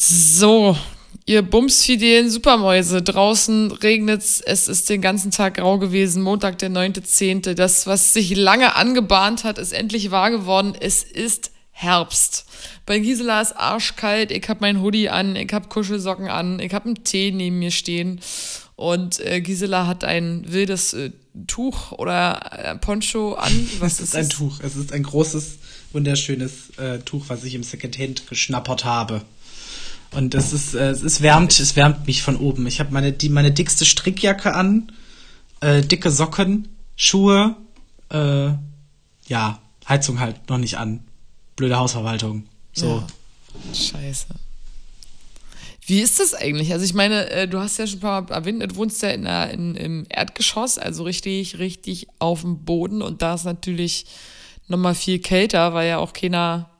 [0.00, 0.76] So,
[1.26, 3.02] ihr bumsfidelen Supermäuse.
[3.02, 6.22] Draußen regnet's, es ist den ganzen Tag grau gewesen.
[6.22, 7.54] Montag, der 9.10.
[7.54, 10.74] Das, was sich lange angebahnt hat, ist endlich wahr geworden.
[10.78, 12.46] Es ist Herbst.
[12.86, 14.30] Bei Gisela ist arschkalt.
[14.30, 17.72] Ich habe mein Hoodie an, ich habe Kuschelsocken an, ich habe einen Tee neben mir
[17.72, 18.20] stehen.
[18.76, 21.10] Und äh, Gisela hat ein wildes äh,
[21.46, 23.52] Tuch oder äh, Poncho an.
[23.80, 24.60] Was es ist, ist ein Tuch.
[24.60, 25.58] Es ist ein großes,
[25.92, 29.22] wunderschönes äh, Tuch, was ich im Secondhand geschnappert habe.
[30.14, 32.66] Und es ist, äh, es wärmt, es wärmt mich von oben.
[32.66, 34.92] Ich habe meine, die, meine dickste Strickjacke an,
[35.60, 37.56] äh, dicke Socken, Schuhe,
[38.10, 38.50] äh,
[39.26, 41.00] ja, Heizung halt noch nicht an.
[41.56, 42.46] Blöde Hausverwaltung.
[42.72, 42.98] So.
[42.98, 43.74] Ja.
[43.74, 44.26] Scheiße.
[45.86, 46.72] Wie ist das eigentlich?
[46.72, 49.10] Also ich meine, äh, du hast ja schon ein paar Mal erwähnt, du wohnst ja
[49.10, 54.06] in, der, in, im Erdgeschoss, also richtig, richtig auf dem Boden und da ist natürlich
[54.66, 56.70] nochmal viel kälter, weil ja auch keiner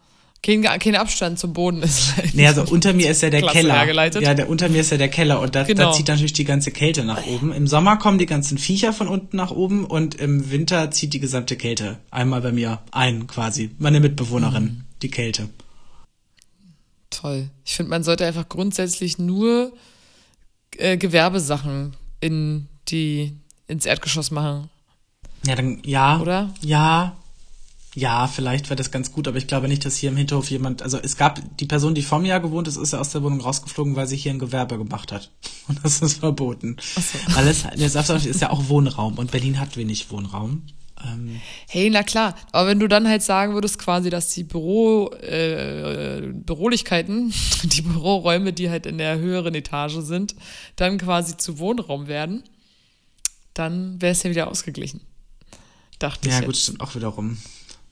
[0.45, 2.13] kein, kein Abstand zum Boden ist.
[2.35, 3.75] Nee, also unter mir ist ja der Klasse Keller.
[3.75, 4.23] Hergeleitet.
[4.23, 5.91] Ja, der, unter mir ist ja der Keller und da, genau.
[5.91, 7.53] da zieht natürlich die ganze Kälte nach oben.
[7.53, 11.21] Im Sommer kommen die ganzen Viecher von unten nach oben und im Winter zieht die
[11.21, 13.71] gesamte Kälte einmal bei mir ein quasi.
[13.79, 14.85] Meine Mitbewohnerin, mhm.
[15.03, 15.49] die Kälte.
[17.11, 17.49] Toll.
[17.65, 19.73] Ich finde, man sollte einfach grundsätzlich nur
[20.77, 23.33] äh, Gewerbesachen in die,
[23.69, 24.69] ins Erdgeschoss machen.
[25.47, 26.21] Ja, dann, ja.
[26.21, 26.51] Oder?
[26.61, 27.17] Ja,
[27.95, 30.83] ja, vielleicht wäre das ganz gut, aber ich glaube nicht, dass hier im Hinterhof jemand,
[30.83, 33.41] also es gab die Person, die vor mir gewohnt ist, ist ja aus der Wohnung
[33.41, 35.31] rausgeflogen, weil sie hier ein Gewerbe gemacht hat.
[35.69, 36.77] Und das ist verboten.
[36.97, 37.19] Ach so.
[37.37, 40.63] Weil es, das ist ja auch Wohnraum und Berlin hat wenig Wohnraum.
[41.03, 45.11] Ähm hey, na klar, aber wenn du dann halt sagen würdest quasi, dass die Büro,
[45.13, 50.35] äh, Bürolichkeiten, die Büroräume, die halt in der höheren Etage sind,
[50.77, 52.45] dann quasi zu Wohnraum werden,
[53.55, 55.01] dann wäre es ja wieder ausgeglichen.
[55.99, 56.41] Dachte ja, ich.
[56.41, 57.39] Ja, gut, stimmt auch wiederum.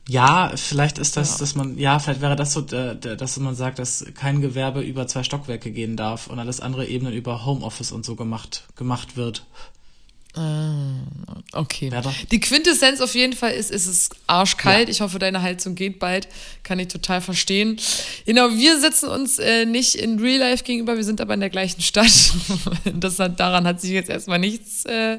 [0.08, 1.38] Ja, vielleicht ist das, ja.
[1.38, 5.22] dass man, ja, vielleicht wäre das so, dass man sagt, dass kein Gewerbe über zwei
[5.22, 9.46] Stockwerke gehen darf und alles andere Ebenen über Homeoffice und so gemacht, gemacht wird.
[10.34, 10.94] Ah,
[11.52, 11.90] okay.
[12.30, 14.88] Die Quintessenz auf jeden Fall ist, ist es arschkalt.
[14.88, 14.90] Ja.
[14.90, 16.26] Ich hoffe, deine Heizung geht bald.
[16.62, 17.78] Kann ich total verstehen.
[18.24, 21.50] Genau, wir sitzen uns äh, nicht in Real Life gegenüber, wir sind aber in der
[21.50, 22.32] gleichen Stadt.
[22.94, 25.18] das hat, daran hat sich jetzt erstmal nichts äh,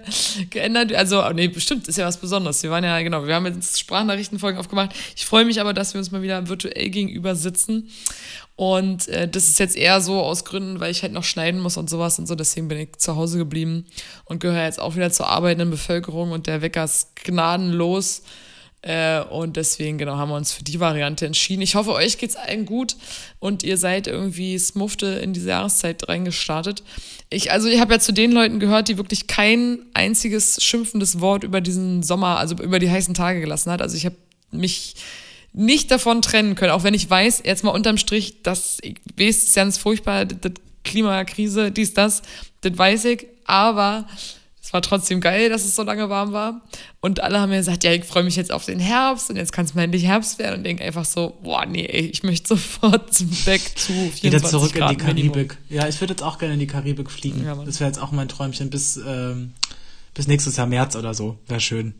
[0.50, 0.91] geändert.
[0.94, 2.63] Also, oh, nee, bestimmt ist ja was Besonderes.
[2.63, 4.96] Wir waren ja, genau, wir haben jetzt Sprachnachrichtenfolgen aufgemacht.
[5.16, 7.88] Ich freue mich aber, dass wir uns mal wieder virtuell gegenüber sitzen
[8.56, 11.78] und äh, das ist jetzt eher so aus Gründen, weil ich halt noch schneiden muss
[11.78, 12.36] und sowas und so.
[12.36, 13.86] Deswegen bin ich zu Hause geblieben
[14.25, 18.22] und gehöre jetzt auch wieder zur arbeitenden Bevölkerung und der Wecker ist gnadenlos.
[18.84, 21.62] Äh, und deswegen, genau, haben wir uns für die Variante entschieden.
[21.62, 22.97] Ich hoffe, euch geht's allen gut
[23.40, 26.84] und ihr seid irgendwie smufte in diese Jahreszeit reingestartet.
[27.30, 31.46] Ich, also, ich habe ja zu den Leuten gehört, die wirklich kein einziges schimpfendes Wort
[31.46, 33.81] über diesen Sommer, also über die heißen Tage gelassen hat.
[33.81, 34.18] Also ich habe
[34.52, 34.96] mich
[35.53, 38.80] nicht davon trennen können, auch wenn ich weiß, jetzt mal unterm Strich, das
[39.16, 40.53] ist ganz furchtbar, die
[40.84, 42.24] Klimakrise, dies, das,
[42.62, 44.06] das weiß ich, aber
[44.64, 46.62] es war trotzdem geil, dass es so lange warm war.
[47.02, 49.52] Und alle haben mir gesagt, ja, ich freue mich jetzt auf den Herbst und jetzt
[49.52, 52.47] kann es mal endlich Herbst werden und denke einfach so, boah, nee, ey, ich möchte
[52.56, 53.12] sofort
[53.46, 55.35] back zu 24 Wieder zurück Grad in die Karibik.
[55.35, 55.58] Minimum.
[55.70, 57.44] Ja, ich würde jetzt auch gerne in die Karibik fliegen.
[57.44, 59.53] Ja, das wäre jetzt auch mein Träumchen bis, ähm,
[60.14, 61.38] bis nächstes Jahr März oder so.
[61.47, 61.94] Wäre schön.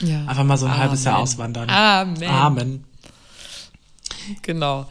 [0.00, 0.26] Ja.
[0.26, 0.82] Einfach mal so ein Amen.
[0.82, 1.70] halbes Jahr auswandern.
[1.70, 2.28] Amen.
[2.28, 2.84] Amen.
[4.42, 4.86] Genau.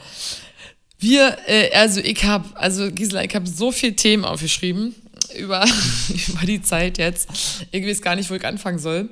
[0.99, 4.95] Wir, äh, also ich habe, also Gisela, ich habe so viele Themen aufgeschrieben
[5.38, 5.66] über,
[6.27, 7.27] über die Zeit jetzt.
[7.71, 9.09] Ich weiß gar nicht, wo ich anfangen soll.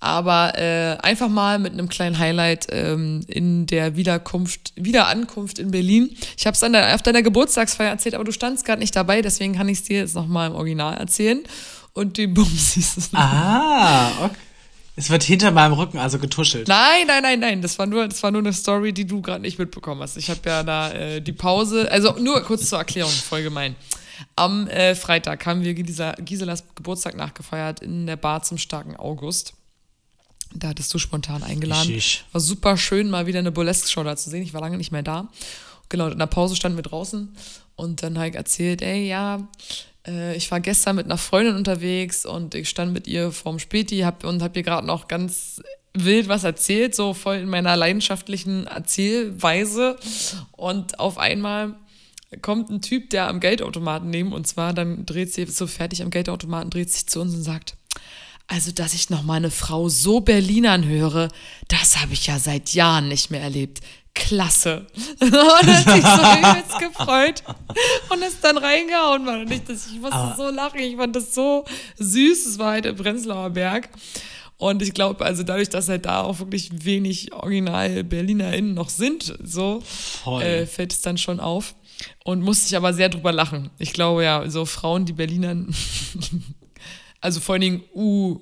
[0.00, 6.16] Aber äh, einfach mal mit einem kleinen Highlight ähm, in der Wiederkunft, Wiederankunft in Berlin.
[6.36, 9.68] Ich habe es auf deiner Geburtstagsfeier erzählt, aber du standst gerade nicht dabei, deswegen kann
[9.68, 11.40] ich es dir jetzt nochmal im Original erzählen.
[11.94, 13.10] Und die Bumsis.
[13.12, 14.36] Ah, okay.
[14.98, 16.66] Es wird hinter meinem Rücken also getuschelt.
[16.66, 17.62] Nein, nein, nein, nein.
[17.62, 20.16] Das war nur, das war nur eine Story, die du gerade nicht mitbekommen hast.
[20.16, 21.88] Ich habe ja da äh, die Pause.
[21.88, 23.76] Also nur kurz zur Erklärung, voll gemein.
[24.34, 29.54] Am äh, Freitag haben wir Gisela, Giselas Geburtstag nachgefeiert in der Bar zum starken August.
[30.52, 31.92] Da hattest du spontan eingeladen.
[31.92, 32.24] Ich.
[32.32, 34.42] War super schön, mal wieder eine Burlesque-Show da zu sehen.
[34.42, 35.28] Ich war lange nicht mehr da.
[35.90, 37.36] Genau, in der Pause standen wir draußen
[37.76, 39.46] und dann habe ich erzählt, ey, ja,
[40.08, 44.00] äh, ich war gestern mit einer Freundin unterwegs und ich stand mit ihr vorm Späti
[44.00, 45.62] hab, und habe ihr gerade noch ganz
[45.94, 49.96] wild was erzählt, so voll in meiner leidenschaftlichen Erzählweise.
[50.52, 51.74] Und auf einmal
[52.42, 56.10] kommt ein Typ, der am Geldautomaten neben uns war, dann dreht sich so fertig am
[56.10, 57.74] Geldautomaten, dreht sich zu uns und sagt,
[58.50, 61.28] also, dass ich noch mal eine Frau so Berlinern höre,
[61.68, 63.80] das habe ich ja seit Jahren nicht mehr erlebt
[64.18, 64.86] klasse.
[65.20, 67.42] und hat sich so übelst gefreut
[68.10, 70.80] und ist dann reingehauen, weil nicht, dass ich musste Aber so lachen.
[70.80, 71.64] Ich fand das so
[71.96, 72.46] süß.
[72.46, 73.88] Es war halt im Prenzlauer Berg.
[74.58, 79.38] Und ich glaube, also dadurch, dass halt da auch wirklich wenig original BerlinerInnen noch sind,
[79.42, 79.82] so
[80.40, 81.76] äh, fällt es dann schon auf.
[82.24, 83.70] und musste ich aber sehr drüber lachen.
[83.78, 85.74] Ich glaube ja, so Frauen, die Berlinern,
[87.20, 88.40] also vor allen Dingen U,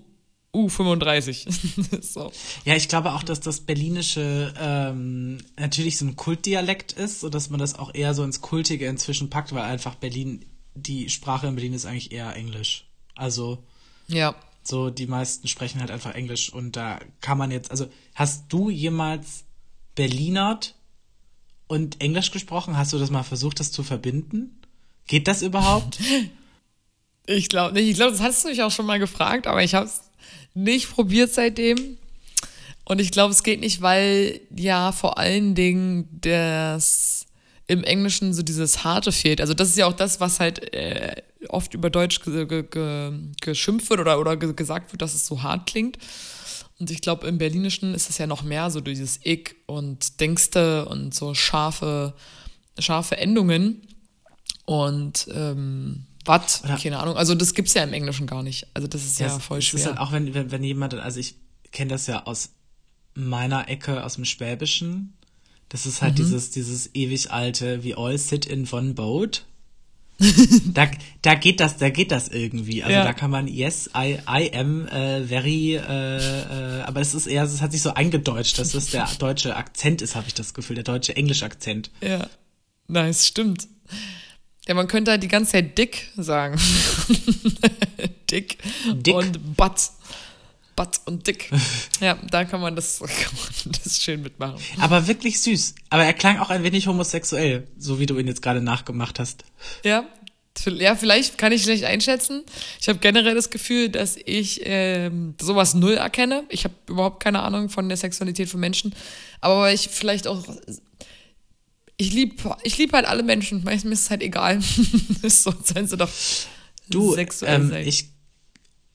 [0.56, 2.00] U35.
[2.02, 2.32] so.
[2.64, 7.60] Ja, ich glaube auch, dass das Berlinische ähm, natürlich so ein Kultdialekt ist, sodass man
[7.60, 10.44] das auch eher so ins Kultige inzwischen packt, weil einfach Berlin,
[10.74, 12.86] die Sprache in Berlin ist eigentlich eher Englisch.
[13.14, 13.62] Also.
[14.08, 14.34] Ja.
[14.62, 18.68] So, die meisten sprechen halt einfach Englisch und da kann man jetzt, also hast du
[18.68, 19.44] jemals
[19.94, 20.74] Berlinert
[21.68, 22.76] und Englisch gesprochen?
[22.76, 24.60] Hast du das mal versucht, das zu verbinden?
[25.06, 26.00] Geht das überhaupt?
[27.26, 27.88] Ich glaube nicht.
[27.88, 30.00] Ich glaube, das hast du mich auch schon mal gefragt, aber ich habe es
[30.54, 31.98] nicht probiert seitdem.
[32.84, 37.26] Und ich glaube, es geht nicht, weil ja vor allen Dingen das
[37.66, 39.40] im Englischen so dieses Harte fehlt.
[39.40, 41.16] Also das ist ja auch das, was halt äh,
[41.48, 45.66] oft über Deutsch ge ge geschimpft wird oder, oder gesagt wird, dass es so hart
[45.66, 45.98] klingt.
[46.78, 50.84] Und ich glaube, im Berlinischen ist es ja noch mehr so dieses Ich und Denkste
[50.86, 52.14] und so scharfe,
[52.78, 53.82] scharfe Endungen.
[54.64, 56.62] Und ähm, was?
[56.62, 57.16] Keine Ahnung.
[57.16, 58.66] Also das gibt es ja im Englischen gar nicht.
[58.74, 59.80] Also das ist ja, ja voll schwer.
[59.80, 61.36] Ist halt auch wenn, wenn, wenn jemand, also ich
[61.72, 62.50] kenne das ja aus
[63.14, 65.14] meiner Ecke, aus dem Schwäbischen.
[65.68, 66.16] Das ist halt mhm.
[66.16, 69.44] dieses, dieses ewig alte, we all sit in one boat
[70.72, 70.88] da,
[71.20, 72.82] da geht das, da geht das irgendwie.
[72.82, 73.04] Also ja.
[73.04, 77.44] da kann man yes, I, I am äh, very, äh, äh, aber es ist eher,
[77.44, 80.74] es hat sich so eingedeutscht, dass das der deutsche Akzent ist, habe ich das Gefühl,
[80.74, 81.90] der deutsche Englisch-Akzent.
[82.00, 82.28] Ja,
[82.88, 83.68] nice, stimmt.
[84.68, 86.58] Ja, man könnte halt die ganze Zeit dick sagen.
[88.30, 88.58] dick,
[88.94, 89.90] dick und butt.
[90.74, 91.50] Butt und dick.
[92.00, 93.32] Ja, da kann man, das, kann
[93.64, 94.58] man das schön mitmachen.
[94.80, 95.74] Aber wirklich süß.
[95.88, 99.44] Aber er klang auch ein wenig homosexuell, so wie du ihn jetzt gerade nachgemacht hast.
[99.84, 100.06] Ja,
[100.64, 102.42] ja, vielleicht kann ich schlecht einschätzen.
[102.80, 106.44] Ich habe generell das Gefühl, dass ich ähm, sowas null erkenne.
[106.48, 108.94] Ich habe überhaupt keine Ahnung von der Sexualität von Menschen.
[109.40, 110.44] Aber weil ich vielleicht auch.
[111.96, 113.64] Ich liebe ich lieb halt alle Menschen.
[113.64, 114.60] Mir ist es halt egal.
[115.22, 116.10] so sollen sie doch
[116.90, 117.86] du, sexuell ähm.
[117.86, 118.10] Ich,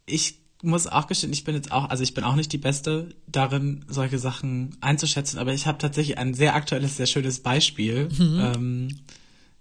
[0.06, 3.15] ich muss auch gestehen, ich bin jetzt auch, also ich bin auch nicht die Beste
[3.27, 8.09] darin, solche Sachen einzuschätzen, aber ich habe tatsächlich ein sehr aktuelles, sehr schönes Beispiel.
[8.09, 8.39] Mhm.
[8.39, 9.00] Ähm,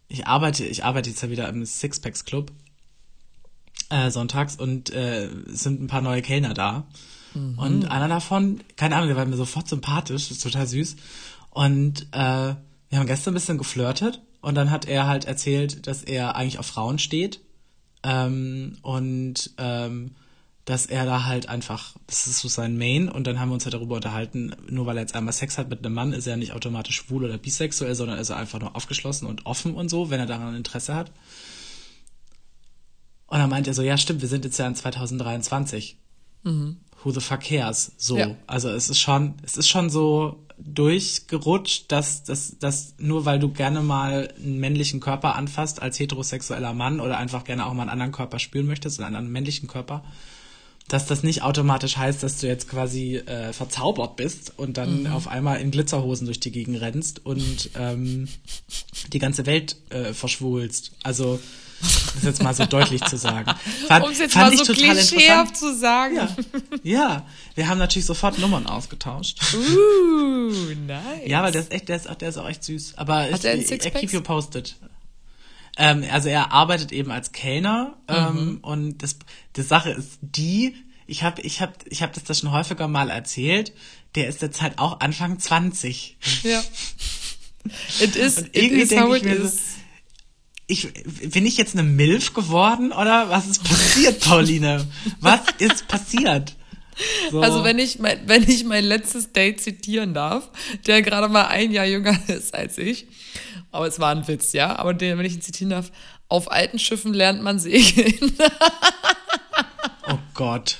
[0.09, 2.53] ich arbeite, ich arbeite jetzt ja wieder im Sixpacks Club
[3.89, 6.87] äh, sonntags und äh, sind ein paar neue Kellner da.
[7.35, 7.59] Mhm.
[7.59, 10.97] Und einer davon, keine Ahnung, der war mir sofort sympathisch, ist total süß.
[11.51, 12.55] Und äh,
[12.91, 16.59] wir haben gestern ein bisschen geflirtet und dann hat er halt erzählt, dass er eigentlich
[16.59, 17.41] auf Frauen steht.
[18.03, 20.17] Ähm, und ähm,
[20.65, 23.65] dass er da halt einfach, das ist so sein Main und dann haben wir uns
[23.65, 26.37] halt darüber unterhalten, nur weil er jetzt einmal Sex hat mit einem Mann, ist er
[26.37, 30.11] nicht automatisch schwul oder bisexuell, sondern ist er einfach nur aufgeschlossen und offen und so,
[30.11, 31.11] wenn er daran Interesse hat.
[33.27, 35.97] Und dann meint er so, ja stimmt, wir sind jetzt ja in 2023.
[36.45, 36.77] Mhm.
[37.03, 37.93] Who the fuck cares?
[37.97, 38.19] So.
[38.19, 38.37] Ja.
[38.47, 43.51] Also es ist schon, es ist schon so durchgerutscht, dass, dass, dass nur weil du
[43.51, 47.91] gerne mal einen männlichen Körper anfasst als heterosexueller Mann oder einfach gerne auch mal einen
[47.91, 50.05] anderen Körper spüren möchtest, einen anderen männlichen Körper,
[50.89, 55.13] dass das nicht automatisch heißt, dass du jetzt quasi äh, verzaubert bist und dann mhm.
[55.13, 58.29] auf einmal in Glitzerhosen durch die Gegend rennst und ähm,
[59.13, 60.93] die ganze Welt äh, verschwulst.
[61.03, 61.39] Also
[61.81, 63.51] das jetzt mal so deutlich zu sagen.
[63.89, 66.17] Um es jetzt mal so klischeehaft zu sagen.
[66.17, 66.29] Ja.
[66.83, 69.41] ja, wir haben natürlich sofort Nummern ausgetauscht.
[69.55, 70.53] Uh,
[70.87, 71.03] nice.
[71.27, 72.95] Ja, weil der ist echt, der ist, der ist auch echt süß.
[72.97, 74.77] Aber Hat ich, er, ich, I keep you posted.
[75.77, 78.59] Ähm, also er arbeitet eben als Kellner ähm, mhm.
[78.63, 79.17] und das,
[79.57, 80.75] die Sache ist die,
[81.07, 83.73] ich habe ich hab, ich hab das da schon häufiger mal erzählt,
[84.15, 86.17] der ist jetzt halt auch Anfang 20.
[86.43, 86.63] Ja.
[88.01, 89.53] It is, it is how it is.
[89.53, 89.80] So,
[90.71, 90.89] ich,
[91.31, 94.87] bin ich jetzt eine Milf geworden oder was ist passiert, Pauline?
[95.21, 96.55] was ist passiert?
[97.31, 97.41] So.
[97.41, 100.51] Also wenn ich, mein, wenn ich mein letztes Date zitieren darf,
[100.87, 103.07] der gerade mal ein Jahr jünger ist als ich,
[103.73, 104.77] aber es war ein Witz, ja.
[104.77, 105.91] Aber den, wenn ich ihn zitieren darf,
[106.29, 108.33] auf alten Schiffen lernt man segeln.
[110.09, 110.77] oh Gott.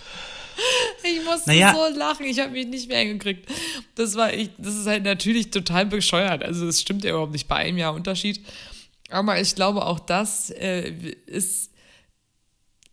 [1.03, 1.75] Ich musste naja.
[1.75, 3.49] so lachen, ich habe mich nicht mehr hingekriegt.
[3.95, 6.43] Das war ich, das ist halt natürlich total bescheuert.
[6.43, 8.41] Also es stimmt ja überhaupt nicht bei einem Jahr Unterschied.
[9.11, 10.91] Aber ich glaube auch das äh,
[11.27, 11.71] ist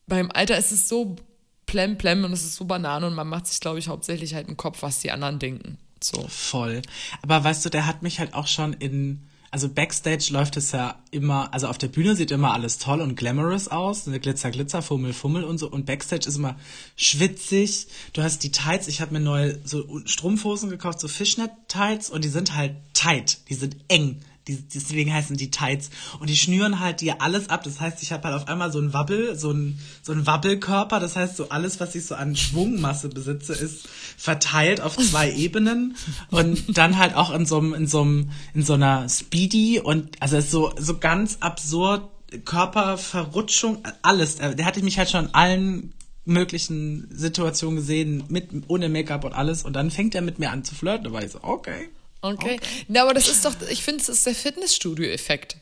[0.08, 1.18] beim Alter ist es so
[1.66, 4.48] plem plem und es ist so Banane und man macht sich, glaube ich, hauptsächlich halt
[4.48, 5.78] einen Kopf, was die anderen denken.
[6.02, 6.28] So.
[6.28, 6.82] Voll.
[7.22, 11.02] Aber weißt du, der hat mich halt auch schon in also Backstage läuft es ja
[11.10, 14.82] immer, also auf der Bühne sieht immer alles toll und glamorous aus, eine Glitzer, Glitzer,
[14.82, 15.70] Fummel, Fummel und so.
[15.70, 16.58] Und Backstage ist immer
[16.98, 17.88] schwitzig.
[18.14, 22.30] Du hast die Tights, ich habe mir neue so Strumpfhosen gekauft, so Fishnet-Tights und die
[22.30, 24.22] sind halt tight, die sind eng.
[24.48, 25.90] Die, deswegen heißen die Tights.
[26.20, 27.64] Und die schnüren halt dir alles ab.
[27.64, 31.00] Das heißt, ich habe halt auf einmal so ein Wabbel, so ein, so ein Wabbelkörper.
[31.00, 33.88] Das heißt, so alles, was ich so an Schwungmasse besitze, ist
[34.18, 35.96] verteilt auf zwei Ebenen.
[36.30, 40.22] Und dann halt auch in so einem, in so einem, in so einer Speedy und
[40.22, 42.10] also so, so ganz absurd
[42.44, 44.36] Körperverrutschung, alles.
[44.36, 45.94] Der hatte mich halt schon an allen
[46.26, 49.64] möglichen Situationen gesehen, mit, ohne Make-up und alles.
[49.64, 51.06] Und dann fängt er mit mir an zu flirten.
[51.06, 51.90] Da war ich so, okay.
[52.34, 52.56] Okay.
[52.56, 52.86] okay.
[52.88, 55.58] Na, aber das ist doch, ich finde, das ist der Fitnessstudio-Effekt.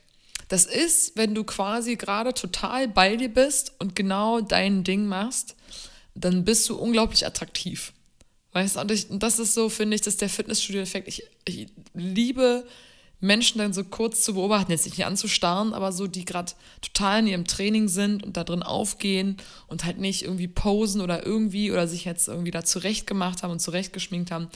[0.48, 5.56] Das ist, wenn du quasi gerade total bei dir bist und genau dein Ding machst,
[6.14, 7.94] dann bist du unglaublich attraktiv.
[8.54, 11.08] Weißt du, und, ich, und das ist so, finde ich, das ist der Fitnessstudio-Effekt.
[11.08, 12.66] Ich, ich liebe
[13.20, 17.28] Menschen dann so kurz zu beobachten, jetzt nicht anzustarren, aber so, die gerade total in
[17.28, 21.88] ihrem Training sind und da drin aufgehen und halt nicht irgendwie posen oder irgendwie oder
[21.88, 24.48] sich jetzt irgendwie da zurecht gemacht haben und zurechtgeschminkt haben.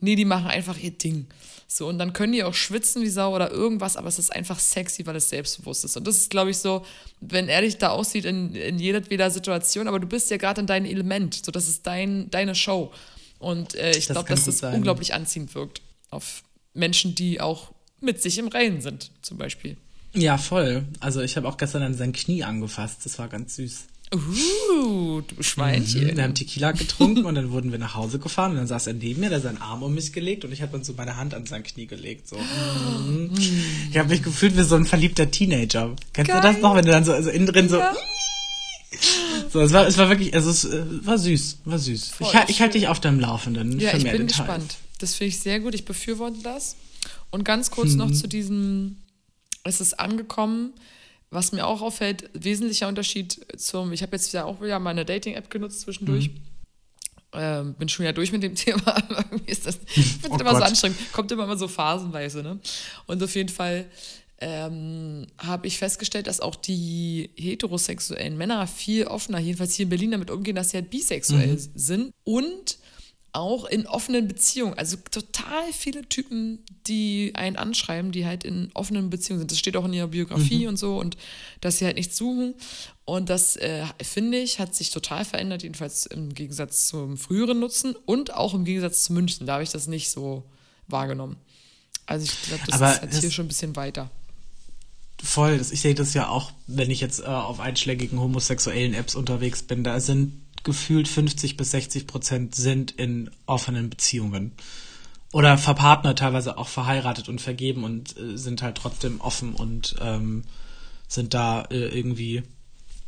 [0.00, 1.26] Nee, die machen einfach ihr Ding.
[1.72, 4.58] So, und dann können die auch schwitzen wie Sau oder irgendwas, aber es ist einfach
[4.58, 5.96] sexy, weil es selbstbewusst ist.
[5.96, 6.84] Und das ist, glaube ich, so,
[7.20, 10.66] wenn er dich da aussieht in, in jeder Situation, aber du bist ja gerade in
[10.66, 11.44] deinem Element.
[11.44, 12.90] So, das ist dein, deine Show.
[13.38, 14.74] Und äh, ich glaube, dass das sein.
[14.74, 16.42] unglaublich anziehend wirkt auf
[16.74, 19.76] Menschen, die auch mit sich im Reinen sind, zum Beispiel.
[20.12, 20.84] Ja, voll.
[20.98, 23.06] Also ich habe auch gestern an sein Knie angefasst.
[23.06, 23.84] Das war ganz süß.
[24.12, 26.08] Uh, du Schweinchen.
[26.08, 28.88] Mhm, wir haben Tequila getrunken und dann wurden wir nach Hause gefahren und dann saß
[28.88, 30.94] er neben mir, der hat seinen Arm um mich gelegt und ich habe dann so
[30.94, 32.28] meine Hand an sein Knie gelegt.
[32.28, 32.36] So.
[32.36, 33.30] Mhm.
[33.90, 35.94] Ich habe mich gefühlt wie so ein verliebter Teenager.
[36.12, 36.40] Kennst Geil.
[36.40, 37.78] du das noch, wenn du dann so also innen drin so.
[37.78, 37.94] Ja.
[39.52, 42.08] So, es war, es war wirklich, also es äh, war süß, war süß.
[42.08, 43.78] Voll ich, ich halte dich auf deinem Laufenden.
[43.78, 44.38] Ja, ich bin Details.
[44.38, 44.76] gespannt.
[44.98, 45.74] Das finde ich sehr gut.
[45.74, 46.76] Ich befürworte das.
[47.30, 47.98] Und ganz kurz hm.
[47.98, 48.96] noch zu diesem,
[49.62, 50.72] es ist angekommen,
[51.30, 55.48] was mir auch auffällt, wesentlicher Unterschied zum, ich habe jetzt ja auch wieder meine Dating-App
[55.48, 56.26] genutzt zwischendurch.
[56.26, 56.40] Hm.
[57.32, 60.50] Ähm, bin schon wieder durch mit dem Thema, irgendwie ist das, ich finde oh immer
[60.50, 60.58] Gott.
[60.58, 62.58] so anstrengend, kommt immer mal so phasenweise, ne?
[63.06, 63.86] Und auf jeden Fall
[64.40, 70.10] ähm, habe ich festgestellt, dass auch die heterosexuellen Männer viel offener, jedenfalls hier in Berlin,
[70.10, 71.70] damit umgehen, dass sie halt bisexuell mhm.
[71.74, 72.78] sind und
[73.32, 74.74] auch in offenen Beziehungen.
[74.74, 79.50] Also total viele Typen, die einen anschreiben, die halt in offenen Beziehungen sind.
[79.50, 80.70] Das steht auch in ihrer Biografie mhm.
[80.70, 81.16] und so und
[81.60, 82.54] dass sie halt nichts suchen.
[83.04, 87.94] Und das, äh, finde ich, hat sich total verändert, jedenfalls im Gegensatz zum früheren Nutzen
[88.06, 89.46] und auch im Gegensatz zu München.
[89.46, 90.44] Da habe ich das nicht so
[90.86, 91.36] wahrgenommen.
[92.06, 94.10] Also ich glaube, das Aber ist halt hier schon ein bisschen weiter.
[95.22, 99.62] Voll, ich sehe das ja auch, wenn ich jetzt äh, auf einschlägigen homosexuellen Apps unterwegs
[99.62, 99.84] bin.
[99.84, 104.52] Da sind gefühlt 50 bis 60 Prozent sind in offenen Beziehungen.
[105.32, 110.42] Oder verpartnert, teilweise auch verheiratet und vergeben und äh, sind halt trotzdem offen und ähm,
[111.06, 112.42] sind da äh, irgendwie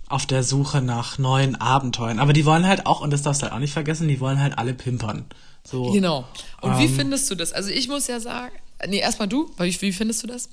[0.08, 2.18] auf der Suche nach neuen Abenteuern.
[2.18, 4.40] Aber die wollen halt auch, und das darfst du halt auch nicht vergessen, die wollen
[4.40, 5.24] halt alle pimpern.
[5.64, 6.26] So, genau.
[6.60, 7.52] Und ähm, wie findest du das?
[7.52, 8.54] Also ich muss ja sagen,
[8.86, 10.48] nee, erstmal du, wie, wie findest du das?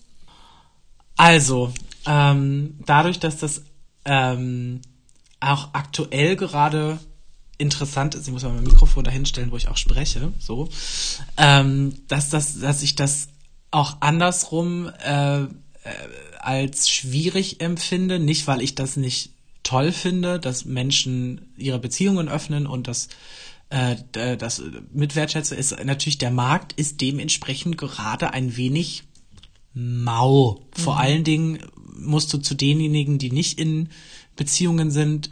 [1.17, 1.73] Also,
[2.05, 3.63] ähm, dadurch, dass das
[4.05, 4.81] ähm,
[5.39, 7.00] auch aktuell gerade
[7.58, 10.69] interessant ist, ich muss mal mein Mikrofon dahinstellen, wo ich auch spreche, so,
[11.38, 13.27] ähm, dass das, dass ich das
[13.72, 15.48] auch andersrum äh, äh,
[16.39, 19.31] als schwierig empfinde, nicht weil ich das nicht
[19.63, 23.10] toll finde, dass Menschen ihre Beziehungen öffnen und das
[23.69, 23.98] äh,
[24.38, 29.03] das mit Wertschätzung ist natürlich der Markt ist dementsprechend gerade ein wenig
[29.74, 30.65] mau.
[30.72, 31.00] Vor mhm.
[31.00, 31.60] allen Dingen
[31.96, 33.89] musst du zu denjenigen, die nicht in
[34.39, 35.31] Beziehungen sind,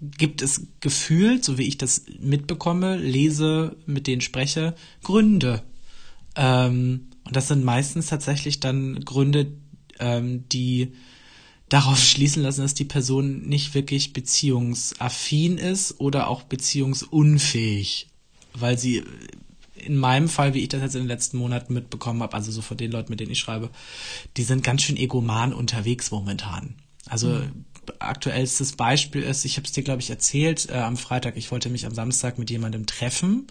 [0.00, 4.74] gibt es gefühlt, so wie ich das mitbekomme, lese, mit denen spreche,
[5.04, 5.62] Gründe.
[6.34, 9.52] Ähm, und das sind meistens tatsächlich dann Gründe,
[10.00, 10.92] ähm, die
[11.68, 18.08] darauf schließen lassen, dass die Person nicht wirklich beziehungsaffin ist oder auch beziehungsunfähig,
[18.54, 19.04] weil sie
[19.76, 22.60] in meinem Fall, wie ich das jetzt in den letzten Monaten mitbekommen habe, also so
[22.60, 23.70] von den Leuten, mit denen ich schreibe,
[24.36, 26.74] die sind ganz schön egoman unterwegs momentan.
[27.06, 27.64] Also mhm
[27.98, 31.68] aktuellstes Beispiel ist, ich habe es dir, glaube ich, erzählt äh, am Freitag, ich wollte
[31.70, 33.46] mich am Samstag mit jemandem treffen.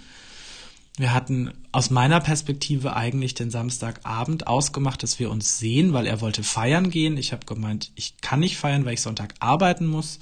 [0.97, 6.21] Wir hatten aus meiner Perspektive eigentlich den Samstagabend ausgemacht, dass wir uns sehen, weil er
[6.21, 7.17] wollte feiern gehen.
[7.17, 10.19] Ich habe gemeint, ich kann nicht feiern, weil ich Sonntag arbeiten muss.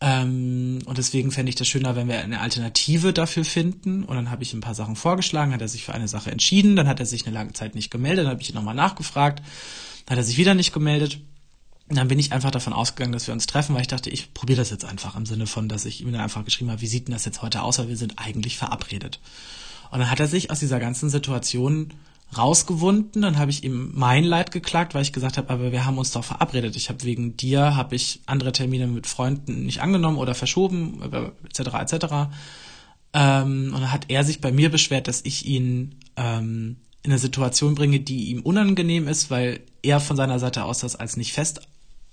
[0.00, 4.02] Ähm, und deswegen fände ich das schöner, wenn wir eine Alternative dafür finden.
[4.02, 6.74] Und dann habe ich ein paar Sachen vorgeschlagen, hat er sich für eine Sache entschieden,
[6.74, 9.40] dann hat er sich eine lange Zeit nicht gemeldet, dann habe ich ihn nochmal nachgefragt,
[10.06, 11.20] dann hat er sich wieder nicht gemeldet.
[11.88, 14.58] Dann bin ich einfach davon ausgegangen, dass wir uns treffen, weil ich dachte, ich probiere
[14.58, 17.08] das jetzt einfach im Sinne von, dass ich ihm dann einfach geschrieben habe, wie sieht
[17.08, 19.20] denn das jetzt heute aus, weil wir sind eigentlich verabredet.
[19.90, 21.92] Und dann hat er sich aus dieser ganzen Situation
[22.36, 25.98] rausgewunden, dann habe ich ihm mein Leid geklagt, weil ich gesagt habe, aber wir haben
[25.98, 26.74] uns doch verabredet.
[26.74, 31.00] Ich habe wegen dir habe ich andere Termine mit Freunden nicht angenommen oder verschoben,
[31.44, 31.60] etc.
[31.60, 32.06] etc.
[33.12, 37.18] Ähm, und dann hat er sich bei mir beschwert, dass ich ihn ähm, in eine
[37.18, 41.34] Situation bringe, die ihm unangenehm ist, weil er von seiner Seite aus das als nicht
[41.34, 41.60] fest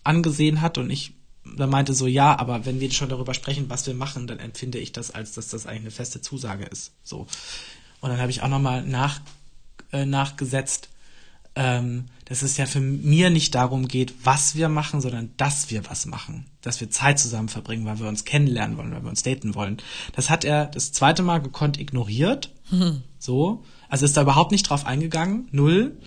[0.03, 3.87] angesehen hat und ich da meinte so, ja, aber wenn wir schon darüber sprechen, was
[3.87, 6.91] wir machen, dann empfinde ich das als, dass das eigentlich eine feste Zusage ist.
[7.03, 7.27] So.
[7.99, 9.21] Und dann habe ich auch nochmal nach,
[9.91, 10.89] äh, nachgesetzt,
[11.55, 15.89] ähm, dass es ja für mir nicht darum geht, was wir machen, sondern dass wir
[15.89, 16.45] was machen.
[16.61, 19.77] Dass wir Zeit zusammen verbringen, weil wir uns kennenlernen wollen, weil wir uns daten wollen.
[20.13, 22.53] Das hat er das zweite Mal gekonnt ignoriert.
[22.69, 23.03] Mhm.
[23.19, 23.65] So.
[23.89, 25.49] Also ist da überhaupt nicht drauf eingegangen.
[25.51, 25.97] Null.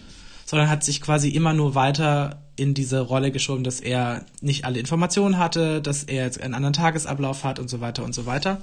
[0.47, 4.79] Sondern hat sich quasi immer nur weiter in diese Rolle geschoben, dass er nicht alle
[4.79, 8.63] Informationen hatte, dass er jetzt einen anderen Tagesablauf hat und so weiter und so weiter.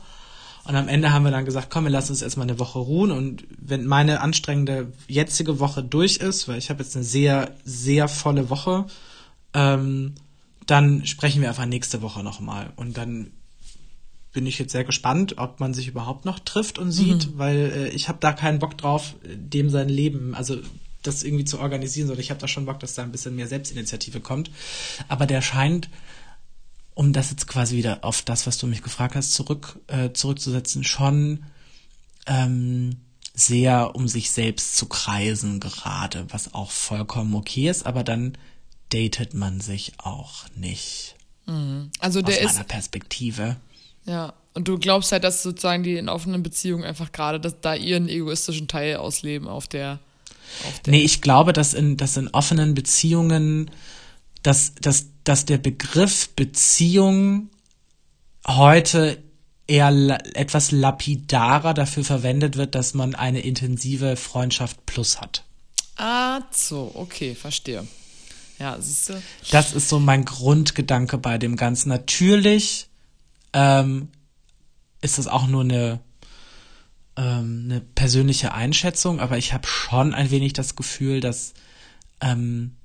[0.64, 3.12] Und am Ende haben wir dann gesagt, komm, wir lassen uns erstmal eine Woche ruhen.
[3.12, 8.08] Und wenn meine anstrengende jetzige Woche durch ist, weil ich habe jetzt eine sehr, sehr
[8.08, 8.86] volle Woche,
[9.54, 10.14] ähm,
[10.68, 12.72] dann sprechen wir einfach nächste Woche nochmal.
[12.76, 13.32] Und dann
[14.34, 17.38] bin ich jetzt sehr gespannt, ob man sich überhaupt noch trifft und sieht, mhm.
[17.38, 20.58] weil äh, ich habe da keinen Bock drauf, dem sein Leben, also
[21.02, 23.48] das irgendwie zu organisieren, sondern ich habe da schon Bock, dass da ein bisschen mehr
[23.48, 24.52] Selbstinitiative kommt.
[25.08, 25.90] Aber der scheint
[26.94, 30.84] um das jetzt quasi wieder auf das, was du mich gefragt hast, zurück, äh, zurückzusetzen,
[30.84, 31.46] schon
[32.28, 32.98] ähm,
[33.34, 38.38] sehr um sich selbst zu kreisen gerade, was auch vollkommen okay ist, aber dann
[38.90, 41.16] datet man sich auch nicht.
[41.48, 41.92] Mhm.
[42.00, 43.56] Also der aus meiner Perspektive.
[44.06, 47.74] Ja, und du glaubst halt, dass sozusagen die in offenen Beziehungen einfach gerade, dass da
[47.74, 50.00] ihren egoistischen Teil ausleben auf der, auf der
[50.88, 53.70] Nee, ich glaube, dass in, dass in offenen Beziehungen
[54.44, 57.50] dass, dass, dass der Begriff Beziehung
[58.48, 59.22] heute
[59.68, 65.44] eher la etwas lapidarer dafür verwendet wird, dass man eine intensive Freundschaft plus hat.
[65.98, 67.88] Ah, so, okay, verstehe.
[68.60, 69.22] Ja, siehst du.
[69.52, 71.90] Das ist so mein Grundgedanke bei dem Ganzen.
[71.90, 72.88] Natürlich
[73.54, 74.10] ähm,
[75.02, 76.00] ist das auch nur eine,
[77.22, 81.54] ähm, eine persönliche Einschätzung, aber ich habe schon ein wenig das Gefühl, dass
[82.20, 82.76] ähm,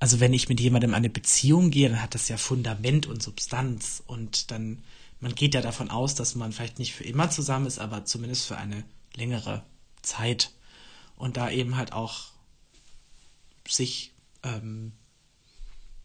[0.00, 4.02] also wenn ich mit jemandem eine Beziehung gehe, dann hat das ja Fundament und Substanz
[4.06, 4.82] und dann,
[5.20, 8.46] man geht ja davon aus, dass man vielleicht nicht für immer zusammen ist, aber zumindest
[8.46, 8.82] für eine
[9.14, 9.62] längere
[10.02, 10.50] Zeit
[11.16, 12.28] und da eben halt auch
[13.68, 14.12] sich
[14.42, 14.92] ähm,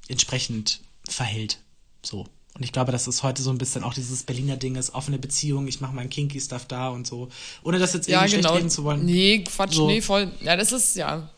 [0.07, 1.61] entsprechend verhält.
[2.03, 2.27] So.
[2.55, 5.19] Und ich glaube, dass es heute so ein bisschen auch dieses Berliner Ding ist, offene
[5.19, 7.27] Beziehung, ich mache meinen Kinky-Stuff da und so.
[7.63, 8.49] Ohne das jetzt irgendwie ja, genau.
[8.49, 9.05] schlecht reden zu wollen.
[9.05, 9.87] Nee, Quatsch, so.
[9.87, 10.31] nee, voll.
[10.41, 11.29] Ja, das ist, ja,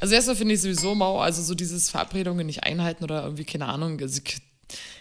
[0.00, 3.66] also erstmal finde ich sowieso mau, also so dieses Verabredungen nicht einhalten oder irgendwie, keine
[3.66, 4.20] Ahnung, also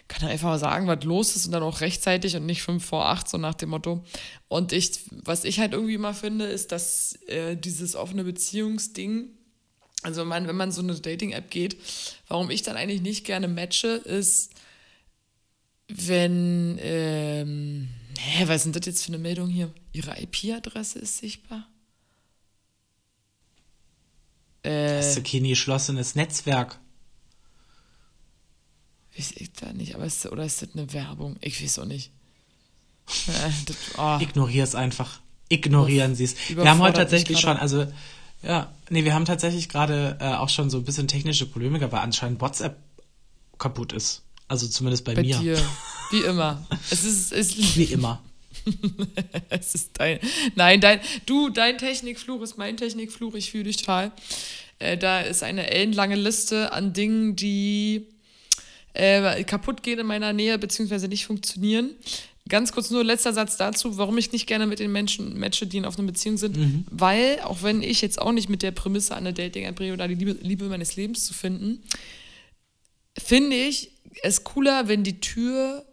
[0.08, 2.86] kann er einfach mal sagen, was los ist und dann auch rechtzeitig und nicht fünf
[2.86, 4.04] vor acht, so nach dem Motto.
[4.48, 9.30] Und ich, was ich halt irgendwie immer finde, ist, dass äh, dieses offene Beziehungsding,
[10.04, 11.78] also man, wenn man so eine Dating-App geht,
[12.28, 14.52] warum ich dann eigentlich nicht gerne matche, ist,
[15.88, 19.71] wenn, ähm, hä, was ist denn das jetzt für eine Meldung hier?
[19.93, 21.67] Ihre IP-Adresse ist sichtbar?
[24.63, 26.80] Äh, das ist kein geschlossenes Netzwerk.
[29.15, 31.38] Weiß ich da nicht, aber ist, oder ist das eine Werbung?
[31.41, 32.12] Ich weiß auch nicht.
[33.28, 34.17] Äh, das, oh.
[34.19, 35.21] Ignorier es einfach.
[35.48, 36.36] Ignorieren Sie es.
[36.50, 37.86] Wir haben heute tatsächlich schon, also
[38.41, 42.00] ja, nee, wir haben tatsächlich gerade äh, auch schon so ein bisschen technische Probleme weil
[42.00, 42.78] anscheinend WhatsApp
[43.60, 44.25] kaputt ist.
[44.48, 45.38] Also zumindest bei, bei mir.
[45.40, 45.70] Dir.
[46.12, 46.66] Wie immer.
[46.90, 48.22] Es ist, es Wie immer.
[49.50, 50.20] es ist dein.
[50.56, 51.00] Nein, dein.
[51.26, 53.36] Du, dein Technikfluch ist mein Technikfluch.
[53.36, 54.12] Ich fühle dich total.
[54.80, 58.08] Äh, da ist eine ellenlange Liste an Dingen, die
[58.94, 61.92] äh, kaputt gehen in meiner Nähe, beziehungsweise nicht funktionieren.
[62.48, 65.78] Ganz kurz nur letzter Satz dazu, warum ich nicht gerne mit den Menschen matche, die
[65.78, 66.58] in offener Beziehung sind.
[66.58, 66.86] Mhm.
[66.92, 70.16] Weil, auch wenn ich jetzt auch nicht mit der Prämisse an eine Dating-App oder die
[70.16, 71.82] Liebe, Liebe meines Lebens zu finden,
[73.18, 75.86] finde ich es cooler, wenn die Tür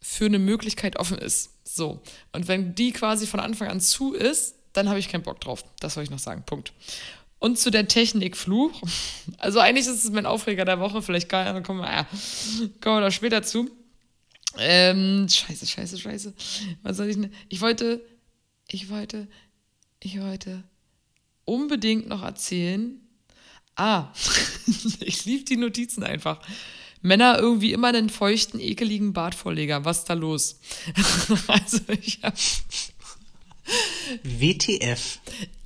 [0.00, 1.50] für eine Möglichkeit offen ist.
[1.64, 2.02] So.
[2.32, 5.64] Und wenn die quasi von Anfang an zu ist, dann habe ich keinen Bock drauf.
[5.80, 6.44] Das soll ich noch sagen.
[6.46, 6.72] Punkt.
[7.38, 8.80] Und zu der Technikfluch.
[9.38, 11.02] Also eigentlich ist es mein Aufreger der Woche.
[11.02, 12.06] Vielleicht kann, kommen, wir, ja,
[12.80, 13.70] kommen wir da später zu.
[14.58, 16.34] Ähm, scheiße, scheiße, scheiße.
[16.82, 17.32] Was soll ich denn?
[17.48, 18.00] Ich wollte,
[18.68, 19.28] ich wollte,
[20.00, 20.62] ich wollte
[21.44, 23.00] unbedingt noch erzählen.
[23.74, 24.12] Ah,
[25.00, 26.40] ich liebe die Notizen einfach.
[27.02, 29.84] Männer irgendwie immer einen feuchten, ekeligen Bartvorleger.
[29.84, 30.58] Was ist da los?
[31.48, 32.20] also ich
[34.22, 35.20] WTF.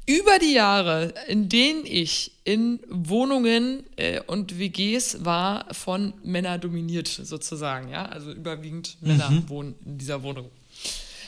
[0.06, 7.06] Über die Jahre, in denen ich in Wohnungen äh, und WGs war, von Männern dominiert
[7.06, 9.48] sozusagen, ja, also überwiegend Männer mhm.
[9.48, 10.50] wohnen in dieser Wohnung,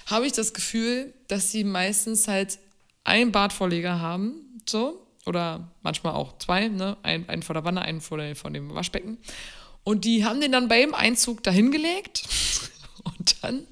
[0.07, 2.59] habe ich das Gefühl, dass sie meistens halt
[3.05, 4.35] einen Bartvorleger haben,
[4.69, 8.51] so, oder manchmal auch zwei, ne, einen, einen vor der Wanne, einen vor, der, vor
[8.51, 9.19] dem Waschbecken
[9.85, 12.23] und die haben den dann beim Einzug dahin gelegt
[13.05, 13.67] und dann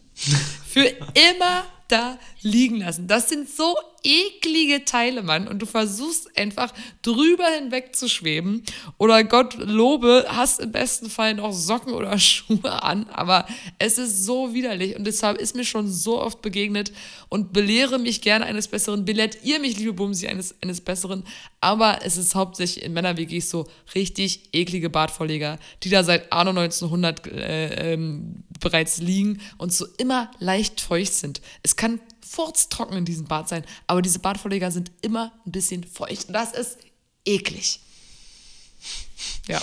[0.66, 3.08] für immer da liegen lassen.
[3.08, 5.48] Das sind so eklige Teile, Mann.
[5.48, 8.62] Und du versuchst einfach drüber hinweg zu schweben.
[8.98, 13.08] Oder Gott lobe, hast im besten Fall noch Socken oder Schuhe an.
[13.10, 13.46] Aber
[13.78, 14.96] es ist so widerlich.
[14.96, 16.92] Und deshalb ist mir schon so oft begegnet
[17.28, 19.04] und belehre mich gerne eines Besseren.
[19.04, 21.24] Belehrt ihr mich, liebe Bumsi, eines, eines Besseren.
[21.60, 27.26] Aber es ist hauptsächlich in Männer-WGs so richtig eklige Badvorleger, die da seit Anno 1900
[27.26, 31.40] äh, ähm, bereits liegen und so immer leicht feucht sind.
[31.62, 36.26] Es kann furztrocken in diesem Bad sein, aber diese Badvorleger sind immer ein bisschen feucht
[36.28, 36.78] das ist
[37.24, 37.80] eklig.
[39.48, 39.60] Ja.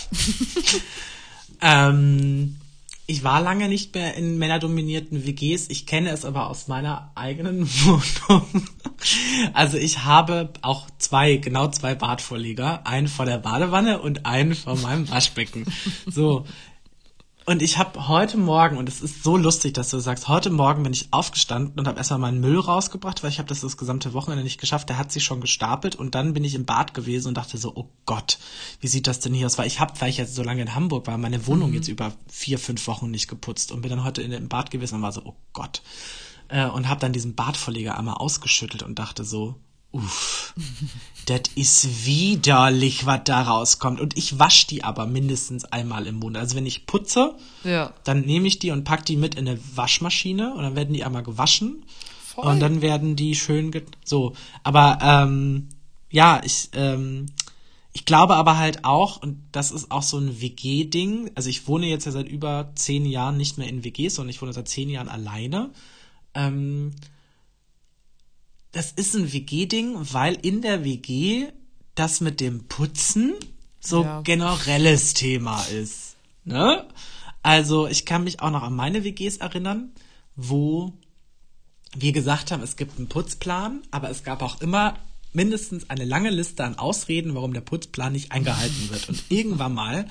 [1.62, 2.58] ähm,
[3.06, 5.70] ich war lange nicht mehr in männerdominierten WGs.
[5.70, 8.68] Ich kenne es aber aus meiner eigenen Wohnung.
[9.54, 12.86] Also ich habe auch zwei, genau zwei Badvorleger.
[12.86, 15.66] Einen vor der Badewanne und einen vor meinem Waschbecken.
[16.06, 16.46] So,
[17.48, 20.84] und ich habe heute Morgen, und es ist so lustig, dass du sagst, heute Morgen
[20.84, 24.12] bin ich aufgestanden und habe erstmal meinen Müll rausgebracht, weil ich habe das das gesamte
[24.12, 24.90] Wochenende nicht geschafft.
[24.90, 27.72] Der hat sich schon gestapelt und dann bin ich im Bad gewesen und dachte so,
[27.74, 28.38] oh Gott,
[28.82, 29.58] wie sieht das denn hier aus?
[29.58, 31.76] Weil ich habe, weil ich jetzt so lange in Hamburg war, meine Wohnung mhm.
[31.76, 34.96] jetzt über vier, fünf Wochen nicht geputzt und bin dann heute in, im Bad gewesen
[34.96, 35.82] und war so, oh Gott.
[36.50, 39.56] Äh, und habe dann diesen Badverleger einmal ausgeschüttelt und dachte so,
[39.98, 40.54] Uff,
[41.26, 44.00] das ist widerlich, was da rauskommt.
[44.00, 46.44] Und ich wasche die aber mindestens einmal im Monat.
[46.44, 47.94] Also wenn ich putze, ja.
[48.04, 51.04] dann nehme ich die und pack die mit in eine Waschmaschine und dann werden die
[51.04, 51.84] einmal gewaschen.
[52.24, 52.46] Voll.
[52.46, 53.72] Und dann werden die schön
[54.04, 54.34] so.
[54.64, 55.70] Aber ähm,
[56.12, 57.26] ja, ich ähm,
[57.98, 61.88] ich glaube aber halt auch, und das ist auch so ein WG-Ding, also ich wohne
[61.88, 64.88] jetzt ja seit über zehn Jahren nicht mehr in WGs, sondern ich wohne seit zehn
[64.88, 65.72] Jahren alleine.
[66.36, 66.94] Ähm,
[68.78, 71.48] das ist ein WG-Ding, weil in der WG
[71.96, 73.34] das mit dem Putzen
[73.80, 74.22] so ja.
[74.22, 76.16] generelles Thema ist.
[76.44, 76.86] Ne?
[77.42, 79.94] Also ich kann mich auch noch an meine WGs erinnern,
[80.36, 80.94] wo
[81.96, 84.94] wir gesagt haben, es gibt einen Putzplan, aber es gab auch immer
[85.34, 89.10] mindestens eine lange Liste an Ausreden, warum der Putzplan nicht eingehalten wird.
[89.10, 90.08] Und irgendwann mal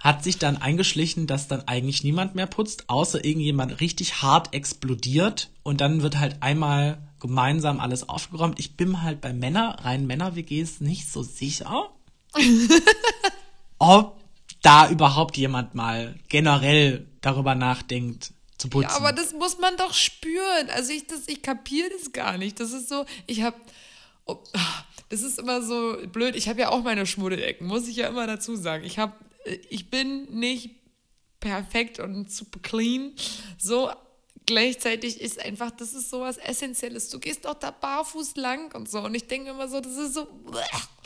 [0.00, 5.50] hat sich dann eingeschlichen, dass dann eigentlich niemand mehr putzt, außer irgendjemand richtig hart explodiert
[5.62, 8.58] und dann wird halt einmal gemeinsam alles aufgeräumt.
[8.60, 11.90] Ich bin halt bei Männer, rein Männer-WGs nicht so sicher,
[13.78, 14.20] ob
[14.60, 18.90] da überhaupt jemand mal generell darüber nachdenkt, zu putzen.
[18.90, 20.68] Ja, aber das muss man doch spüren.
[20.74, 22.60] Also ich, das, ich kapiere das gar nicht.
[22.60, 23.56] Das ist so, ich habe,
[24.26, 24.36] oh,
[25.08, 26.36] das ist immer so blöd.
[26.36, 28.84] Ich habe ja auch meine Schmuddelecken, muss ich ja immer dazu sagen.
[28.84, 29.14] Ich habe,
[29.70, 30.72] ich bin nicht
[31.40, 33.14] perfekt und super clean,
[33.56, 33.90] so,
[34.46, 37.08] gleichzeitig ist einfach, das ist sowas Essentielles.
[37.08, 39.00] Du gehst doch da barfuß lang und so.
[39.00, 40.26] Und ich denke immer so, das ist so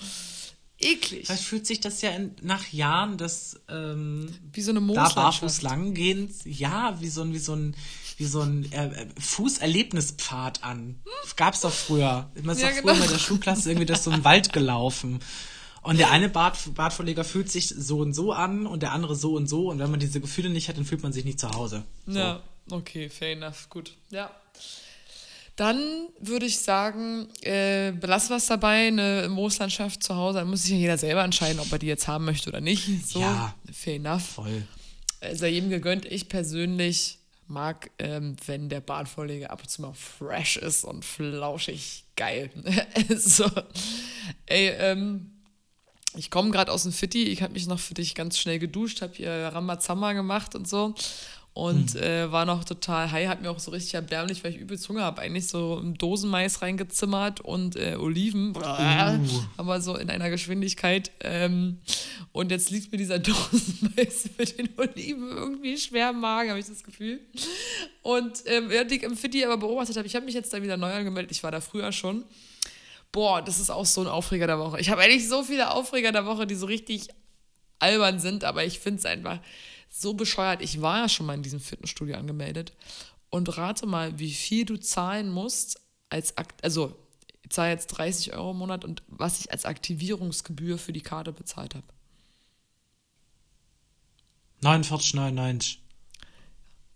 [0.78, 1.26] eklig.
[1.26, 5.62] Vielleicht fühlt sich das ja in, nach Jahren des ähm, wie so eine da barfuß
[5.62, 7.76] lang gehen, ja, wie so ein, wie so ein,
[8.16, 11.00] wie so ein äh, Fußerlebnispfad an.
[11.36, 12.30] Gab's doch früher.
[12.34, 13.04] Immer ist ja, doch früher genau.
[13.04, 15.20] mit der Schulklasse irgendwie durch so einen Wald gelaufen.
[15.82, 19.34] Und der eine Bart, Bartvorleger fühlt sich so und so an und der andere so
[19.34, 19.70] und so.
[19.70, 21.84] Und wenn man diese Gefühle nicht hat, dann fühlt man sich nicht zu Hause.
[22.06, 22.18] So.
[22.18, 22.42] Ja.
[22.70, 23.92] Okay, fair enough, gut.
[24.10, 24.30] Ja.
[25.58, 30.38] Dann würde ich sagen, äh, belassen wir es dabei, eine Mooslandschaft zu Hause.
[30.38, 32.88] Dann muss sich ja jeder selber entscheiden, ob er die jetzt haben möchte oder nicht.
[33.04, 34.22] So, ja, fair enough.
[34.22, 34.62] Voll.
[35.32, 36.04] Sei jedem gegönnt.
[36.04, 42.04] Ich persönlich mag, ähm, wenn der Badvorleger ab und zu mal fresh ist und flauschig
[42.14, 42.50] geil.
[43.16, 43.50] so,
[44.46, 45.32] ey, ähm,
[46.14, 47.24] ich komme gerade aus dem Fitti.
[47.24, 50.94] Ich habe mich noch für dich ganz schnell geduscht, habe hier Rambazamba gemacht und so
[51.52, 52.02] und hm.
[52.02, 55.02] äh, war noch total high, hat mir auch so richtig erbärmlich, weil ich übelst Hunger
[55.02, 59.18] habe, eigentlich so Dosenmais reingezimmert und äh, Oliven, uh.
[59.56, 61.10] aber so in einer Geschwindigkeit.
[61.20, 61.78] Ähm,
[62.30, 66.66] und jetzt liegt mir dieser Dosenmais mit den Oliven irgendwie schwer im Magen, habe ich
[66.66, 67.20] das Gefühl.
[68.02, 70.92] Und ähm, ich im Fitti aber beobachtet habe, ich habe mich jetzt da wieder neu
[70.92, 72.24] angemeldet, ich war da früher schon.
[73.10, 74.80] Boah, das ist auch so ein Aufreger der Woche.
[74.80, 77.08] Ich habe eigentlich so viele Aufreger der Woche, die so richtig
[77.80, 79.40] albern sind, aber ich finde es einfach
[80.00, 80.62] so bescheuert.
[80.62, 82.72] Ich war ja schon mal in diesem Fitnessstudio angemeldet
[83.30, 85.80] und rate mal, wie viel du zahlen musst
[86.10, 86.96] als Akt also
[87.48, 91.32] ich zahle jetzt 30 Euro im Monat und was ich als Aktivierungsgebühr für die Karte
[91.32, 91.86] bezahlt habe.
[94.62, 95.78] 49,99.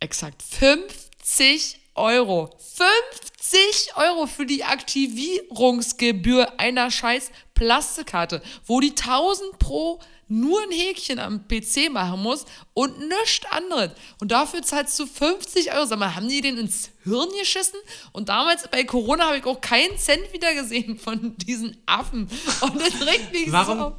[0.01, 0.43] Exakt.
[0.43, 2.55] 50 Euro.
[2.59, 10.01] 50 Euro für die Aktivierungsgebühr einer scheiß Plastikkarte, wo die 1000 pro
[10.41, 13.91] nur ein Häkchen am PC machen muss und nichts anderes.
[14.21, 15.85] Und dafür zahlst du 50 Euro.
[15.87, 17.79] Sag mal, haben die den ins Hirn geschissen?
[18.13, 22.29] Und damals bei Corona habe ich auch keinen Cent wieder gesehen von diesen Affen.
[22.61, 23.79] Und das regt mich Warum?
[23.79, 23.97] so.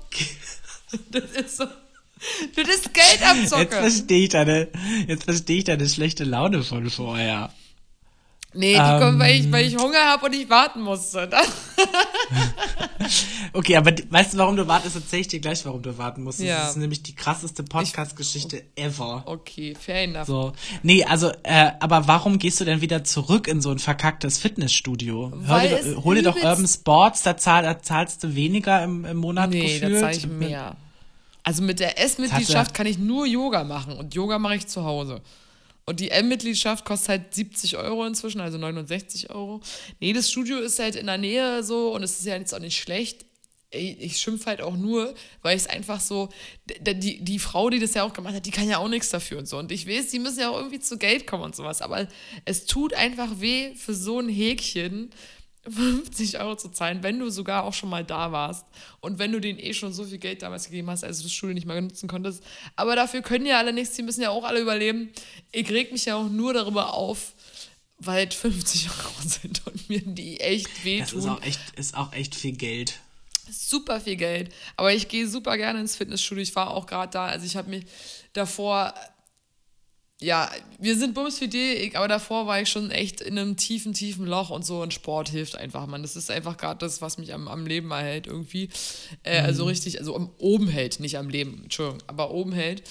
[1.12, 1.66] Das ist so.
[2.56, 3.64] Das ist Geldabzocke.
[3.64, 4.70] Jetzt verstehe ich deine,
[5.08, 7.54] jetzt verstehe ich deine schlechte Laune von vorher.
[8.54, 11.30] Nee, die ähm, kommen, weil ich, weil ich Hunger habe und ich warten musste.
[13.54, 14.96] okay, aber weißt du, warum du wartest?
[14.96, 16.40] Erzähl ich dir gleich, warum du warten musst.
[16.40, 16.62] Ja.
[16.62, 19.24] Das ist nämlich die krasseste Podcast-Geschichte ever.
[19.26, 20.28] Okay, fair enough.
[20.28, 20.54] So.
[20.84, 25.34] Nee, also, äh, aber warum gehst du denn wieder zurück in so ein verkacktes Fitnessstudio?
[25.46, 29.06] Hör dir, doch, hol dir doch Urban Sports, da, zahl, da zahlst du weniger im,
[29.06, 29.96] im Monat Nee, gefühlt.
[29.96, 30.76] da zahl ich mehr.
[31.44, 35.22] Also mit der S-Mitgliedschaft kann ich nur Yoga machen und Yoga mache ich zu Hause.
[35.86, 39.62] Und die M-Mitgliedschaft kostet halt 70 Euro inzwischen, also 69 Euro.
[40.00, 42.60] Nee, das Studio ist halt in der Nähe so und es ist ja jetzt auch
[42.60, 43.26] nicht schlecht.
[43.72, 46.30] Ich schimpfe halt auch nur, weil ich es einfach so,
[46.68, 49.40] die, die Frau, die das ja auch gemacht hat, die kann ja auch nichts dafür
[49.40, 49.58] und so.
[49.58, 51.82] Und ich weiß, die müssen ja auch irgendwie zu Geld kommen und sowas.
[51.82, 52.08] Aber
[52.46, 55.10] es tut einfach weh für so ein Häkchen,
[55.70, 58.66] 50 Euro zu zahlen, wenn du sogar auch schon mal da warst
[59.00, 61.54] und wenn du denen eh schon so viel Geld damals gegeben hast, also das Studio
[61.54, 62.44] nicht mal nutzen konntest.
[62.76, 65.10] Aber dafür können ja alle nichts, die müssen ja auch alle überleben.
[65.52, 67.34] Ich reg mich ja auch nur darüber auf,
[67.98, 71.06] weil 50 Euro sind und mir die echt wehtun.
[71.06, 73.00] Das ist auch echt, ist auch echt viel Geld.
[73.50, 74.54] Super viel Geld.
[74.78, 76.42] Aber ich gehe super gerne ins Fitnessstudio.
[76.42, 77.26] Ich war auch gerade da.
[77.26, 77.86] Also ich habe mich
[78.34, 78.94] davor
[80.22, 80.50] ja,
[80.80, 84.66] wir sind bumsfidel, aber davor war ich schon echt in einem tiefen, tiefen Loch und
[84.66, 86.02] so und Sport hilft einfach, man.
[86.02, 88.70] Das ist einfach gerade das, was mich am, am Leben erhält irgendwie.
[89.24, 89.48] Äh, also mhm.
[89.48, 92.84] Also richtig, also am, oben hält, nicht am Leben, Entschuldigung, aber oben hält.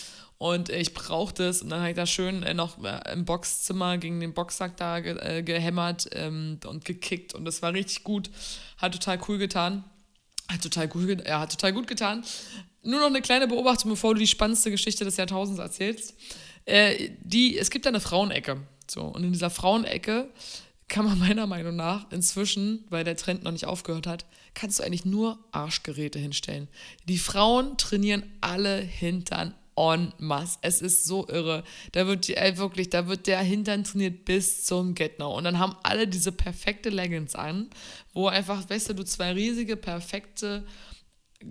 [0.42, 3.24] Und äh, ich brauchte es und dann habe ich da schön äh, noch äh, im
[3.24, 8.02] Boxzimmer gegen den Boxsack da ge äh, gehämmert ähm, und gekickt und das war richtig
[8.02, 8.28] gut.
[8.76, 9.85] Hat total cool getan.
[10.48, 12.24] Hat total gut, ja, hat total gut getan.
[12.82, 16.14] Nur noch eine kleine Beobachtung, bevor du die spannendste Geschichte des Jahrtausends erzählst.
[16.64, 18.61] Äh, die, es gibt da eine Frauenecke.
[18.88, 20.29] So, und in dieser Frauenecke
[20.88, 24.85] kann man meiner Meinung nach inzwischen, weil der Trend noch nicht aufgehört hat, kannst du
[24.85, 26.68] eigentlich nur Arschgeräte hinstellen.
[27.09, 30.59] Die Frauen trainieren alle Hintern en masse.
[30.61, 31.64] Es ist so irre.
[31.92, 35.35] Da wird die, äh, wirklich, da wird der Hintern trainiert bis zum Get -No.
[35.35, 37.70] Und dann haben alle diese perfekte Leggings an,
[38.12, 40.64] wo einfach, weißt du, du zwei riesige, perfekte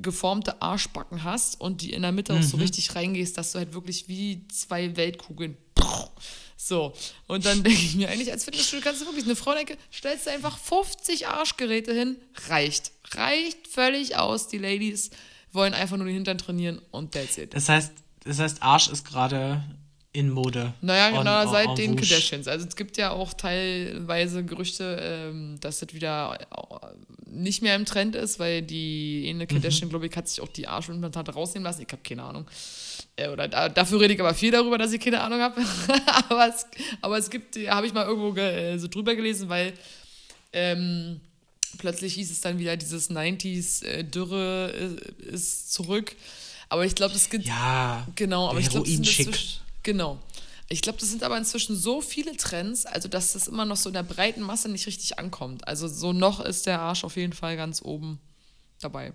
[0.01, 2.39] geformte Arschbacken hast und die in der Mitte mhm.
[2.39, 2.63] auch so mhm.
[2.63, 5.57] richtig reingehst, dass du halt wirklich wie zwei Weltkugeln.
[6.63, 6.93] So,
[7.25, 10.29] und dann denke ich mir eigentlich, als Fitnessstudio kannst du wirklich eine Frauenecke, stellst du
[10.29, 12.17] einfach 50 Arschgeräte hin,
[12.49, 12.91] reicht.
[13.15, 14.47] Reicht völlig aus.
[14.47, 15.09] Die Ladies
[15.53, 17.55] wollen einfach nur den Hintern trainieren und that's it.
[17.55, 17.91] Das heißt,
[18.25, 19.63] das heißt Arsch ist gerade
[20.13, 20.73] in Mode.
[20.81, 22.47] Naja, genau, on, seit on den Kardashians.
[22.47, 26.37] Also es gibt ja auch teilweise Gerüchte, ähm, dass das wieder
[27.31, 29.91] nicht mehr im Trend ist, weil die eine Kardashian, mhm.
[29.91, 31.81] glaube ich, hat sich auch die Arschimplantate rausnehmen lassen.
[31.81, 32.45] Ich habe keine Ahnung.
[33.15, 35.61] Äh, oder da, dafür rede ich aber viel darüber, dass ich keine Ahnung habe.
[36.29, 36.65] aber, es,
[37.01, 39.73] aber es gibt, habe ich mal irgendwo ge, so drüber gelesen, weil
[40.53, 41.21] ähm,
[41.77, 46.15] plötzlich hieß es dann wieder, dieses 90s äh, Dürre ist, äh, ist zurück.
[46.69, 47.45] Aber ich glaube, es gibt.
[47.45, 48.07] Ja.
[48.15, 48.87] Genau, aber ich glaube,
[49.83, 50.19] Genau.
[50.71, 53.89] Ich glaube, das sind aber inzwischen so viele Trends, also dass das immer noch so
[53.89, 55.67] in der breiten Masse nicht richtig ankommt.
[55.67, 58.19] Also so noch ist der Arsch auf jeden Fall ganz oben
[58.79, 59.13] dabei.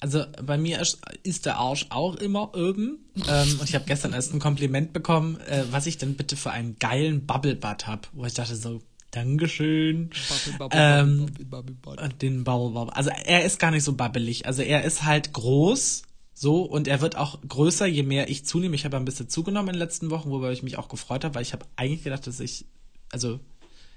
[0.00, 0.80] Also bei mir
[1.22, 2.98] ist, der Arsch auch immer oben.
[3.28, 6.50] ähm, und ich habe gestern erst ein Kompliment bekommen, äh, was ich denn bitte für
[6.50, 8.02] einen geilen Bubble-Butt habe.
[8.12, 10.08] Wo ich dachte so, Dankeschön.
[10.08, 12.96] Bubble, bubble, ähm, bubble, bubble, Den Bubble, Bubble.
[12.96, 14.46] Also er ist gar nicht so babbelig.
[14.46, 16.02] Also er ist halt groß
[16.34, 18.74] so, und er wird auch größer, je mehr ich zunehme.
[18.74, 21.34] Ich habe ein bisschen zugenommen in den letzten Wochen, wobei ich mich auch gefreut habe,
[21.34, 22.66] weil ich habe eigentlich gedacht, dass ich,
[23.10, 23.38] also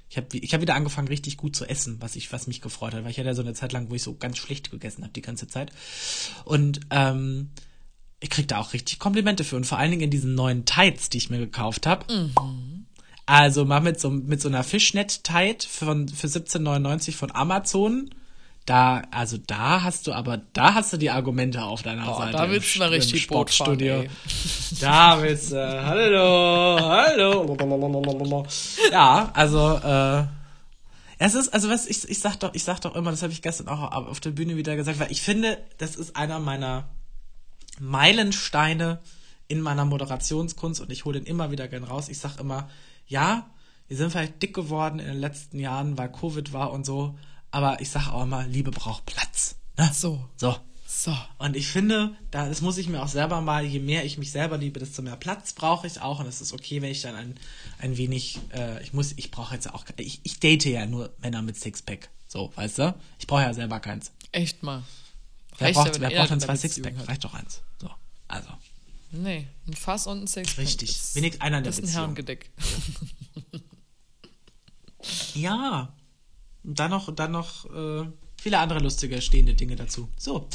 [0.09, 2.93] ich habe ich hab wieder angefangen, richtig gut zu essen, was ich, was mich gefreut
[2.93, 5.03] hat, weil ich hatte ja so eine Zeit lang, wo ich so ganz schlecht gegessen
[5.03, 5.71] habe die ganze Zeit.
[6.43, 7.49] Und ähm,
[8.19, 11.09] ich krieg da auch richtig Komplimente für und vor allen Dingen in diesen neuen Tights,
[11.09, 12.13] die ich mir gekauft habe.
[12.13, 12.85] Mhm.
[13.25, 18.11] Also mal mit so, mit so einer Fischnet-Tight für 17,99 von Amazon
[18.65, 22.37] da, also da hast du aber, da hast du die Argumente auf deiner Boah, Seite.
[22.37, 24.03] Da willst du mal richtig Sportstudio.
[24.03, 24.09] Fahren,
[24.81, 28.47] da willst du, äh, hallo, hallo.
[28.91, 30.25] Ja, also, äh,
[31.17, 33.41] es ist, also was, ich, ich sag doch, ich sag doch immer, das habe ich
[33.41, 36.89] gestern auch auf der Bühne wieder gesagt, weil ich finde, das ist einer meiner
[37.79, 38.99] Meilensteine
[39.47, 42.09] in meiner Moderationskunst und ich hole den immer wieder gern raus.
[42.09, 42.67] Ich sag immer,
[43.05, 43.45] ja,
[43.87, 47.15] wir sind vielleicht dick geworden in den letzten Jahren, weil Covid war und so,
[47.55, 49.55] aber ich sage auch immer, Liebe braucht Platz.
[49.77, 49.89] Ne?
[49.93, 50.27] So.
[50.35, 50.57] So.
[50.85, 51.17] So.
[51.37, 54.29] Und ich finde, da, das muss ich mir auch selber mal, je mehr ich mich
[54.31, 56.19] selber liebe, desto mehr Platz brauche ich auch.
[56.19, 57.35] Und es ist okay, wenn ich dann ein,
[57.79, 61.41] ein wenig, äh, ich muss, ich brauche jetzt auch, ich, ich date ja nur Männer
[61.41, 62.09] mit Sixpack.
[62.27, 62.95] So, weißt du?
[63.19, 64.11] Ich brauche ja selber keins.
[64.33, 64.83] Echt mal.
[65.57, 67.07] Wer Reicht braucht, wer braucht denn zwei Sixpack?
[67.07, 67.61] Reicht doch eins.
[67.79, 67.89] So,
[68.27, 68.49] also.
[69.11, 70.65] Nee, ein Fass und ein Sixpack.
[70.65, 70.99] Richtig.
[71.13, 72.51] Wenigstens einer der Das ist ein Herrengedeck.
[75.35, 75.93] ja,
[76.65, 78.05] und dann noch, dann noch äh,
[78.41, 80.09] viele andere lustige stehende Dinge dazu.
[80.17, 80.47] So.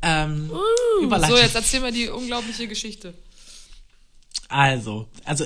[0.00, 3.14] Ähm, uh, so, jetzt erzähl mal die unglaubliche Geschichte.
[4.48, 5.44] Also, also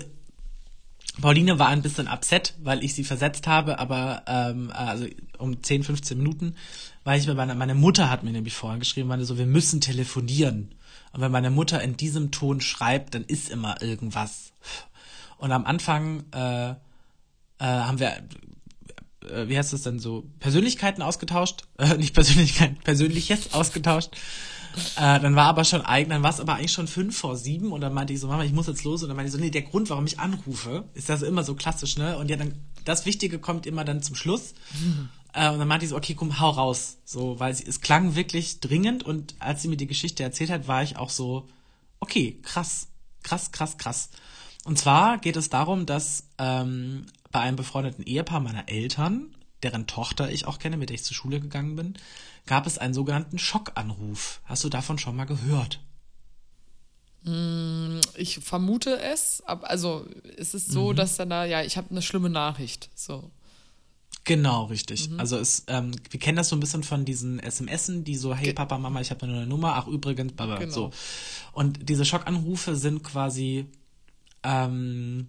[1.21, 5.07] Pauline war ein bisschen upset, weil ich sie versetzt habe, aber ähm, also
[5.38, 6.57] um 10, 15 Minuten,
[7.05, 9.81] weil ich bei meiner, meine Mutter hat mir nämlich vorher geschrieben, meine so, wir müssen
[9.81, 10.75] telefonieren.
[11.12, 14.53] Und wenn meine Mutter in diesem Ton schreibt, dann ist immer irgendwas.
[15.37, 16.75] Und am Anfang äh, äh,
[17.59, 18.23] haben wir,
[19.30, 24.11] äh, wie heißt das denn so, Persönlichkeiten ausgetauscht, äh, nicht Persönlichkeiten, Persönliches ausgetauscht.
[24.96, 27.72] Äh, dann war aber schon eigen, dann war es aber eigentlich schon fünf vor sieben
[27.72, 29.38] und dann meinte ich so, Mama, ich muss jetzt los und dann meinte ich so,
[29.38, 32.16] nee, der Grund, warum ich anrufe, ist das immer so klassisch, ne?
[32.16, 32.54] Und ja, dann
[32.85, 34.54] das Wichtige kommt immer dann zum Schluss.
[34.80, 35.08] Mhm.
[35.35, 38.16] Äh, und dann meinte ich so, okay, komm, hau raus, so, weil sie, es klang
[38.16, 41.48] wirklich dringend und als sie mir die Geschichte erzählt hat, war ich auch so,
[42.00, 42.88] okay, krass,
[43.22, 44.11] krass, krass, krass.
[44.64, 50.31] Und zwar geht es darum, dass ähm, bei einem befreundeten Ehepaar meiner Eltern, deren Tochter
[50.31, 51.94] ich auch kenne, mit der ich zur Schule gegangen bin,
[52.46, 54.40] gab es einen sogenannten Schockanruf.
[54.44, 55.81] Hast du davon schon mal gehört?
[57.25, 60.96] Mm, ich vermute es, also es ist so, mhm.
[60.96, 62.90] dass dann da, ja, ich habe eine schlimme Nachricht.
[62.94, 63.31] So.
[64.25, 65.09] Genau, richtig.
[65.09, 65.20] Mhm.
[65.20, 68.53] Also es, ähm, wir kennen das so ein bisschen von diesen SMSen, die so, hey
[68.53, 70.72] Papa, Mama, ich habe nur eine Nummer, ach übrigens, Baba, genau.
[70.72, 70.90] so.
[71.53, 73.66] Und diese Schockanrufe sind quasi
[74.42, 75.28] ähm,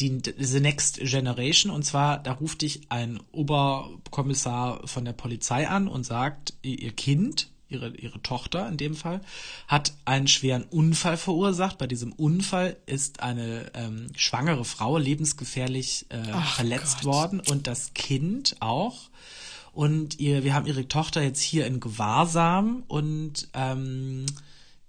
[0.00, 1.72] die The Next Generation.
[1.72, 7.48] Und zwar, da ruft dich ein Oberkommissar von der Polizei an und sagt, ihr Kind,
[7.68, 9.20] ihre, ihre Tochter in dem Fall,
[9.68, 11.78] hat einen schweren Unfall verursacht.
[11.78, 16.22] Bei diesem Unfall ist eine ähm, schwangere Frau lebensgefährlich äh,
[16.54, 17.12] verletzt Gott.
[17.12, 19.10] worden und das Kind auch.
[19.72, 24.24] Und ihr, wir haben ihre Tochter jetzt hier in Gewahrsam und ähm,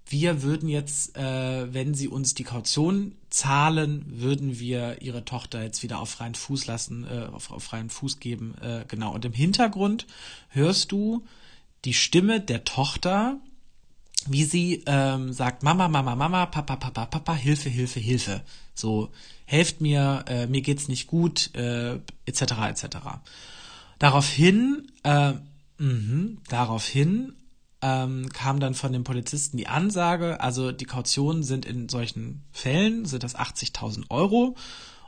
[0.06, 5.82] wir würden jetzt, äh, wenn sie uns die Kaution zahlen, würden wir ihre Tochter jetzt
[5.82, 8.54] wieder auf freien Fuß lassen, äh, auf, auf freien Fuß geben.
[8.60, 9.12] Äh, genau.
[9.12, 10.06] Und im Hintergrund
[10.48, 11.24] hörst du
[11.84, 13.38] die Stimme der Tochter,
[14.26, 18.42] wie sie ähm, sagt, Mama, Mama, Mama, Papa, Papa, Papa, Hilfe, Hilfe, Hilfe.
[18.74, 19.10] So,
[19.44, 22.42] helft mir, äh, mir geht's nicht gut, äh, etc.
[22.68, 22.86] etc.
[23.98, 25.34] Daraufhin, äh,
[25.78, 27.34] mh, daraufhin
[27.82, 33.04] ähm, kam dann von den Polizisten die Ansage, also die Kautionen sind in solchen Fällen,
[33.04, 34.56] sind das 80.000 Euro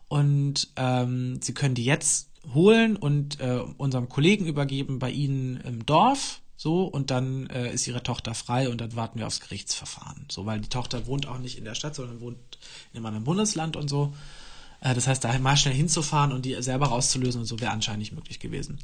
[0.09, 5.85] und ähm, sie können die jetzt holen und äh, unserem Kollegen übergeben bei ihnen im
[5.85, 10.27] Dorf, so, und dann äh, ist ihre Tochter frei und dann warten wir aufs Gerichtsverfahren.
[10.31, 12.37] So, weil die Tochter wohnt auch nicht in der Stadt, sondern wohnt
[12.93, 14.13] in einem anderen Bundesland und so.
[14.83, 18.01] Äh, das heißt, da mal schnell hinzufahren und die selber rauszulösen und so wäre anscheinend
[18.01, 18.79] nicht möglich gewesen.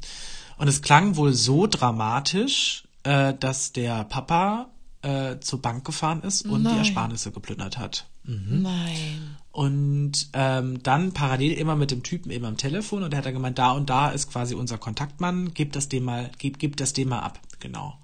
[0.57, 4.69] Und es klang wohl so dramatisch, äh, dass der Papa
[5.01, 6.73] äh, zur Bank gefahren ist und Nein.
[6.73, 8.05] die Ersparnisse geplündert hat.
[8.25, 8.61] Mhm.
[8.63, 9.37] Nein.
[9.51, 13.33] Und ähm, dann parallel immer mit dem Typen eben am Telefon und er hat dann
[13.33, 16.91] gemeint, da und da ist quasi unser Kontaktmann, gib das dem mal, gib, gib das
[16.93, 17.97] dem mal ab, genau.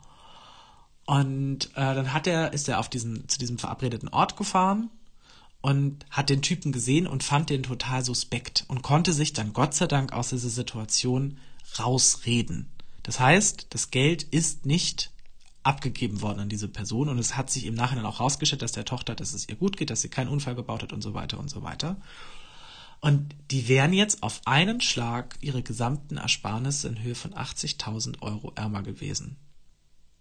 [1.06, 4.90] Und äh, dann hat er, ist er auf diesen, zu diesem verabredeten Ort gefahren
[5.60, 9.74] und hat den Typen gesehen und fand den total suspekt und konnte sich dann Gott
[9.74, 11.38] sei Dank aus dieser Situation
[11.78, 12.70] rausreden.
[13.04, 15.12] Das heißt, das Geld ist nicht
[15.62, 18.86] abgegeben worden an diese Person und es hat sich im Nachhinein auch rausgestellt, dass der
[18.86, 21.40] Tochter, dass es ihr gut geht, dass sie keinen Unfall gebaut hat und so weiter
[21.40, 21.98] und so weiter.
[23.00, 28.54] Und die wären jetzt auf einen Schlag ihre gesamten Ersparnisse in Höhe von 80.000 Euro
[28.56, 29.38] ärmer gewesen.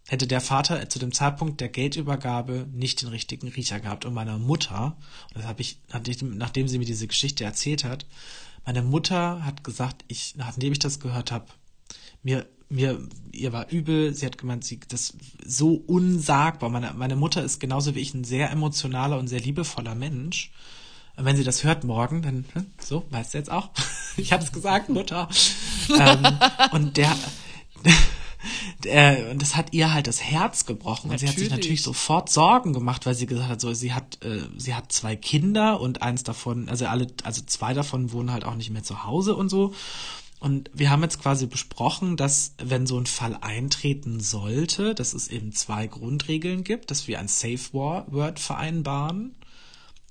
[0.08, 4.04] Hätte der Vater zu dem Zeitpunkt der Geldübergabe nicht den richtigen Riecher gehabt.
[4.04, 4.96] Und meiner Mutter,
[5.28, 8.04] und das habe ich, nachdem sie mir diese Geschichte erzählt hat,
[8.64, 11.46] meine Mutter hat gesagt, ich, nachdem ich das gehört habe,
[12.24, 12.98] mir mir,
[13.32, 16.70] ihr war übel, sie hat gemeint, sie, das so unsagbar.
[16.70, 20.50] Meine, meine Mutter ist genauso wie ich ein sehr emotionaler und sehr liebevoller Mensch.
[21.16, 23.70] Und wenn sie das hört morgen, dann, hm, so, weißt du jetzt auch.
[24.16, 25.28] ich habe es gesagt, Mutter.
[25.98, 26.26] ähm,
[26.72, 27.14] und der,
[28.84, 31.10] der, und das hat ihr halt das Herz gebrochen.
[31.10, 34.24] Und sie hat sich natürlich sofort Sorgen gemacht, weil sie gesagt hat, so, sie hat,
[34.24, 38.44] äh, sie hat zwei Kinder und eins davon, also alle, also zwei davon wohnen halt
[38.44, 39.74] auch nicht mehr zu Hause und so.
[40.42, 45.28] Und wir haben jetzt quasi besprochen, dass wenn so ein Fall eintreten sollte, dass es
[45.28, 49.36] eben zwei Grundregeln gibt, dass wir ein Safe Word vereinbaren.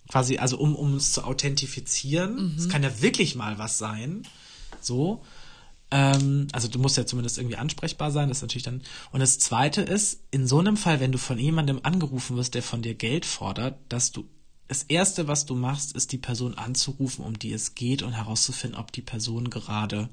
[0.08, 2.56] Quasi, also um, um es zu authentifizieren.
[2.58, 2.70] Es mhm.
[2.70, 4.24] kann ja wirklich mal was sein.
[4.80, 5.22] So.
[5.92, 8.84] Ähm, also du musst ja zumindest irgendwie ansprechbar sein, das ist natürlich dann.
[9.12, 12.64] Und das zweite ist, in so einem Fall, wenn du von jemandem angerufen wirst, der
[12.64, 14.30] von dir Geld fordert, dass du
[14.72, 18.80] das erste, was du machst, ist die Person anzurufen, um die es geht und herauszufinden,
[18.80, 20.08] ob die Person gerade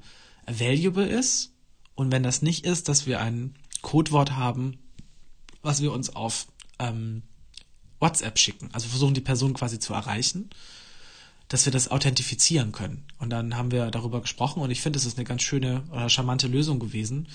[0.45, 1.53] valuable ist.
[1.95, 4.77] Und wenn das nicht ist, dass wir ein Codewort haben,
[5.61, 7.23] was wir uns auf ähm,
[8.01, 8.67] WhatsApp schicken.
[8.73, 10.49] Also versuchen die Person quasi zu erreichen,
[11.47, 13.05] dass wir das authentifizieren können.
[13.17, 16.09] Und dann haben wir darüber gesprochen und ich finde, es ist eine ganz schöne oder
[16.09, 17.29] charmante Lösung gewesen,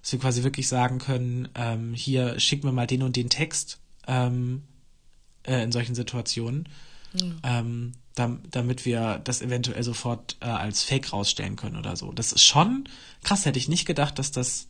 [0.00, 3.80] dass wir quasi wirklich sagen können, ähm, hier schicken wir mal den und den Text.
[4.06, 4.62] Ähm,
[5.48, 6.68] äh, in solchen Situationen.
[7.12, 7.40] Mhm.
[7.42, 7.92] Ähm,
[8.50, 12.12] damit wir das eventuell sofort äh, als Fake rausstellen können oder so.
[12.12, 12.88] Das ist schon
[13.22, 14.66] krass, hätte ich nicht gedacht, dass das,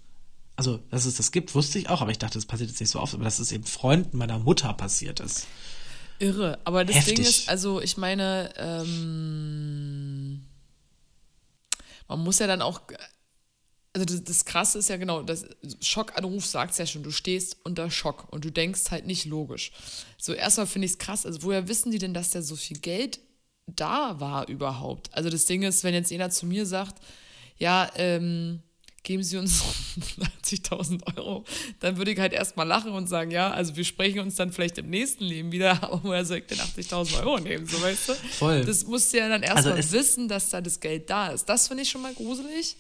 [0.55, 2.91] also dass es das gibt, wusste ich auch, aber ich dachte, das passiert jetzt nicht
[2.91, 5.47] so oft, aber dass es eben Freunden meiner Mutter passiert ist.
[6.19, 7.15] Irre, aber das Heftig.
[7.17, 10.45] Ding ist, also ich meine, ähm,
[12.09, 12.83] man muss ja dann auch,
[13.99, 15.47] also das, das Krasse ist ja genau, das
[15.81, 19.73] Schockanruf sagt es ja schon, du stehst unter Schock und du denkst halt nicht logisch.
[20.17, 22.79] So erstmal finde ich es krass, also woher wissen die denn, dass der so viel
[22.79, 23.21] Geld
[23.67, 25.13] da war überhaupt.
[25.13, 27.03] Also das Ding ist, wenn jetzt jeder zu mir sagt,
[27.59, 28.63] ja, ähm,
[29.03, 29.63] geben Sie uns
[30.45, 31.45] 80.000 Euro,
[31.81, 34.79] dann würde ich halt erstmal lachen und sagen, ja, also wir sprechen uns dann vielleicht
[34.79, 38.15] im nächsten Leben wieder, aber woher soll ich denn 80.000 Euro nehmen, so weißt du?
[38.15, 38.65] Voll.
[38.65, 41.47] Das musst du ja dann erstmal also wissen, dass da das Geld da ist.
[41.47, 42.77] Das finde ich schon mal gruselig.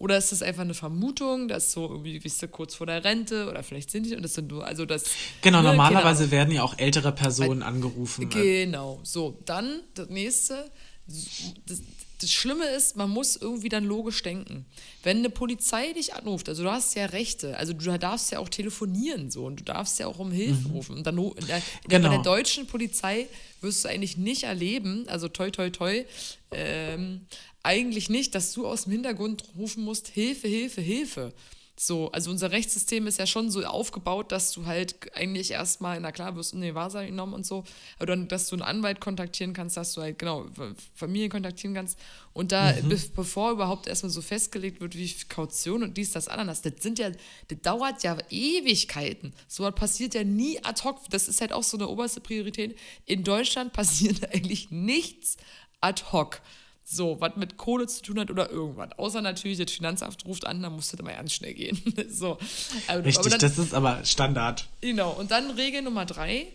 [0.00, 3.50] Oder ist das einfach eine Vermutung, dass so irgendwie, wisst ihr, kurz vor der Rente
[3.50, 5.04] oder vielleicht sind die und das sind nur, also das.
[5.42, 8.22] Genau, ne, normalerweise werden ja auch ältere Personen angerufen.
[8.22, 8.28] Ne?
[8.30, 9.38] Genau, so.
[9.44, 10.70] Dann das nächste.
[11.66, 11.82] Das,
[12.20, 14.66] das Schlimme ist, man muss irgendwie dann logisch denken.
[15.02, 18.50] Wenn eine Polizei dich anruft, also du hast ja Rechte, also du darfst ja auch
[18.50, 20.74] telefonieren so und du darfst ja auch um Hilfe mhm.
[20.74, 20.96] rufen.
[20.98, 22.08] Und dann in der, genau.
[22.08, 23.26] bei der deutschen Polizei
[23.62, 26.04] wirst du eigentlich nicht erleben, also toi toi toi,
[26.50, 27.22] ähm,
[27.62, 31.32] eigentlich nicht, dass du aus dem Hintergrund rufen musst, Hilfe, Hilfe, Hilfe.
[31.82, 36.12] So, also unser Rechtssystem ist ja schon so aufgebaut, dass du halt eigentlich erstmal, na
[36.12, 37.64] klar, wirst in die Wahrsage genommen und so,
[37.96, 40.44] aber dann, dass du einen Anwalt kontaktieren kannst, dass du halt, genau,
[40.94, 41.98] Familie kontaktieren kannst.
[42.34, 42.90] Und da, mhm.
[42.90, 46.98] be bevor überhaupt erstmal so festgelegt wird, wie Kaution und dies, das, Ananas, das sind
[46.98, 47.12] ja,
[47.48, 49.32] das dauert ja Ewigkeiten.
[49.48, 51.08] So was passiert ja nie ad hoc.
[51.08, 52.78] Das ist halt auch so eine oberste Priorität.
[53.06, 55.38] In Deutschland passiert eigentlich nichts
[55.80, 56.42] ad hoc.
[56.92, 58.90] So, was mit Kohle zu tun hat oder irgendwas.
[58.98, 61.80] Außer natürlich, das Finanzamt ruft an, dann muss das immer ganz schnell gehen.
[62.10, 62.36] so.
[62.88, 64.68] Aber, Richtig, aber dann, das ist aber Standard.
[64.80, 65.12] Genau.
[65.12, 66.48] Und dann Regel Nummer drei.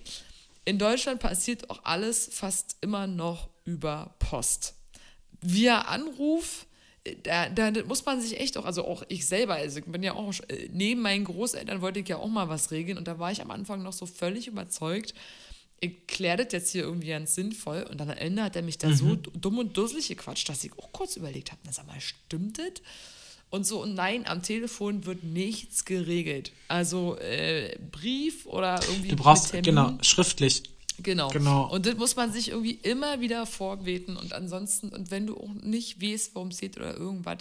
[0.66, 4.76] In Deutschland passiert auch alles fast immer noch über Post.
[5.40, 6.66] Via Anruf,
[7.24, 10.16] da, da muss man sich echt auch, also auch ich selber, also ich bin ja
[10.16, 10.34] auch,
[10.72, 13.52] neben meinen Großeltern wollte ich ja auch mal was regeln und da war ich am
[13.52, 15.14] Anfang noch so völlig überzeugt,
[15.80, 18.78] ich kläre das jetzt hier irgendwie ganz sinnvoll und dann am Ende hat er mich
[18.78, 18.96] da mhm.
[18.96, 22.60] so dumm und dusselig gequatscht, dass ich auch kurz überlegt habe, na sag mal, stimmt
[22.60, 22.82] das?
[23.50, 26.52] Und so, und nein, am Telefon wird nichts geregelt.
[26.68, 29.10] Also äh, Brief oder irgendwie.
[29.10, 30.64] Du brauchst, genau, schriftlich.
[31.00, 31.30] Genau.
[31.30, 31.70] genau.
[31.72, 35.54] Und das muss man sich irgendwie immer wieder vorbeten und ansonsten, und wenn du auch
[35.54, 37.40] nicht weißt, worum es geht oder irgendwas,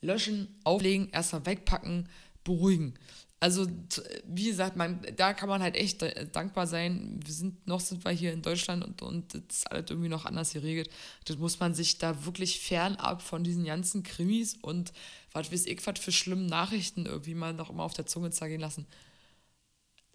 [0.00, 2.08] löschen, auflegen, erstmal wegpacken,
[2.44, 2.94] beruhigen
[3.42, 3.66] also
[4.24, 6.00] wie gesagt, man, da kann man halt echt
[6.32, 7.18] dankbar sein.
[7.24, 10.26] Wir sind noch sind wir hier in Deutschland und, und das ist alles irgendwie noch
[10.26, 10.88] anders geregelt.
[11.24, 14.92] Das muss man sich da wirklich fernab von diesen ganzen Krimis und
[15.32, 18.60] was weiß ich, was für schlimme Nachrichten irgendwie mal noch immer auf der Zunge zergehen
[18.60, 18.86] lassen.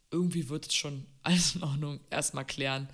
[0.10, 2.88] Irgendwie wird es schon alles in Ordnung erstmal klären.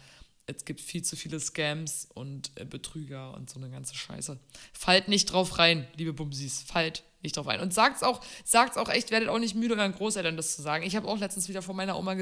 [0.45, 4.37] Es gibt viel zu viele Scams und äh, Betrüger und so eine ganze Scheiße.
[4.73, 6.63] Fallt nicht drauf rein, liebe Bumsis.
[6.63, 7.61] Fallt nicht drauf ein.
[7.61, 10.83] Und sagt's auch, sagt's auch echt, werdet auch nicht müde, euren Großeltern das zu sagen.
[10.83, 12.15] Ich habe auch letztens wieder vor meiner Oma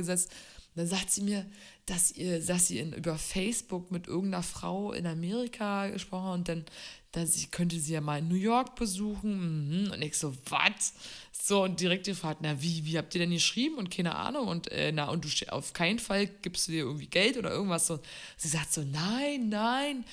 [0.75, 0.91] gesetzt.
[0.91, 1.45] Dann sagt sie mir,
[1.85, 6.49] dass ihr, dass sie in, über Facebook mit irgendeiner Frau in Amerika gesprochen hat und
[6.49, 6.65] dann,
[7.11, 9.85] dass ich könnte sie ja mal in New York besuchen.
[9.85, 9.91] Mhm.
[9.91, 10.93] Und ich so, was?
[11.33, 13.75] So, und direkt gefragt, na, wie, wie habt ihr denn geschrieben?
[13.75, 14.47] Und keine Ahnung.
[14.47, 17.87] Und äh, na, und du auf keinen Fall gibst du dir irgendwie Geld oder irgendwas.
[17.87, 17.99] So,
[18.37, 20.05] sie sagt so, nein, nein,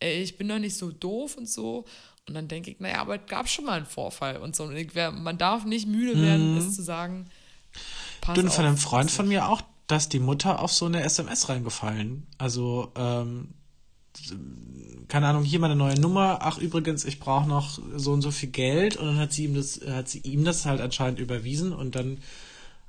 [0.00, 1.84] äh, ich bin doch nicht so doof und so.
[2.28, 4.64] Und dann denke ich, naja, aber es gab schon mal einen Vorfall und so.
[4.64, 6.58] Und ich, man darf nicht müde werden, mhm.
[6.58, 7.26] es zu sagen.
[8.20, 11.48] Pass du, von einem Freund von mir auch, dass die Mutter auf so eine SMS
[11.48, 12.26] reingefallen.
[12.38, 13.48] Also, ähm,
[15.08, 16.38] keine Ahnung, hier meine neue Nummer.
[16.42, 18.96] Ach, übrigens, ich brauche noch so und so viel Geld.
[18.96, 22.18] Und dann hat sie ihm das, hat sie ihm das halt anscheinend überwiesen und dann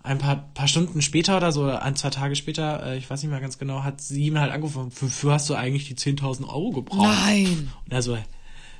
[0.05, 3.31] ein paar, paar Stunden später oder so, ein, zwei Tage später, äh, ich weiß nicht
[3.31, 6.71] mehr ganz genau, hat sie ihm halt angerufen, wofür hast du eigentlich die 10.000 Euro
[6.71, 7.07] gebraucht?
[7.25, 7.71] Nein!
[7.85, 8.15] Und er so,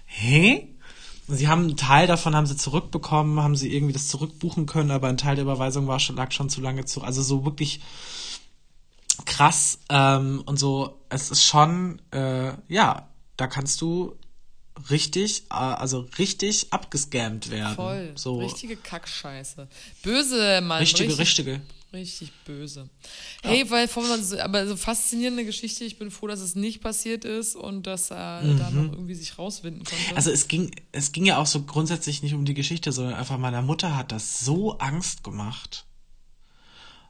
[0.05, 0.74] hä?
[1.27, 5.07] Sie haben einen Teil davon haben sie zurückbekommen, haben sie irgendwie das zurückbuchen können, aber
[5.07, 7.07] ein Teil der Überweisung war schon, lag schon zu lange zurück.
[7.07, 7.81] Also so wirklich
[9.25, 10.99] krass ähm, und so.
[11.09, 14.15] Es ist schon, äh, ja, da kannst du
[14.89, 17.75] richtig, äh, also richtig abgescammt werden.
[17.75, 18.11] Voll.
[18.15, 18.39] So.
[18.39, 19.67] Richtige Kackscheiße.
[20.03, 20.79] Böse, Mann.
[20.79, 21.61] Richtige, richtig, richtige.
[21.95, 22.89] Richtig böse.
[23.43, 23.51] Ja.
[23.51, 24.03] Hey, weil von
[24.39, 25.85] aber so faszinierende Geschichte.
[25.85, 28.59] Ich bin froh, dass es nicht passiert ist und dass er mhm.
[28.59, 30.15] da noch irgendwie sich rauswinden konnte.
[30.15, 33.37] Also es ging, es ging ja auch so grundsätzlich nicht um die Geschichte, sondern einfach
[33.37, 35.85] meiner Mutter hat das so Angst gemacht.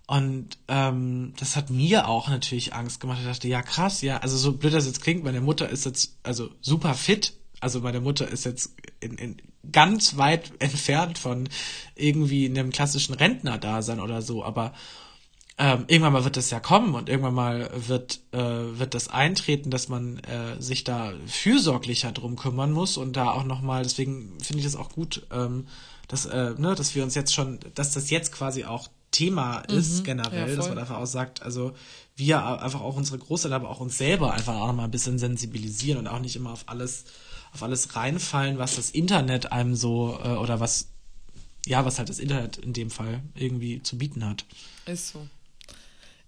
[0.06, 3.18] Und ähm, das hat mir auch natürlich Angst gemacht.
[3.22, 6.18] Ich dachte, ja krass, ja, also so blöd das jetzt klingt, meine Mutter ist jetzt
[6.22, 7.34] also super fit.
[7.60, 9.38] Also meine Mutter ist jetzt in, in
[9.72, 11.50] ganz weit entfernt von
[11.96, 14.74] irgendwie einem klassischen Rentnerdasein oder so, aber
[15.58, 19.72] ähm, irgendwann mal wird das ja kommen und irgendwann mal wird, äh, wird das eintreten,
[19.72, 24.60] dass man äh, sich da fürsorglicher drum kümmern muss und da auch nochmal, deswegen finde
[24.60, 25.68] ich das auch gut, ähm,
[26.10, 30.00] dass, äh, ne, dass wir uns jetzt schon, dass das jetzt quasi auch Thema ist
[30.00, 31.72] mhm, generell, ja, dass man einfach auch sagt, also
[32.18, 36.00] wir einfach auch unsere Großeltern, aber auch uns selber einfach auch nochmal ein bisschen sensibilisieren
[36.00, 37.06] und auch nicht immer auf alles,
[37.56, 40.90] auf alles reinfallen, was das Internet einem so, äh, oder was,
[41.66, 44.46] ja, was halt das Internet in dem Fall irgendwie zu bieten hat.
[44.86, 45.28] Ist so.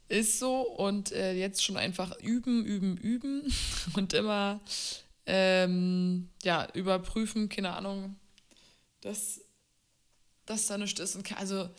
[0.07, 3.53] Ist so und äh, jetzt schon einfach üben, üben, üben
[3.93, 4.61] und immer
[5.25, 8.15] ähm, ja, überprüfen, keine Ahnung,
[9.01, 9.41] dass
[10.45, 11.17] das da nichts ist.
[11.17, 11.69] Und also,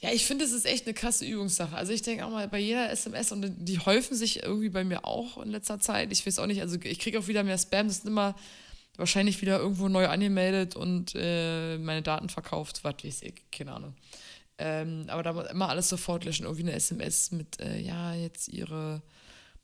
[0.00, 1.76] ja, ich finde, es ist echt eine krasse Übungssache.
[1.76, 5.04] Also ich denke auch mal bei jeder SMS und die häufen sich irgendwie bei mir
[5.04, 6.10] auch in letzter Zeit.
[6.10, 8.34] Ich weiß auch nicht, also ich kriege auch wieder mehr Spam, das sind immer
[8.96, 13.94] wahrscheinlich wieder irgendwo neu angemeldet und äh, meine Daten verkauft, was weiß ich, keine Ahnung.
[14.56, 16.44] Ähm, aber da muss immer alles sofort löschen.
[16.44, 19.02] Irgendwie eine SMS mit, äh, ja, jetzt ihre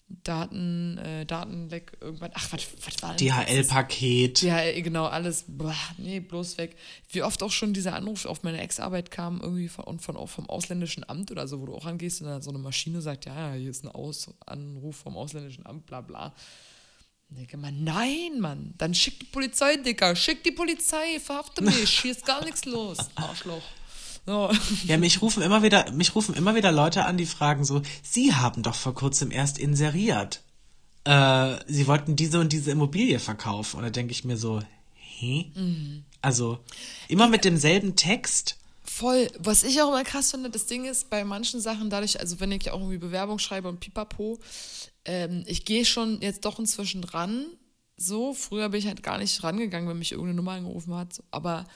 [0.08, 2.30] Daten, äh, Datenleck, irgendwann.
[2.34, 4.40] Ach, was, was war denn DHL-Paket.
[4.40, 5.44] DHL, genau, alles.
[5.48, 6.76] Boah, nee, bloß weg.
[7.10, 10.28] Wie oft auch schon dieser Anruf auf meine Ex-Arbeit kam, irgendwie von, und von, auch
[10.28, 13.26] vom ausländischen Amt oder so, wo du auch angehst und dann so eine Maschine sagt,
[13.26, 16.32] ja, hier ist ein Aus Anruf vom ausländischen Amt, bla bla.
[17.28, 22.12] Denke mal, nein, Mann, dann schick die Polizei, Dicker, schick die Polizei, verhafte mich, hier
[22.12, 23.62] ist gar nichts los, Arschloch.
[24.26, 24.50] So.
[24.86, 28.34] Ja, mich rufen immer wieder, mich rufen immer wieder Leute an, die fragen so, Sie
[28.34, 30.42] haben doch vor kurzem erst inseriert.
[31.04, 33.78] Äh, Sie wollten diese und diese Immobilie verkaufen.
[33.78, 34.60] Und da denke ich mir so,
[34.94, 35.52] hä?
[35.54, 36.04] Mhm.
[36.20, 36.58] Also,
[37.08, 38.56] immer mit demselben Text.
[38.82, 39.28] Voll.
[39.38, 42.50] Was ich auch immer krass finde, das Ding ist, bei manchen Sachen, dadurch, also wenn
[42.52, 44.38] ich auch irgendwie Bewerbung schreibe und pipapo,
[45.04, 47.46] ähm, ich gehe schon jetzt doch inzwischen ran.
[47.96, 51.22] So, früher bin ich halt gar nicht rangegangen, wenn mich irgendeine Nummer angerufen hat.
[51.30, 51.66] Aber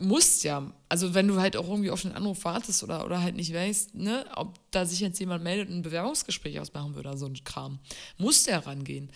[0.00, 3.34] musst ja, also wenn du halt auch irgendwie auf einen Anruf wartest oder, oder halt
[3.34, 7.18] nicht weißt, ne, ob da sich jetzt jemand meldet und ein Bewerbungsgespräch ausmachen würde oder
[7.18, 7.80] so ein Kram,
[8.16, 9.10] musst ja rangehen.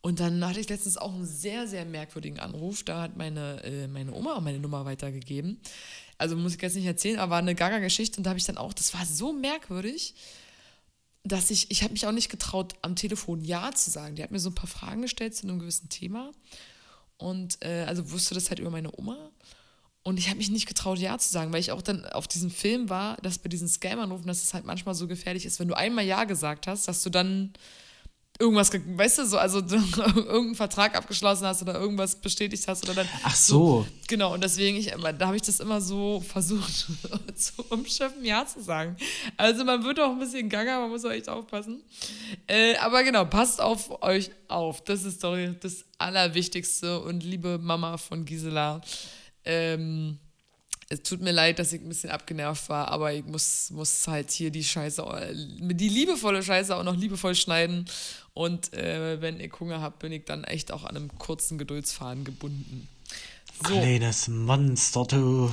[0.00, 2.84] Und dann hatte ich letztens auch einen sehr, sehr merkwürdigen Anruf.
[2.84, 5.60] Da hat meine, äh, meine Oma meine Nummer weitergegeben.
[6.18, 8.58] Also muss ich jetzt nicht erzählen, aber war eine Gaga-Geschichte und da habe ich dann
[8.58, 10.14] auch, das war so merkwürdig,
[11.24, 14.14] dass ich, ich habe mich auch nicht getraut, am Telefon Ja zu sagen.
[14.14, 16.30] Die hat mir so ein paar Fragen gestellt zu einem gewissen Thema
[17.16, 19.30] und äh, also wusste das halt über meine Oma
[20.08, 22.50] und ich habe mich nicht getraut, Ja zu sagen, weil ich auch dann auf diesem
[22.50, 25.76] Film war, dass bei diesen Scam-Anrufen, dass es halt manchmal so gefährlich ist, wenn du
[25.76, 27.52] einmal Ja gesagt hast, dass du dann
[28.38, 33.08] irgendwas, weißt du, so, also irgendeinen Vertrag abgeschlossen hast oder irgendwas bestätigt hast oder dann.
[33.22, 33.82] Ach so.
[33.82, 34.86] so genau, und deswegen, ich,
[35.18, 36.86] da habe ich das immer so versucht,
[37.34, 38.96] zu umschiffen, Ja zu sagen.
[39.36, 41.82] Also man wird auch ein bisschen gaga, man muss auch echt aufpassen.
[42.46, 44.82] Äh, aber genau, passt auf euch auf.
[44.84, 47.00] Das ist doch das Allerwichtigste.
[47.00, 48.80] Und liebe Mama von Gisela,
[49.48, 50.18] ähm,
[50.90, 54.30] es tut mir leid, dass ich ein bisschen abgenervt war, aber ich muss, muss halt
[54.30, 55.04] hier die Scheiße,
[55.58, 57.84] die liebevolle Scheiße auch noch liebevoll schneiden.
[58.32, 62.24] Und äh, wenn ich Hunger habe, bin ich dann echt auch an einem kurzen Geduldsfaden
[62.24, 62.88] gebunden.
[63.66, 63.74] So.
[63.74, 65.50] Kleines Monster, du.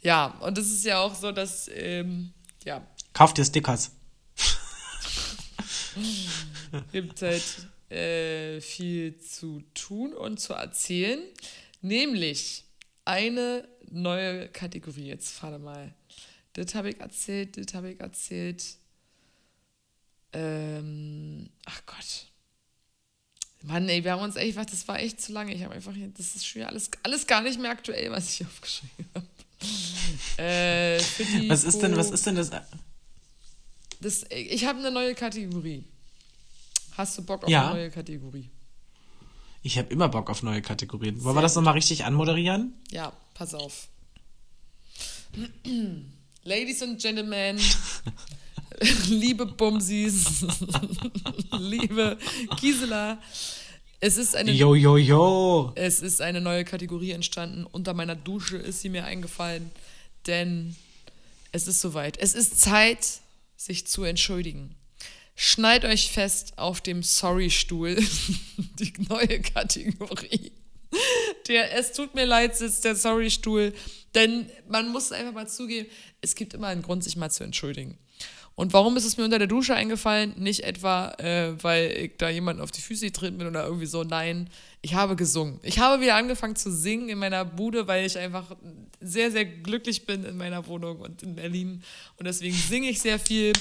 [0.00, 2.32] Ja, und es ist ja auch so, dass, ähm,
[2.64, 2.86] ja.
[3.12, 3.90] Kauf dir Stickers.
[6.92, 7.42] gibt halt
[7.90, 11.20] äh, viel zu tun und zu erzählen.
[11.82, 12.64] Nämlich
[13.08, 15.94] eine neue Kategorie jetzt, warte mal.
[16.52, 18.62] Das habe ich erzählt, das habe ich erzählt.
[20.34, 22.26] Ähm, ach Gott.
[23.62, 25.54] Mann, ey, wir haben uns echt, das war echt zu lange.
[25.54, 29.06] Ich habe einfach, das ist schon alles, alles gar nicht mehr aktuell, was ich aufgeschrieben
[29.14, 29.26] habe.
[30.36, 30.98] äh,
[31.48, 32.50] was ist denn, was ist denn das?
[34.00, 35.84] das ich habe eine neue Kategorie.
[36.92, 37.70] Hast du Bock auf ja.
[37.70, 38.50] eine neue Kategorie?
[39.62, 41.22] Ich habe immer Bock auf neue Kategorien.
[41.24, 42.74] Wollen wir das nochmal richtig anmoderieren?
[42.90, 43.88] Ja, pass auf.
[46.44, 47.60] Ladies and Gentlemen,
[49.08, 50.46] liebe Bumsis,
[51.58, 52.16] liebe
[52.60, 53.18] Gisela,
[54.00, 55.72] es ist eine yo, yo, yo.
[55.74, 57.64] Es ist eine neue Kategorie entstanden.
[57.64, 59.70] Unter meiner Dusche ist sie mir eingefallen,
[60.26, 60.76] denn
[61.50, 62.16] es ist soweit.
[62.16, 63.20] Es ist Zeit,
[63.56, 64.76] sich zu entschuldigen.
[65.40, 67.94] Schneid euch fest auf dem Sorry-Stuhl,
[68.80, 70.50] die neue Kategorie.
[71.46, 73.72] Der Es tut mir leid sitzt der Sorry-Stuhl.
[74.16, 75.86] Denn man muss einfach mal zugeben,
[76.20, 77.98] es gibt immer einen Grund, sich mal zu entschuldigen.
[78.56, 80.34] Und warum ist es mir unter der Dusche eingefallen?
[80.38, 84.02] Nicht etwa, äh, weil ich da jemanden auf die Füße getreten bin oder irgendwie so.
[84.02, 84.50] Nein,
[84.82, 85.60] ich habe gesungen.
[85.62, 88.56] Ich habe wieder angefangen zu singen in meiner Bude, weil ich einfach
[89.00, 91.84] sehr, sehr glücklich bin in meiner Wohnung und in Berlin.
[92.16, 93.52] Und deswegen singe ich sehr viel.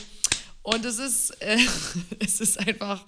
[0.68, 1.58] Und es ist, äh,
[2.20, 3.06] es ist einfach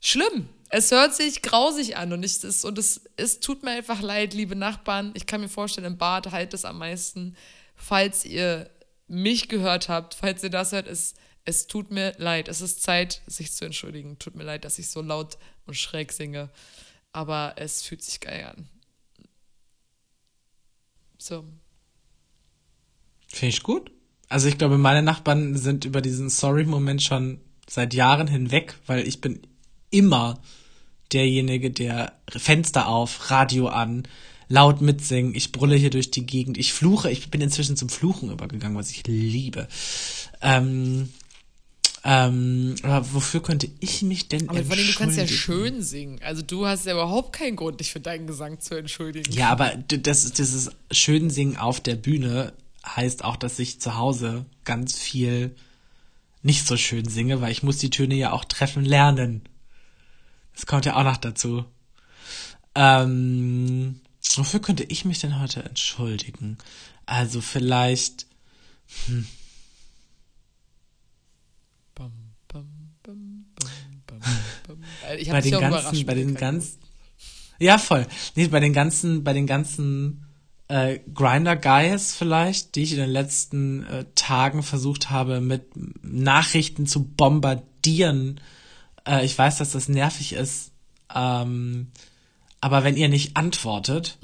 [0.00, 0.48] schlimm.
[0.70, 4.32] Es hört sich grausig an und, ich, das, und es, es tut mir einfach leid,
[4.32, 5.10] liebe Nachbarn.
[5.14, 7.36] Ich kann mir vorstellen, im Bad halt es am meisten,
[7.74, 8.70] falls ihr
[9.08, 11.12] mich gehört habt, falls ihr das hört, es,
[11.44, 12.48] es tut mir leid.
[12.48, 14.18] Es ist Zeit, sich zu entschuldigen.
[14.18, 16.48] Tut mir leid, dass ich so laut und schräg singe.
[17.12, 18.70] Aber es fühlt sich geil an.
[21.18, 21.44] So.
[23.28, 23.90] Finde ich gut.
[24.30, 29.20] Also ich glaube, meine Nachbarn sind über diesen Sorry-Moment schon seit Jahren hinweg, weil ich
[29.20, 29.40] bin
[29.90, 30.40] immer
[31.12, 34.04] derjenige, der Fenster auf, Radio an,
[34.48, 38.30] laut mitsingen, ich brülle hier durch die Gegend, ich fluche, ich bin inzwischen zum Fluchen
[38.30, 39.66] übergegangen, was ich liebe.
[40.40, 41.08] Ähm,
[42.04, 46.20] ähm, aber wofür könnte ich mich denn Aber vor allem, du kannst ja schön singen.
[46.22, 49.32] Also du hast ja überhaupt keinen Grund, dich für deinen Gesang zu entschuldigen.
[49.32, 52.52] Ja, aber das, das ist schön singen auf der Bühne
[52.86, 55.54] heißt auch, dass ich zu Hause ganz viel
[56.42, 59.42] nicht so schön singe, weil ich muss die Töne ja auch treffen lernen.
[60.54, 61.64] Das kommt ja auch noch dazu.
[62.74, 64.00] Ähm,
[64.36, 66.58] wofür könnte ich mich denn heute entschuldigen?
[67.06, 68.26] Also vielleicht.
[69.06, 69.26] Hm.
[75.18, 76.78] Ich bei den ganzen, bei den ganzen,
[77.58, 78.06] ja voll.
[78.34, 80.26] Nee, bei den ganzen, bei den ganzen
[80.70, 85.64] äh, Grinder Guys vielleicht, die ich in den letzten äh, Tagen versucht habe, mit
[86.02, 88.40] Nachrichten zu bombardieren.
[89.06, 90.70] Äh, ich weiß, dass das nervig ist.
[91.12, 91.88] Ähm,
[92.60, 94.18] aber wenn ihr nicht antwortet,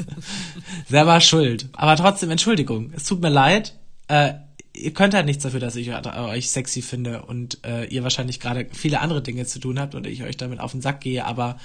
[0.88, 1.68] selber schuld.
[1.72, 2.92] Aber trotzdem Entschuldigung.
[2.96, 3.76] Es tut mir leid.
[4.08, 4.34] Äh,
[4.74, 8.66] ihr könnt halt nichts dafür, dass ich euch sexy finde und äh, ihr wahrscheinlich gerade
[8.72, 11.58] viele andere Dinge zu tun habt und ich euch damit auf den Sack gehe, aber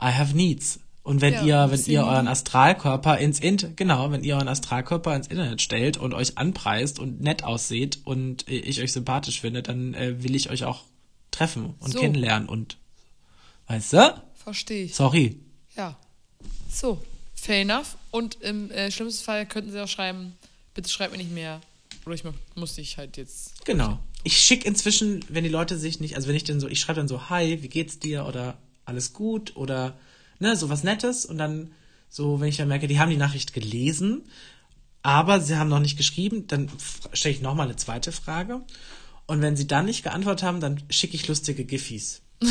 [0.00, 0.80] I have needs.
[1.04, 5.16] Und wenn ja, ihr, wenn ihr euren Astralkörper ins Internet, genau, wenn ihr euren Astralkörper
[5.16, 9.94] ins Internet stellt und euch anpreist und nett ausseht und ich euch sympathisch finde, dann
[9.94, 10.84] äh, will ich euch auch
[11.32, 11.98] treffen und so.
[11.98, 12.76] kennenlernen und,
[13.66, 14.22] weißt du?
[14.34, 14.94] Verstehe ich.
[14.94, 15.40] Sorry.
[15.76, 15.96] Ja.
[16.70, 17.02] So,
[17.34, 17.96] fair enough.
[18.12, 20.36] Und im äh, schlimmsten Fall könnten sie auch schreiben,
[20.74, 21.60] bitte schreibt mir nicht mehr.
[22.06, 22.22] Oder ich
[22.54, 23.64] muss dich halt jetzt.
[23.64, 23.98] Genau.
[24.22, 27.00] Ich schicke inzwischen, wenn die Leute sich nicht, also wenn ich dann so, ich schreibe
[27.00, 28.26] dann so, hi, wie geht's dir?
[28.26, 29.56] Oder alles gut?
[29.56, 29.94] Oder
[30.42, 31.72] ne, so was Nettes und dann
[32.08, 34.28] so, wenn ich dann merke, die haben die Nachricht gelesen,
[35.02, 36.68] aber sie haben noch nicht geschrieben, dann
[37.14, 38.60] stelle ich nochmal eine zweite Frage.
[39.26, 42.20] Und wenn sie dann nicht geantwortet haben, dann schicke ich lustige Giffys.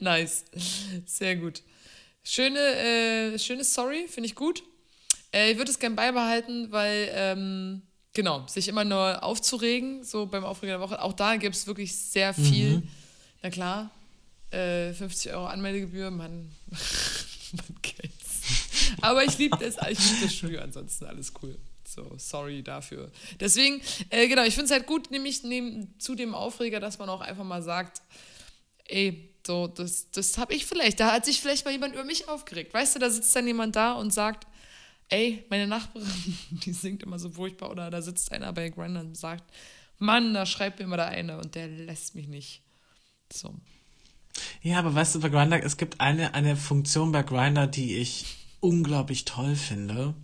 [0.00, 0.46] nice.
[1.06, 1.62] Sehr gut.
[2.24, 4.64] Schöne, äh, schöne Story, finde ich gut.
[5.32, 7.82] Äh, ich würde es gerne beibehalten, weil, ähm,
[8.14, 11.94] genau, sich immer nur aufzuregen, so beim Aufregen der Woche, auch da gibt es wirklich
[11.94, 12.78] sehr viel.
[12.78, 12.88] Mhm.
[13.42, 13.90] Na klar,
[14.50, 16.50] äh, 50 Euro Anmeldegebühr, man,
[17.52, 18.42] man kennt's.
[19.00, 21.58] Aber ich liebe das, ich liebe das Studio, ansonsten alles cool.
[21.84, 23.10] So, sorry dafür.
[23.40, 23.80] Deswegen,
[24.10, 27.22] äh, genau, ich finde es halt gut, nämlich neben, zu dem Aufreger, dass man auch
[27.22, 28.02] einfach mal sagt,
[28.84, 32.28] ey, so, das, das habe ich vielleicht, da hat sich vielleicht mal jemand über mich
[32.28, 32.74] aufgeregt.
[32.74, 34.46] Weißt du, da sitzt dann jemand da und sagt,
[35.08, 39.16] ey, meine Nachbarin, die singt immer so furchtbar, oder da sitzt einer bei Grindr und
[39.16, 39.44] sagt,
[39.98, 42.62] Mann, da schreibt mir immer der eine und der lässt mich nicht.
[43.32, 43.54] So.
[44.62, 48.26] Ja, aber weißt du, bei Grindr, es gibt eine, eine Funktion bei Grindr, die ich
[48.60, 50.14] unglaublich toll finde.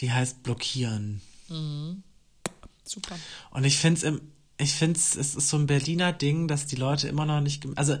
[0.00, 1.20] Die heißt blockieren.
[1.48, 2.02] Mhm.
[2.84, 3.16] Super.
[3.50, 4.20] Und ich finde es im,
[4.58, 7.66] ich finde es, es ist so ein Berliner Ding, dass die Leute immer noch nicht,
[7.76, 7.96] also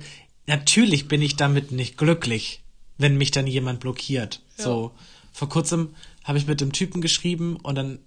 [0.46, 2.62] natürlich bin ich damit nicht glücklich,
[2.98, 4.42] wenn mich dann jemand blockiert.
[4.58, 4.64] Ja.
[4.64, 4.92] So,
[5.32, 5.94] vor kurzem
[6.24, 7.98] habe ich mit dem Typen geschrieben und dann,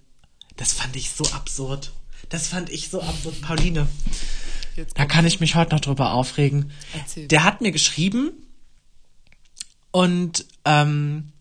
[0.58, 1.92] das fand ich so absurd.
[2.30, 3.42] Das fand ich so absurd.
[3.42, 3.88] Pauline,
[4.96, 6.72] da kann ich mich heute noch drüber aufregen.
[6.94, 7.28] Erzähl.
[7.28, 8.32] Der hat mir geschrieben
[9.92, 11.32] und ähm,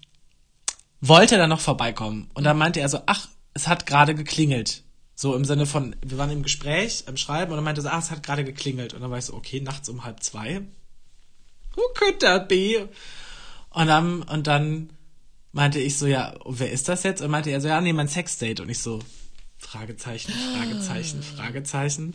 [1.00, 2.30] wollte dann noch vorbeikommen.
[2.34, 4.82] Und dann meinte er so, ach, es hat gerade geklingelt.
[5.14, 7.88] So im Sinne von, wir waren im Gespräch, im Schreiben und dann meinte er so,
[7.88, 8.94] ach, es hat gerade geklingelt.
[8.94, 10.60] Und dann war ich so, okay, nachts um halb zwei.
[11.74, 12.88] Who could that be?
[13.70, 14.90] Und dann, und dann
[15.52, 17.20] meinte ich so, ja, wer ist das jetzt?
[17.20, 18.62] Und meinte er so, ja, nee, mein Sexdate.
[18.62, 19.00] Und ich so,
[19.58, 22.14] Fragezeichen, Fragezeichen, Fragezeichen.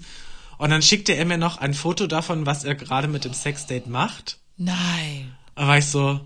[0.63, 3.89] Und dann schickte er mir noch ein Foto davon, was er gerade mit dem Sexdate
[3.89, 4.39] macht.
[4.55, 5.35] Nein.
[5.55, 6.21] Da war ich so,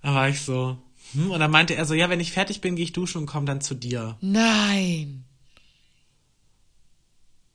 [0.00, 0.78] da war ich so,
[1.12, 1.32] hm?
[1.32, 3.46] Und dann meinte er so, ja, wenn ich fertig bin, gehe ich duschen und komme
[3.46, 4.16] dann zu dir.
[4.20, 5.24] Nein.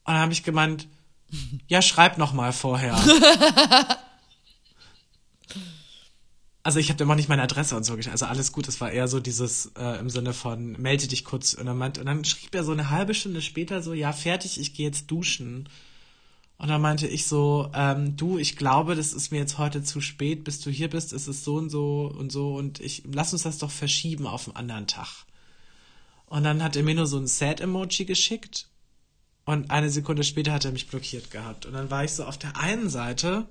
[0.03, 0.89] Und dann habe ich gemeint,
[1.69, 2.97] ja, schreib noch mal vorher.
[6.63, 8.11] also ich habe dem auch nicht meine Adresse und so geschrieben.
[8.11, 11.53] Also alles gut, es war eher so dieses äh, im Sinne von melde dich kurz
[11.53, 14.59] und dann, meint, und dann schrieb er so eine halbe Stunde später so, ja, fertig,
[14.59, 15.69] ich gehe jetzt duschen.
[16.59, 20.01] Und dann meinte ich so, ähm, du, ich glaube, das ist mir jetzt heute zu
[20.01, 23.31] spät, bis du hier bist, ist es so und so und so und ich lass
[23.31, 25.25] uns das doch verschieben auf einen anderen Tag.
[26.25, 28.67] Und dann hat er mir nur so ein Sad-Emoji geschickt
[29.45, 31.65] und eine Sekunde später hat er mich blockiert gehabt.
[31.65, 33.47] Und dann war ich so auf der einen Seite,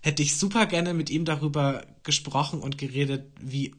[0.00, 3.76] hätte ich super gerne mit ihm darüber gesprochen und geredet, wie,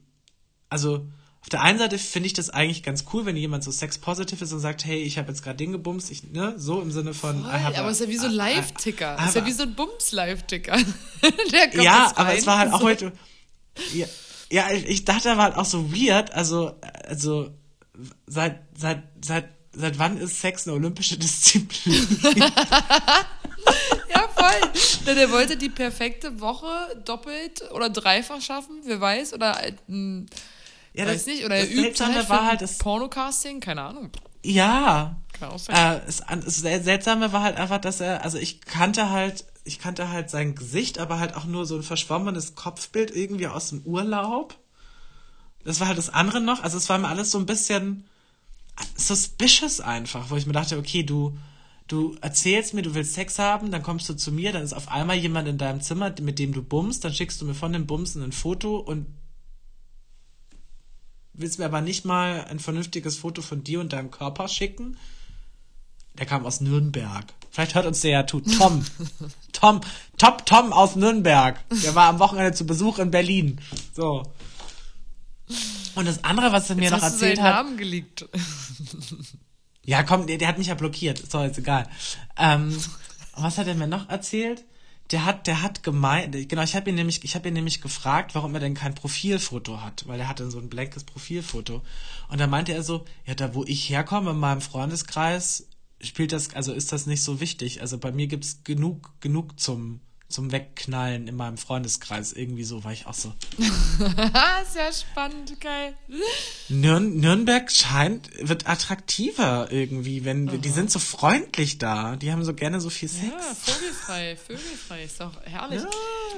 [0.69, 1.05] also
[1.45, 4.51] auf der einen Seite finde ich das eigentlich ganz cool, wenn jemand so sex-positive ist
[4.51, 7.43] und sagt, hey, ich habe jetzt gerade den gebumst, ich, ne, so im Sinne von.
[7.43, 9.15] Voll, aber es ist ja wie so ein Live-Ticker.
[9.19, 10.75] Es ist ja wie so ein Bums-Live-Ticker.
[11.73, 13.11] ja, aber es war halt auch heute.
[13.93, 14.07] Ja,
[14.49, 16.73] ja, ich dachte aber halt auch so weird, also,
[17.03, 17.51] also,
[18.25, 22.07] seit, seit, seit, seit wann ist Sex eine olympische Disziplin?
[24.09, 25.13] ja, voll.
[25.13, 30.27] Der wollte die perfekte Woche doppelt oder dreifach schaffen, wer weiß, oder ein
[30.95, 34.11] ja, Weiß das, nicht, oder er übt halt war halt das Pornocasting, keine Ahnung.
[34.43, 35.17] Ja.
[35.33, 35.75] Kann auch sein.
[35.75, 40.09] Äh, es, das Seltsame war halt einfach, dass er, also ich kannte halt, ich kannte
[40.09, 44.55] halt sein Gesicht, aber halt auch nur so ein verschwommenes Kopfbild irgendwie aus dem Urlaub.
[45.65, 46.63] Das war halt das andere noch.
[46.63, 48.05] Also es war mir alles so ein bisschen
[48.95, 51.37] suspicious einfach, wo ich mir dachte, okay, du,
[51.87, 54.89] du erzählst mir, du willst Sex haben, dann kommst du zu mir, dann ist auf
[54.89, 57.87] einmal jemand in deinem Zimmer, mit dem du bummst, dann schickst du mir von dem
[57.87, 59.07] Bumsen ein Foto und
[61.37, 64.97] willst mir aber nicht mal ein vernünftiges Foto von dir und deinem Körper schicken?
[66.17, 67.25] Der kam aus Nürnberg.
[67.51, 68.41] Vielleicht hört uns der ja zu.
[68.41, 68.85] Tom.
[69.51, 69.81] Tom.
[70.17, 71.57] Top Tom aus Nürnberg.
[71.83, 73.59] Der war am Wochenende zu Besuch in Berlin.
[73.93, 74.23] So.
[75.95, 77.55] Und das andere, was er mir noch erzählt hat.
[77.55, 78.27] Namen geleakt.
[79.83, 81.19] ja, komm, der, der, hat mich ja blockiert.
[81.19, 81.87] Ist doch jetzt egal.
[82.37, 82.77] Ähm,
[83.35, 84.65] was hat er mir noch erzählt?
[85.11, 88.33] Der hat, der hat gemeint, genau, ich habe ihn nämlich, ich habe ihn nämlich gefragt,
[88.33, 91.83] warum er denn kein Profilfoto hat, weil er hatte so ein blankes Profilfoto.
[92.29, 95.67] Und da meinte er so, ja, da wo ich herkomme, in meinem Freundeskreis,
[96.01, 97.81] spielt das, also ist das nicht so wichtig.
[97.81, 100.01] Also bei mir gibt's genug, genug zum
[100.35, 102.33] zum Wegknallen in meinem Freundeskreis.
[102.33, 103.33] Irgendwie so war ich auch so.
[104.73, 105.95] Sehr spannend, geil.
[106.67, 110.57] Nürn Nürnberg scheint, wird attraktiver irgendwie, wenn Aha.
[110.57, 112.17] die sind so freundlich da.
[112.17, 113.31] Die haben so gerne so viel Sex.
[113.31, 115.03] Ja, vogelfrei, vogelfrei.
[115.05, 115.81] Ist doch herrlich.
[115.81, 115.89] Ja.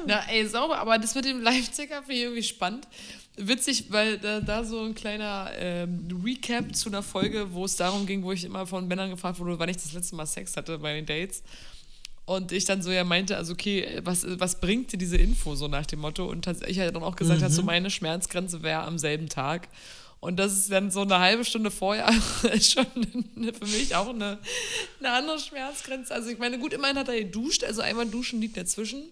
[0.06, 2.88] Na, ey, sauber, aber das mit dem Live-Ticker finde ich irgendwie spannend.
[3.36, 8.06] Witzig, weil da, da so ein kleiner ähm, Recap zu einer Folge, wo es darum
[8.06, 10.78] ging, wo ich immer von Männern gefragt wurde, wann ich das letzte Mal Sex hatte
[10.78, 11.42] bei den Dates.
[12.28, 15.70] Und ich dann so ja meinte, also okay, was, was bringt dir diese Info so
[15.70, 16.26] nach dem Motto?
[16.26, 17.46] Und ich halt dann auch gesagt, mhm.
[17.46, 19.70] hat, so meine Schmerzgrenze wäre am selben Tag.
[20.20, 22.12] Und das ist dann so eine halbe Stunde vorher
[22.60, 24.40] schon für mich auch eine,
[25.00, 26.14] eine andere Schmerzgrenze.
[26.14, 29.04] Also ich meine, gut, immerhin hat er geduscht, also einmal duschen liegt dazwischen.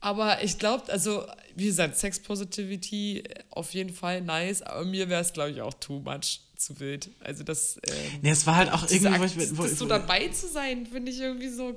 [0.00, 5.22] Aber ich glaube, also wie gesagt, Sex Positivity auf jeden Fall nice, aber mir wäre
[5.22, 7.10] es, glaube ich, auch too much zu wild.
[7.20, 7.78] Also das.
[7.86, 9.08] Ähm, nee, es war halt auch irgendwie.
[9.08, 11.76] Akt, wo, so dabei zu sein, finde ich irgendwie so.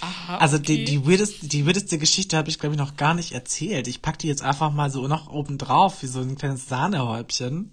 [0.00, 0.84] Aha, also okay.
[0.84, 3.88] die, die, weirdeste, die weirdeste Geschichte habe ich, glaube ich, noch gar nicht erzählt.
[3.88, 7.72] Ich packe die jetzt einfach mal so noch oben drauf, wie so ein kleines Sahnehäubchen.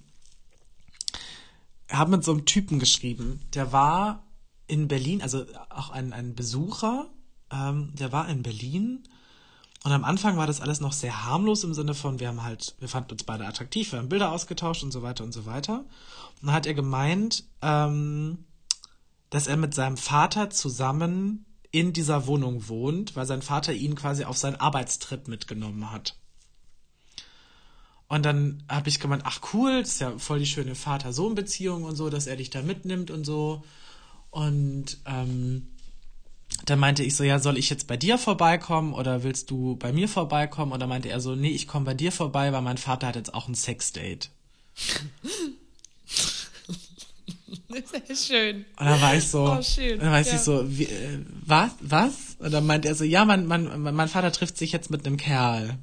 [1.90, 3.42] Habe mit so einem Typen geschrieben.
[3.54, 4.26] Der war
[4.68, 7.10] in Berlin, also auch ein, ein Besucher,
[7.52, 9.04] ähm, der war in Berlin
[9.84, 12.76] und am Anfang war das alles noch sehr harmlos im Sinne von, wir haben halt,
[12.80, 15.80] wir fanden uns beide attraktiv, wir haben Bilder ausgetauscht und so weiter und so weiter.
[15.80, 18.46] Und dann hat er gemeint, ähm,
[19.30, 24.24] dass er mit seinem Vater zusammen in dieser Wohnung wohnt, weil sein Vater ihn quasi
[24.24, 26.16] auf seinen Arbeitstrip mitgenommen hat.
[28.08, 31.96] Und dann habe ich gemeint, ach cool, das ist ja voll die schöne Vater-Sohn-Beziehung und
[31.96, 33.64] so, dass er dich da mitnimmt und so.
[34.30, 35.73] Und ähm,
[36.66, 39.92] dann meinte ich so, ja, soll ich jetzt bei dir vorbeikommen oder willst du bei
[39.92, 40.80] mir vorbeikommen?
[40.80, 43.34] Dann meinte er so, nee, ich komme bei dir vorbei, weil mein Vater hat jetzt
[43.34, 44.30] auch ein Sexdate.
[47.68, 48.66] Sehr schön.
[48.78, 50.00] Und dann war ich so, oh, schön.
[50.00, 50.36] dann weiß ja.
[50.36, 52.38] ich so, wie, äh, was, was?
[52.40, 55.18] Und dann meinte er so, ja, mein, mein, mein Vater trifft sich jetzt mit einem
[55.18, 55.78] Kerl.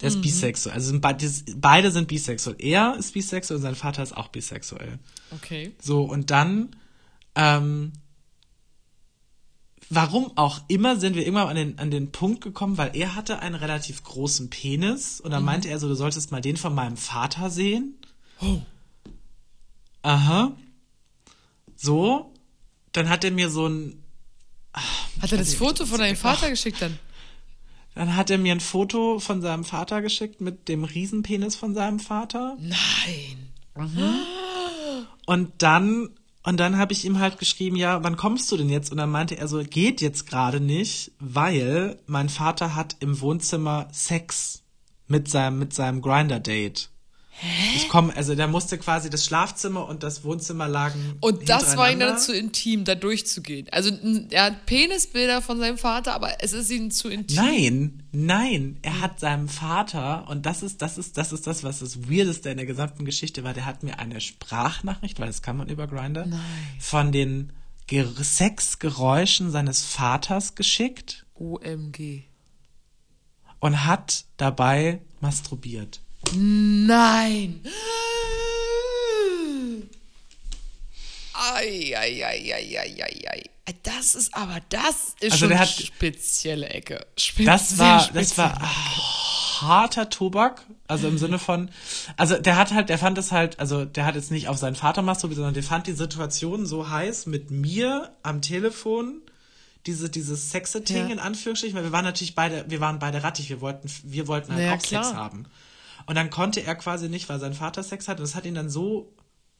[0.00, 0.22] Der ist mhm.
[0.22, 0.74] bisexuell.
[0.74, 2.56] Also sind, beide sind bisexuell.
[2.58, 4.98] Er ist bisexuell und sein Vater ist auch bisexuell.
[5.32, 5.72] Okay.
[5.80, 6.76] So, und dann,
[7.34, 7.92] ähm,
[9.94, 13.40] warum auch immer sind wir irgendwann an den, an den Punkt gekommen, weil er hatte
[13.40, 15.46] einen relativ großen Penis und dann mhm.
[15.46, 17.94] meinte er so, du solltest mal den von meinem Vater sehen.
[18.40, 18.60] Oh.
[20.02, 20.52] Aha.
[21.76, 22.32] So.
[22.92, 24.02] Dann hat er mir so ein.
[24.72, 26.98] Ach, hat er das Foto von deinem Vater ach, geschickt dann?
[27.94, 32.00] Dann hat er mir ein Foto von seinem Vater geschickt mit dem Riesenpenis von seinem
[32.00, 32.56] Vater.
[32.60, 33.50] Nein.
[33.76, 34.20] Mhm.
[35.26, 36.10] Und dann
[36.44, 38.92] und dann habe ich ihm halt geschrieben, ja, wann kommst du denn jetzt?
[38.92, 43.88] Und dann meinte er so, geht jetzt gerade nicht, weil mein Vater hat im Wohnzimmer
[43.92, 44.62] Sex
[45.08, 46.90] mit seinem, mit seinem Grinder-Date.
[47.36, 47.76] Hä?
[47.76, 51.16] Ich komme, also der musste quasi das Schlafzimmer und das Wohnzimmer lagen.
[51.20, 53.66] Und das war ihm dann zu intim, da durchzugehen.
[53.72, 53.90] Also
[54.30, 57.36] er hat Penisbilder von seinem Vater, aber es ist ihm zu intim.
[57.36, 61.80] Nein, nein, er hat seinem Vater, und das ist, das ist, das ist das, was
[61.80, 65.56] das Weirdeste in der gesamten Geschichte war, der hat mir eine Sprachnachricht, weil das kann
[65.56, 66.28] man über Grinder,
[66.78, 67.52] von den
[67.90, 71.26] Sexgeräuschen seines Vaters geschickt.
[71.34, 72.22] OMG.
[73.58, 76.00] Und hat dabei masturbiert.
[76.34, 77.60] Nein!
[81.34, 83.42] Eieieiei.
[83.82, 87.04] Das ist aber, das ist also schon der spezielle Ecke.
[87.16, 90.62] Speziell, das war, das war ach, harter Tobak.
[90.86, 91.70] Also im Sinne von,
[92.18, 94.76] also der hat halt, der fand es halt, also der hat jetzt nicht auf seinen
[94.76, 99.22] Vater masturbiert, sondern der fand die Situation so heiß mit mir am Telefon
[99.86, 101.12] diese, dieses Sexe-Ting ja.
[101.12, 104.52] in Anführungsstrichen, weil wir waren natürlich beide, wir waren beide rattig, wir wollten, wir wollten
[104.52, 105.04] halt ja, auch klar.
[105.04, 105.46] Sex haben.
[106.06, 108.22] Und dann konnte er quasi nicht, weil sein Vater Sex hatte.
[108.22, 109.12] Und das hat ihn dann so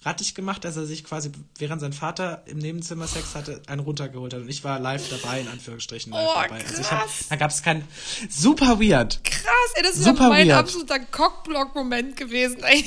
[0.04, 4.34] rattig gemacht, dass er sich quasi, während sein Vater im Nebenzimmer Sex hatte, einen runtergeholt
[4.34, 4.42] hat.
[4.42, 6.62] Und ich war live dabei, in Anführungsstrichen live Oh, dabei.
[6.62, 7.26] Also ich hab, krass.
[7.30, 7.88] da gab es kein,
[8.28, 9.22] super weird.
[9.24, 10.58] Krass, ey, das ist Super mein weird.
[10.58, 12.62] absoluter Cockblock-Moment gewesen.
[12.62, 12.84] Ey.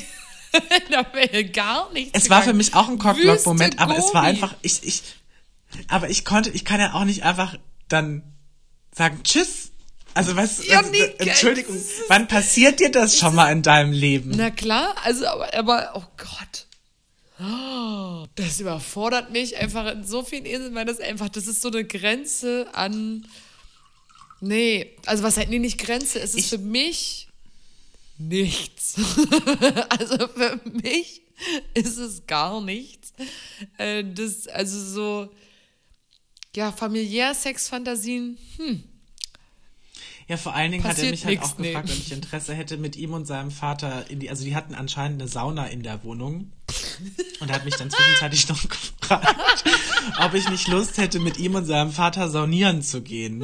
[0.90, 2.58] da wäre gar nichts Es war für gegangen.
[2.58, 5.02] mich auch ein Cockblock-Moment, aber es war einfach, ich, ich,
[5.88, 7.56] aber ich konnte, ich kann ja auch nicht einfach
[7.88, 8.22] dann
[8.94, 9.67] sagen, tschüss.
[10.14, 11.76] Also was, Ja, also, nee, Entschuldigung,
[12.08, 14.32] wann passiert dir das schon mal in deinem Leben?
[14.36, 16.66] Na klar, also aber, aber oh Gott.
[17.40, 21.68] Oh, das überfordert mich einfach in so vielen Inseln, weil das einfach, das ist so
[21.68, 23.26] eine Grenze an.
[24.40, 27.28] Nee, also was halt, nee, nicht Grenze, es ist Ich- für mich
[28.18, 28.94] nichts.
[29.88, 31.22] also für mich
[31.74, 33.12] ist es gar nichts.
[33.78, 35.32] Äh, Das, also so,
[36.56, 38.82] ja, familiär Sexfantasien, hm,
[40.28, 41.68] Ja, vor allen Dingen hat er Passiert mich halt auch nee.
[41.68, 44.74] gefragt, ob ich Interesse hätte, mit ihm und seinem Vater in die, also die hatten
[44.74, 46.52] anscheinend eine Sauna in der Wohnung.
[47.40, 48.62] Und er hat mich dann zwischenzeitlich noch
[49.00, 49.64] gefragt,
[50.20, 53.42] ob ich nicht Lust hätte, mit ihm und seinem Vater saunieren zu gehen.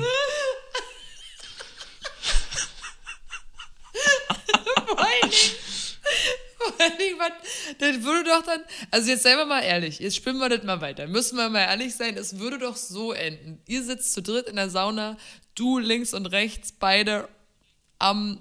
[4.86, 6.53] Vor allen Dingen, vor allen Dingen, was,
[7.78, 8.60] das würde doch dann,
[8.90, 11.06] also jetzt seien wir mal ehrlich, jetzt spinnen wir das mal weiter.
[11.06, 13.60] Müssen wir mal ehrlich sein, es würde doch so enden.
[13.66, 15.16] Ihr sitzt zu dritt in der Sauna,
[15.54, 17.28] du links und rechts, beide
[17.98, 18.38] am,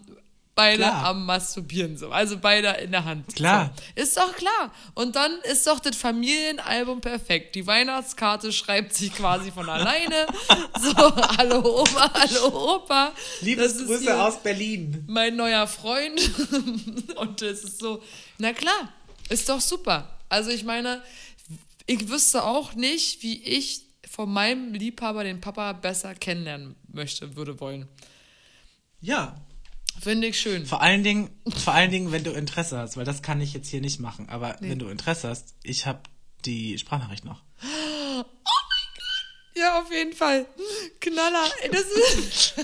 [0.56, 1.06] beide Klar.
[1.06, 2.10] am Masturbieren, so.
[2.12, 3.36] Also beide in der Hand.
[3.36, 3.74] Klar.
[3.96, 4.02] So.
[4.04, 4.72] Ist doch klar.
[4.94, 7.56] Und dann ist doch das Familienalbum perfekt.
[7.56, 10.28] Die Weihnachtskarte schreibt sich quasi von alleine.
[10.80, 10.94] So,
[11.38, 13.12] hallo Oma, hallo Opa.
[13.42, 15.04] Das ist hier- Berlin.
[15.08, 16.22] mein neuer Freund.
[17.16, 18.04] Und es ist so,
[18.38, 18.90] na klar,
[19.30, 20.18] ist doch super.
[20.30, 21.02] Also ich meine,
[21.86, 27.60] ich wüsste auch nicht, wie ich von meinem Liebhaber den Papa besser kennenlernen möchte, würde
[27.60, 27.88] wollen.
[29.02, 29.36] Ja.
[30.04, 30.66] Finde ich schön.
[30.66, 31.30] Vor allen Dingen,
[31.64, 34.28] vor allen Dingen, wenn du Interesse hast, weil das kann ich jetzt hier nicht machen.
[34.28, 36.02] Aber wenn du Interesse hast, ich habe
[36.46, 37.42] die Sprachnachricht noch.
[39.56, 40.48] Ja, auf jeden Fall.
[41.00, 41.46] Knaller.
[41.72, 42.54] Das ist.
[42.58, 42.64] es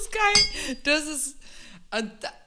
[0.00, 0.76] ist geil.
[0.82, 1.36] Das ist.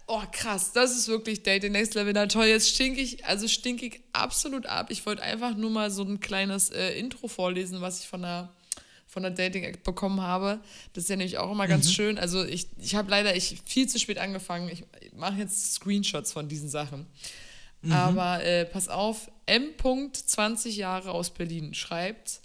[0.08, 0.74] Oh, krass.
[0.74, 2.14] Das ist wirklich Dating Next Level.
[2.14, 4.88] Na toll, jetzt stink ich, also stink ich absolut ab.
[4.90, 8.52] Ich wollte einfach nur mal so ein kleines äh, Intro vorlesen, was ich von der,
[9.14, 10.60] von der Dating-App bekommen habe.
[10.94, 12.18] Das ist ja nämlich auch immer ganz schön.
[12.18, 14.70] Also ich, ich habe leider ich, viel zu spät angefangen.
[14.70, 14.84] Ich
[15.16, 17.06] mache jetzt Screenshots von diesen Sachen.
[17.90, 19.72] Aber äh, pass auf, M.
[20.14, 22.40] 20 Jahre aus Berlin schreibt,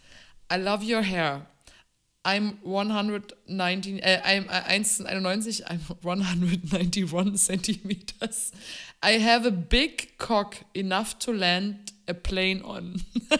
[0.52, 1.46] I love your hair.
[2.24, 8.52] I'm 119, äh, I'm äh, 1,91, I'm 191 centimeters.
[9.02, 13.00] I have a big cock enough to land a plane on.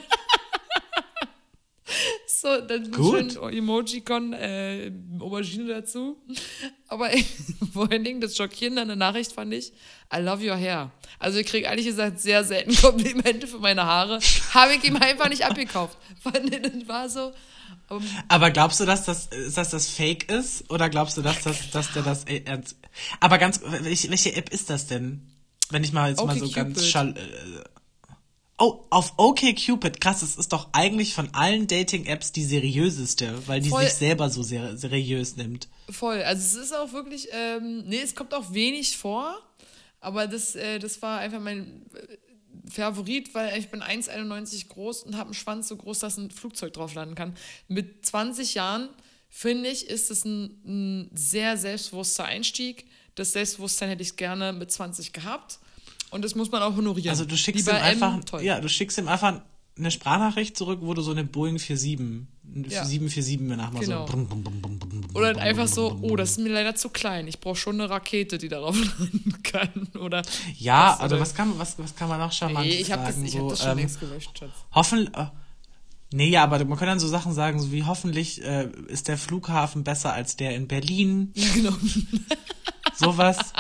[2.41, 3.33] so, dann Gut.
[3.33, 6.17] schön Emojicon, äh, Aubergine dazu.
[6.89, 7.11] Aber
[7.73, 9.73] vor allen Dingen, das Schockierende an der Nachricht fand ich,
[10.15, 10.91] I love your hair.
[11.19, 14.21] Also ich kriege ehrlich gesagt sehr selten Komplimente für meine Haare.
[14.55, 15.99] Habe ich ihm einfach nicht abgekauft.
[16.21, 17.33] Fand Das war so,
[17.91, 20.71] ähm, Aber glaubst du, dass das, dass das Fake ist?
[20.71, 22.77] Oder glaubst du, dass das, dass der das äh, ernst?
[23.21, 25.23] Aber ganz, welche, App ist das denn?
[25.71, 26.55] Wenn ich mal jetzt mal so OkCupid.
[26.55, 27.78] ganz schall, äh,
[28.61, 33.69] Oh, auf OkCupid, krass, das ist doch eigentlich von allen Dating-Apps die seriöseste, weil die
[33.69, 33.85] Voll.
[33.85, 35.69] sich selber so ser seriös nimmt.
[35.89, 36.23] Voll.
[36.23, 39.39] Also es ist auch wirklich, ähm, nee, es kommt auch wenig vor,
[40.01, 42.17] aber das, äh, das war einfach mein äh,
[42.69, 46.73] Favorit, weil ich bin 1,91 groß und habe einen Schwanz so groß, dass ein Flugzeug
[46.73, 47.37] drauf landen kann.
[47.69, 48.89] Mit 20 Jahren,
[49.29, 52.87] finde ich, ist es ein, ein sehr selbstbewusster Einstieg.
[53.15, 55.61] Das Selbstbewusstsein hätte ich gerne mit 20 gehabt.
[56.11, 57.11] Und das muss man auch honorieren.
[57.11, 59.41] Also du schickst ihm einfach, M, ja, du schickst ihm einfach
[59.79, 62.27] eine Sprachnachricht zurück, wo du so eine Boeing 47,
[62.73, 62.85] Ja.
[62.85, 64.07] 747 mir Genau.
[64.07, 64.13] so.
[64.13, 67.29] brumm, Oder einfach so, oh, das ist mir leider zu klein.
[67.29, 69.89] Ich brauche schon eine Rakete, die darauf landen kann.
[70.01, 70.23] Oder
[70.59, 73.15] Ja, also oder- was kann, was, was kann man noch charmant Nee, ich habe das,
[73.15, 73.27] sagen?
[73.27, 74.51] ich hab so, das schon ähm, längst gelöscht, Schatz.
[74.73, 75.27] Hoffen, äh,
[76.13, 79.17] nee, ja, aber man kann dann so Sachen sagen, so wie hoffentlich äh, ist der
[79.19, 81.73] Flughafen besser als der in Berlin, Ja, genau.
[82.97, 83.37] sowas.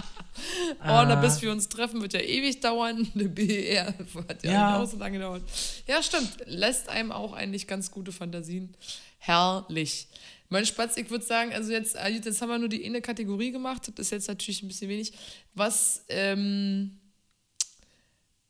[0.80, 3.11] Oh, na, bis wir uns treffen, wird ja ewig dauern.
[3.14, 3.95] Eine BER
[4.28, 4.82] hat ja, Ja.
[4.82, 5.43] auch so lange gedauert.
[5.86, 6.36] Ja, stimmt.
[6.47, 8.74] Lässt einem auch eigentlich ganz gute Fantasien.
[9.18, 10.09] Herrlich.
[10.51, 13.51] Mein Spatz, ich würde sagen, also jetzt, äh, jetzt haben wir nur die eine Kategorie
[13.51, 13.91] gemacht.
[13.97, 15.12] Das ist jetzt natürlich ein bisschen wenig.
[15.55, 16.99] Was, ähm,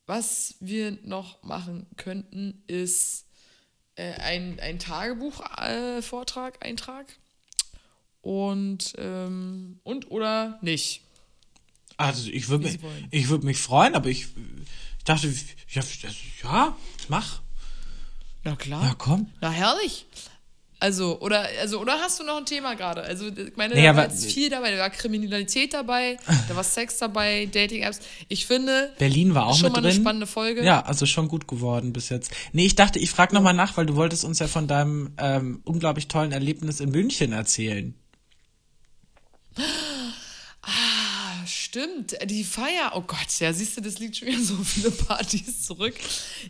[0.06, 3.26] was wir noch machen könnten, ist
[3.96, 7.06] äh, ein, ein Tagebuch-Vortrag, äh, Eintrag.
[8.22, 11.02] Und, ähm, und oder nicht.
[11.98, 12.78] Also ich würde mich,
[13.10, 14.28] ich würd mich freuen, aber ich,
[14.98, 15.28] ich dachte,
[15.70, 15.82] ja,
[16.44, 16.76] ja,
[17.08, 17.40] mach.
[18.44, 18.80] Na klar.
[18.82, 19.26] Na komm.
[19.40, 20.06] Na herrlich.
[20.80, 23.02] Also, oder, also, oder hast du noch ein Thema gerade?
[23.02, 24.70] Also, ich meine, nee, da war jetzt viel dabei.
[24.70, 26.18] Da war Kriminalität dabei,
[26.48, 27.98] da war Sex dabei, Dating-Apps.
[28.28, 28.92] Ich finde.
[28.96, 29.90] Berlin war auch schon mit mal drin.
[29.90, 30.64] eine spannende Folge.
[30.64, 32.30] Ja, also schon gut geworden bis jetzt.
[32.52, 35.62] Nee, ich dachte, ich frage nochmal nach, weil du wolltest uns ja von deinem ähm,
[35.64, 37.94] unglaublich tollen Erlebnis in München erzählen.
[41.68, 42.16] Stimmt.
[42.24, 42.92] Die Feier.
[42.94, 45.94] Oh Gott, ja, siehst du, das liegt schon wieder so viele Partys zurück.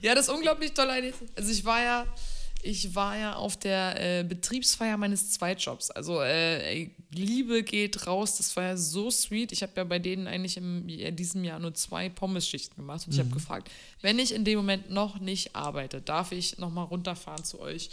[0.00, 0.88] Ja, das ist unglaublich toll.
[1.34, 2.06] Also, ich war ja
[2.62, 5.90] ich war ja auf der äh, Betriebsfeier meines Zweitjobs.
[5.90, 9.52] Also äh, Liebe geht raus, das war ja so sweet.
[9.52, 13.14] Ich habe ja bei denen eigentlich in diesem Jahr nur zwei Pommesschichten gemacht und mhm.
[13.14, 17.44] ich habe gefragt, wenn ich in dem Moment noch nicht arbeite, darf ich nochmal runterfahren
[17.44, 17.90] zu euch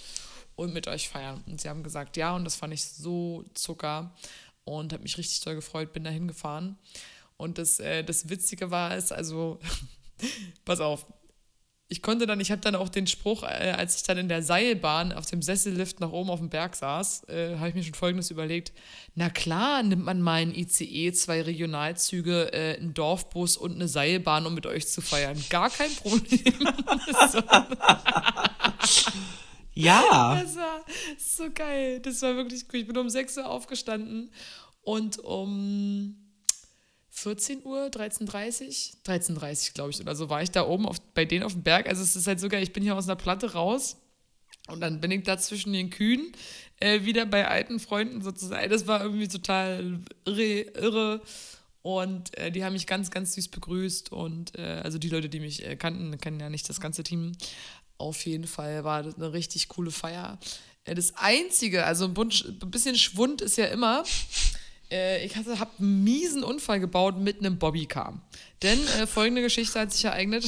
[0.56, 1.44] und mit euch feiern?
[1.46, 4.16] Und sie haben gesagt, ja, und das fand ich so zucker
[4.64, 6.78] und habe mich richtig toll gefreut, bin da hingefahren.
[7.38, 9.60] Und das, äh, das Witzige war es, also,
[10.66, 11.06] pass auf,
[11.88, 14.42] ich konnte dann, ich habe dann auch den Spruch, äh, als ich dann in der
[14.42, 17.94] Seilbahn auf dem Sessellift nach oben auf dem Berg saß, äh, habe ich mir schon
[17.94, 18.74] Folgendes überlegt.
[19.14, 24.48] Na klar, nimmt man mal ein ICE, zwei Regionalzüge, äh, einen Dorfbus und eine Seilbahn,
[24.48, 25.38] um mit euch zu feiern.
[25.52, 26.40] Gar kein Problem.
[29.74, 30.42] ja.
[30.42, 30.84] Das war
[31.20, 32.00] so geil.
[32.00, 32.80] Das war wirklich cool.
[32.80, 34.32] Ich bin um 6 Uhr aufgestanden
[34.82, 36.25] und um
[37.16, 41.44] 14 Uhr, 13.30 13.30 glaube ich, oder so war ich da oben auf, bei denen
[41.44, 41.88] auf dem Berg.
[41.88, 43.98] Also es ist halt so geil, ich bin hier aus einer Platte raus
[44.68, 46.34] und dann bin ich da zwischen den Kühen
[46.80, 48.70] äh, wieder bei alten Freunden sozusagen.
[48.70, 50.62] Das war irgendwie total irre.
[50.62, 51.22] irre.
[51.82, 54.12] Und äh, die haben mich ganz, ganz süß begrüßt.
[54.12, 57.34] Und äh, also die Leute, die mich äh, kannten, kennen ja nicht das ganze Team.
[58.00, 60.40] Auf jeden Fall war das eine richtig coole Feier.
[60.84, 64.04] Äh, das Einzige, also ein bisschen Schwund ist ja immer,
[64.92, 68.22] äh, ich habe einen miesen Unfall gebaut mit einem Bobbycar.
[68.62, 70.46] Denn äh, folgende Geschichte hat sich ereignet.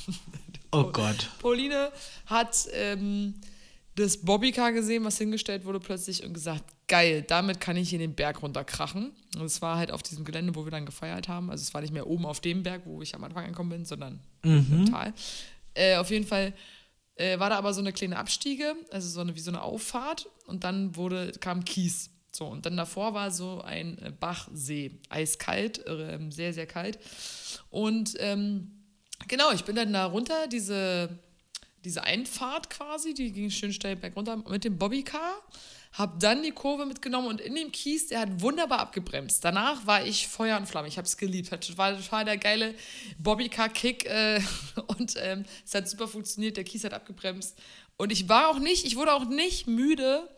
[0.72, 1.30] oh Gott.
[1.40, 1.90] Pauline
[2.26, 3.34] hat ähm,
[3.96, 8.14] das Bobbycar gesehen, was hingestellt wurde plötzlich und gesagt, geil, damit kann ich hier den
[8.14, 9.12] Berg runterkrachen.
[9.36, 11.50] Und es war halt auf diesem Gelände, wo wir dann gefeiert haben.
[11.50, 13.84] Also es war nicht mehr oben auf dem Berg, wo ich am Anfang angekommen bin,
[13.84, 14.66] sondern mhm.
[14.70, 15.14] im Tal.
[15.74, 16.52] Äh, auf jeden Fall
[17.16, 20.28] äh, war da aber so eine kleine Abstiege, also so eine, wie so eine Auffahrt.
[20.46, 22.10] Und dann wurde, kam Kies.
[22.36, 26.98] So, und dann davor war so ein äh, Bachsee, eiskalt, äh, sehr, sehr kalt.
[27.70, 28.72] Und ähm,
[29.26, 31.18] genau, ich bin dann da runter, diese,
[31.82, 35.40] diese Einfahrt quasi, die ging schön steil bergunter mit dem Bobbycar,
[35.92, 39.42] habe dann die Kurve mitgenommen und in dem Kies, der hat wunderbar abgebremst.
[39.42, 42.74] Danach war ich Feuer und Flamme, ich habe es geliebt, hat, war total der geile
[43.18, 44.42] Bobbycar-Kick äh,
[44.88, 47.56] und ähm, es hat super funktioniert, der Kies hat abgebremst.
[47.96, 50.28] Und ich war auch nicht, ich wurde auch nicht müde,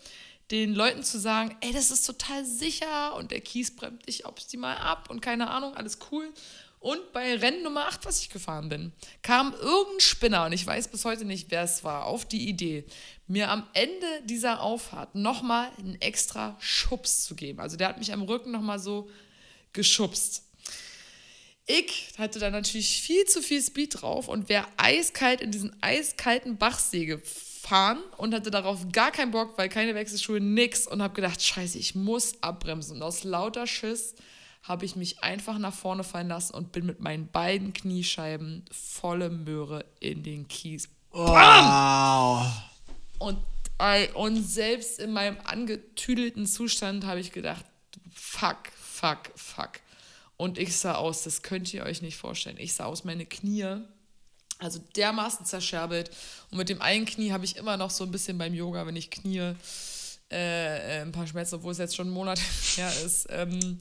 [0.51, 4.77] den Leuten zu sagen, ey, das ist total sicher und der Kies bremst dich optimal
[4.77, 6.33] ab und keine Ahnung, alles cool.
[6.81, 8.93] Und bei Rennen Nummer 8, was ich gefahren bin,
[9.23, 12.85] kam irgendein Spinner, und ich weiß bis heute nicht, wer es war, auf die Idee,
[13.27, 17.59] mir am Ende dieser Auffahrt nochmal einen extra Schubs zu geben.
[17.59, 19.11] Also der hat mich am Rücken nochmal so
[19.73, 20.45] geschubst.
[21.67, 26.57] Ich hatte da natürlich viel zu viel Speed drauf und wäre eiskalt in diesen eiskalten
[26.57, 27.05] Bachsee
[27.69, 31.79] fahren und hatte darauf gar keinen Bock, weil keine Wechselschuhe, nix und habe gedacht, scheiße,
[31.79, 32.97] ich muss abbremsen.
[32.97, 34.15] Und aus lauter Schiss
[34.63, 39.29] habe ich mich einfach nach vorne fallen lassen und bin mit meinen beiden Kniescheiben volle
[39.31, 40.89] Möhre in den Kies.
[41.11, 42.47] Wow.
[43.19, 43.39] Und,
[44.15, 47.65] und selbst in meinem angetüdelten Zustand habe ich gedacht,
[48.15, 49.73] fuck, fuck, fuck.
[50.37, 52.57] Und ich sah aus, das könnt ihr euch nicht vorstellen.
[52.59, 53.83] Ich sah aus, meine Knie
[54.59, 56.11] also dermaßen zerscherbelt.
[56.51, 58.97] Und mit dem einen Knie habe ich immer noch so ein bisschen beim Yoga, wenn
[58.97, 59.55] ich knie,
[60.31, 62.41] äh, äh ein paar Schmerzen, obwohl es jetzt schon ein Monat
[62.77, 63.27] her ist.
[63.31, 63.79] Ähm,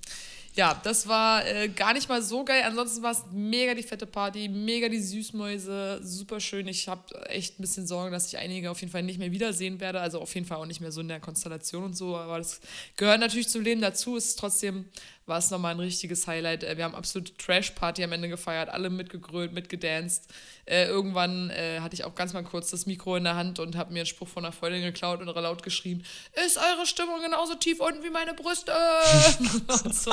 [0.58, 2.64] ja, das war äh, gar nicht mal so geil.
[2.66, 6.68] Ansonsten war es mega die fette Party, mega die Süßmäuse, super schön.
[6.68, 9.80] Ich habe echt ein bisschen Sorge, dass ich einige auf jeden Fall nicht mehr wiedersehen
[9.80, 10.02] werde.
[10.02, 12.18] Also auf jeden Fall auch nicht mehr so in der Konstellation und so.
[12.18, 12.60] Aber das
[12.96, 14.18] gehört natürlich zum Leben dazu.
[14.18, 14.86] Es ist trotzdem
[15.28, 16.64] war es nochmal ein richtiges Highlight.
[16.64, 20.24] Äh, wir haben absolute Trash-Party am Ende gefeiert, alle mitgegrölt, mitgedanced.
[20.66, 23.76] Äh, irgendwann äh, hatte ich auch ganz mal kurz das Mikro in der Hand und
[23.76, 26.04] habe mir einen Spruch von einer Freundin geklaut und laut geschrieben:
[26.46, 28.72] Ist eure Stimmung genauso tief unten wie meine Brüste?
[29.84, 30.12] und so.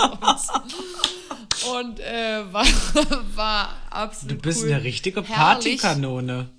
[1.76, 2.66] und äh, war,
[3.36, 4.38] war absolut.
[4.38, 4.72] Du bist cool.
[4.72, 6.50] eine richtige Partykanone.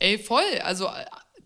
[0.00, 0.44] Ey, voll.
[0.62, 0.88] Also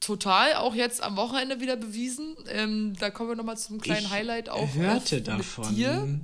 [0.03, 2.37] total auch jetzt am Wochenende wieder bewiesen.
[2.49, 4.75] Ähm, da kommen wir nochmal zum kleinen ich Highlight auch.
[4.75, 5.75] hörte davon.
[5.75, 6.21] Dir.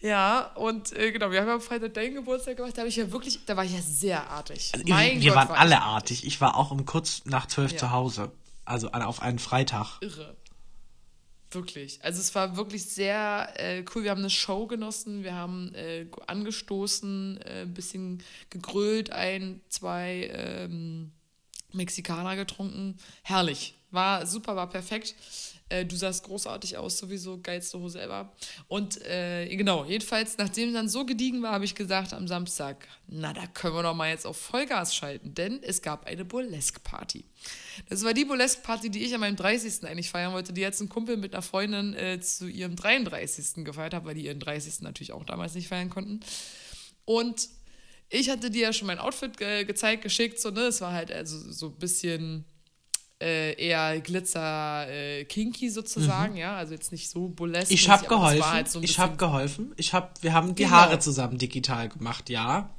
[0.00, 3.10] Ja, und äh, genau, wir haben am Freitag deinen Geburtstag gemacht, da habe ich ja
[3.10, 4.70] wirklich, da war ich ja sehr artig.
[4.74, 6.26] Also, mein wir Gott, waren war alle artig.
[6.26, 7.78] Ich war auch um kurz nach zwölf ja.
[7.78, 8.30] zu Hause.
[8.66, 9.98] Also auf einen Freitag.
[10.02, 10.36] Irre.
[11.50, 12.00] Wirklich.
[12.02, 14.02] Also es war wirklich sehr äh, cool.
[14.02, 20.30] Wir haben eine Show genossen, wir haben äh, angestoßen, äh, ein bisschen gegrölt, ein, zwei
[20.34, 21.12] ähm,
[21.74, 22.96] Mexikaner getrunken.
[23.22, 23.74] Herrlich.
[23.90, 25.14] War super, war perfekt.
[25.68, 28.32] Äh, du sahst großartig aus, sowieso geilste Hose ever.
[28.68, 33.32] Und äh, genau, jedenfalls, nachdem dann so gediegen war, habe ich gesagt am Samstag, na,
[33.32, 37.24] da können wir doch mal jetzt auf Vollgas schalten, denn es gab eine Burlesque-Party.
[37.88, 39.84] Das war die Burlesque-Party, die ich an meinem 30.
[39.84, 43.64] eigentlich feiern wollte, die jetzt ein Kumpel mit einer Freundin äh, zu ihrem 33.
[43.64, 44.82] gefeiert hat, weil die ihren 30.
[44.82, 46.20] natürlich auch damals nicht feiern konnten.
[47.06, 47.48] Und
[48.08, 50.62] ich hatte dir ja schon mein Outfit ge gezeigt, geschickt, so, ne?
[50.62, 52.44] Es war halt also so ein bisschen
[53.20, 56.40] äh, eher Glitzer äh, kinky sozusagen, mhm.
[56.40, 57.72] ja, also jetzt nicht so burlesque.
[57.72, 58.52] Ich habe geholfen.
[58.52, 59.72] Halt so ich habe geholfen.
[59.76, 60.76] Ich habe, wir haben die genau.
[60.76, 62.74] Haare zusammen digital gemacht, ja.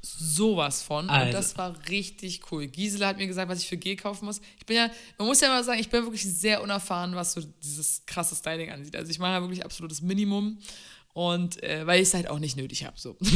[0.00, 1.08] Sowas von.
[1.08, 1.26] Also.
[1.26, 2.66] Und das war richtig cool.
[2.66, 4.40] Gisela hat mir gesagt, was ich für G kaufen muss.
[4.58, 7.40] Ich bin ja, man muss ja mal sagen, ich bin wirklich sehr unerfahren, was so
[7.62, 8.96] dieses krasse Styling ansieht.
[8.96, 10.58] Also ich mache ja wirklich absolutes Minimum.
[11.14, 12.98] Und äh, weil ich es halt auch nicht nötig habe.
[12.98, 13.16] So.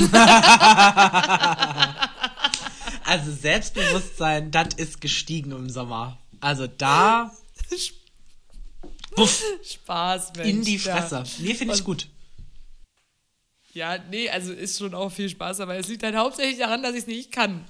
[3.07, 6.19] Also Selbstbewusstsein, das ist gestiegen im Sommer.
[6.41, 7.31] Also da.
[9.17, 10.49] Buff, Spaß, Mensch.
[10.51, 11.19] In die Fresse.
[11.19, 11.25] Ja.
[11.39, 12.09] Nee, finde ich gut.
[13.73, 16.95] Ja, nee, also ist schon auch viel Spaß, aber es liegt halt hauptsächlich daran, dass
[16.95, 17.65] ich es nicht kann.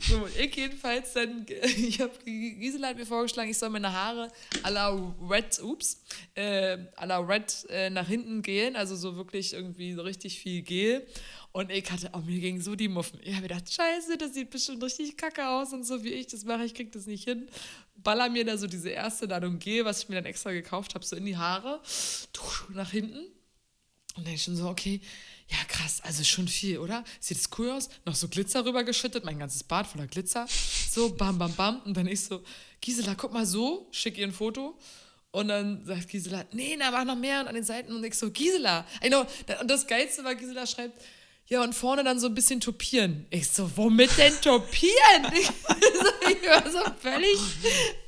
[0.00, 1.44] So, ich jedenfalls dann,
[1.76, 4.30] ich habe, Gisela hat mir vorgeschlagen, ich soll meine Haare
[4.62, 4.88] à la
[5.20, 6.02] Red, ups,
[6.34, 10.62] äh, à la Red äh, nach hinten gehen, also so wirklich irgendwie so richtig viel
[10.62, 11.06] Gel.
[11.52, 13.18] Und ich hatte, oh, mir ging so die Muffen.
[13.22, 16.44] Ich habe gedacht, scheiße, das sieht bestimmt richtig kacke aus und so wie ich das
[16.44, 17.48] mache, ich krieg das nicht hin.
[17.96, 21.04] Baller mir da so diese erste Ladung Gel, was ich mir dann extra gekauft habe,
[21.04, 21.80] so in die Haare,
[22.74, 23.26] nach hinten.
[24.16, 25.00] Und dann ich schon so, okay,
[25.48, 27.04] ja krass, also schon viel, oder?
[27.20, 27.88] Sieht es cool aus?
[28.04, 30.46] Noch so Glitzer rübergeschüttet, mein ganzes Bad voller Glitzer.
[30.90, 31.80] So, bam, bam, bam.
[31.82, 32.42] Und dann ich so,
[32.80, 34.78] Gisela, guck mal so, schick ihr ein Foto.
[35.30, 37.94] Und dann sagt Gisela, nee, na, mach noch mehr und an den Seiten.
[37.94, 38.86] Und ich so, Gisela.
[39.04, 39.26] I know.
[39.60, 41.00] Und das Geilste war, Gisela schreibt,
[41.50, 43.24] ja, und vorne dann so ein bisschen topieren.
[43.30, 45.32] Ich so, womit denn topieren?
[45.32, 47.38] ich, ich war so völlig,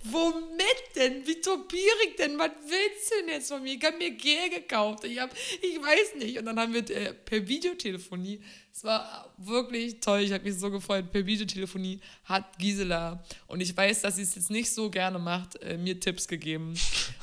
[0.02, 1.26] womit denn?
[1.26, 2.38] Wie topiere ich denn?
[2.38, 3.74] Was willst du denn jetzt von mir?
[3.74, 5.04] Ich habe mir Gel gekauft.
[5.04, 5.30] Ich, hab,
[5.62, 6.38] ich weiß nicht.
[6.38, 10.70] Und dann haben wir äh, per Videotelefonie, es war wirklich toll, ich habe mich so
[10.70, 15.18] gefreut, per Videotelefonie hat Gisela, und ich weiß, dass sie es jetzt nicht so gerne
[15.18, 16.74] macht, äh, mir Tipps gegeben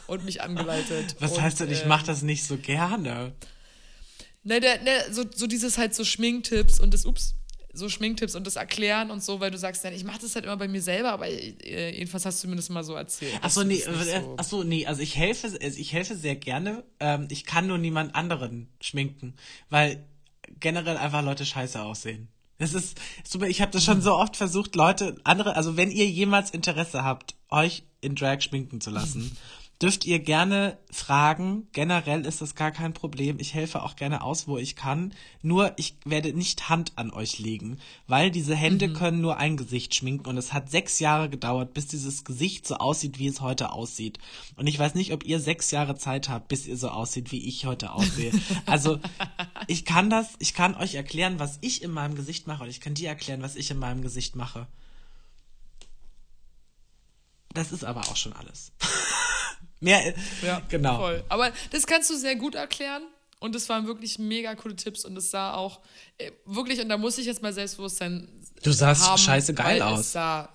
[0.08, 1.16] und mich angeleitet.
[1.20, 3.34] Was und, heißt denn, ich äh, mache das nicht so gerne?
[4.48, 7.36] Ne, der, ne, so, so dieses halt so Schminktipps und das, ups,
[7.74, 10.56] so Schminktipps und das Erklären und so, weil du sagst, ich mache das halt immer
[10.56, 13.34] bei mir selber, aber äh, jedenfalls hast du zumindest mal so erzählt.
[13.42, 14.36] Achso, nee, äh, so.
[14.38, 16.86] Achso, nee, also ich helfe, also ich helfe sehr gerne.
[17.02, 19.36] Ähm, ich kann nur niemand anderen schminken,
[19.70, 20.06] weil
[20.62, 22.30] generell einfach Leute scheiße aussehen.
[22.58, 26.08] Es ist super, ich habe das schon so oft versucht, Leute, andere, also wenn ihr
[26.08, 29.36] jemals Interesse habt, euch in Drag schminken zu lassen
[29.82, 31.68] dürft ihr gerne fragen.
[31.72, 33.38] Generell ist das gar kein Problem.
[33.40, 35.14] Ich helfe auch gerne aus, wo ich kann.
[35.42, 38.94] Nur ich werde nicht Hand an euch legen, weil diese Hände mhm.
[38.94, 42.78] können nur ein Gesicht schminken und es hat sechs Jahre gedauert, bis dieses Gesicht so
[42.78, 44.18] aussieht, wie es heute aussieht.
[44.56, 47.48] Und ich weiß nicht, ob ihr sechs Jahre Zeit habt, bis ihr so aussieht, wie
[47.48, 48.32] ich heute aussehe.
[48.66, 49.00] Also
[49.68, 52.82] ich kann das, ich kann euch erklären, was ich in meinem Gesicht mache und ich
[52.82, 54.68] kann dir erklären, was ich in meinem Gesicht mache.
[57.54, 58.72] Das ist aber auch schon alles.
[59.80, 60.98] Mehr, ja, genau.
[60.98, 61.24] Voll.
[61.30, 63.04] Aber das kannst du sehr gut erklären.
[63.40, 65.80] Und es waren wirklich mega coole Tipps und es sah auch
[66.18, 68.28] äh, wirklich, und da muss ich jetzt mal Selbstbewusstsein.
[68.64, 70.00] Du sahst haben, scheiße geil aus.
[70.00, 70.50] Es sah,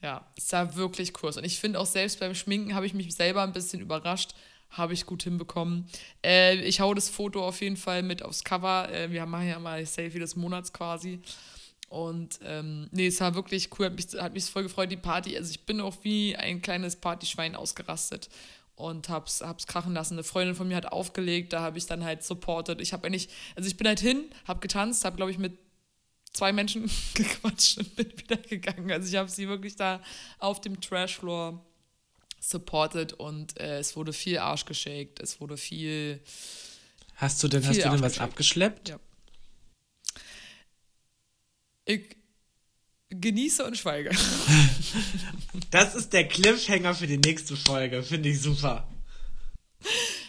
[0.00, 1.36] ja, es sah wirklich cool aus.
[1.38, 4.34] Und ich finde auch selbst beim Schminken habe ich mich selber ein bisschen überrascht.
[4.70, 5.88] Habe ich gut hinbekommen.
[6.24, 8.88] Äh, ich hau das Foto auf jeden Fall mit aufs Cover.
[8.90, 11.20] Äh, wir machen ja mal Selfie des Monats quasi.
[11.92, 15.36] Und ähm, nee, es war wirklich cool, hat mich, hat mich voll gefreut, die Party.
[15.36, 18.30] Also ich bin auch wie ein kleines Partyschwein ausgerastet
[18.76, 20.14] und hab's, hab's krachen lassen.
[20.14, 22.80] Eine Freundin von mir hat aufgelegt, da habe ich dann halt supportet.
[22.80, 25.58] Ich habe eigentlich, also ich bin halt hin, hab getanzt, hab glaube ich mit
[26.32, 28.90] zwei Menschen gequatscht und bin wieder gegangen.
[28.90, 30.00] Also ich habe sie wirklich da
[30.38, 31.62] auf dem Trashfloor
[32.40, 36.20] supportet und äh, es wurde viel Arsch geschakt, es wurde viel.
[37.16, 38.88] Hast du denn, hast du denn was abgeschleppt?
[38.88, 38.98] Ja.
[41.84, 42.16] Ich
[43.08, 44.10] genieße und schweige.
[45.70, 48.02] Das ist der Cliffhanger für die nächste Folge.
[48.02, 48.86] Finde ich super.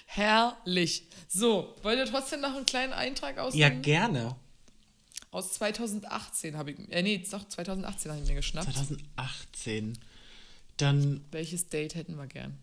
[0.06, 1.10] Herrlich.
[1.28, 3.54] So, wollt ihr trotzdem noch einen kleinen Eintrag aus?
[3.56, 4.38] Ja, gerne.
[5.32, 6.80] Aus 2018 habe ich.
[6.92, 8.74] Äh, nee, doch, 2018 habe ich mir geschnappt.
[8.74, 9.98] 2018.
[10.78, 11.26] Dann.
[11.32, 12.58] Welches Date hätten wir gern?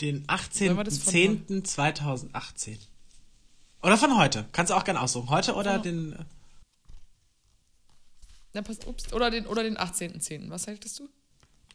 [0.00, 2.78] Den 18.10.2018.
[3.82, 4.48] Oder von heute.
[4.52, 5.28] Kannst du auch gerne aussuchen.
[5.28, 6.16] Heute oder den.
[8.54, 10.48] Na, pass, ups, oder den, oder den 18.10.
[10.48, 11.08] Was sagtest du?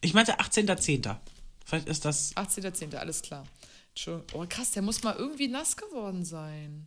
[0.00, 1.16] Ich meinte 18.10.
[1.64, 2.34] Vielleicht ist das.
[2.34, 3.46] 18.10., alles klar.
[4.32, 6.86] Oh, krass, der muss mal irgendwie nass geworden sein.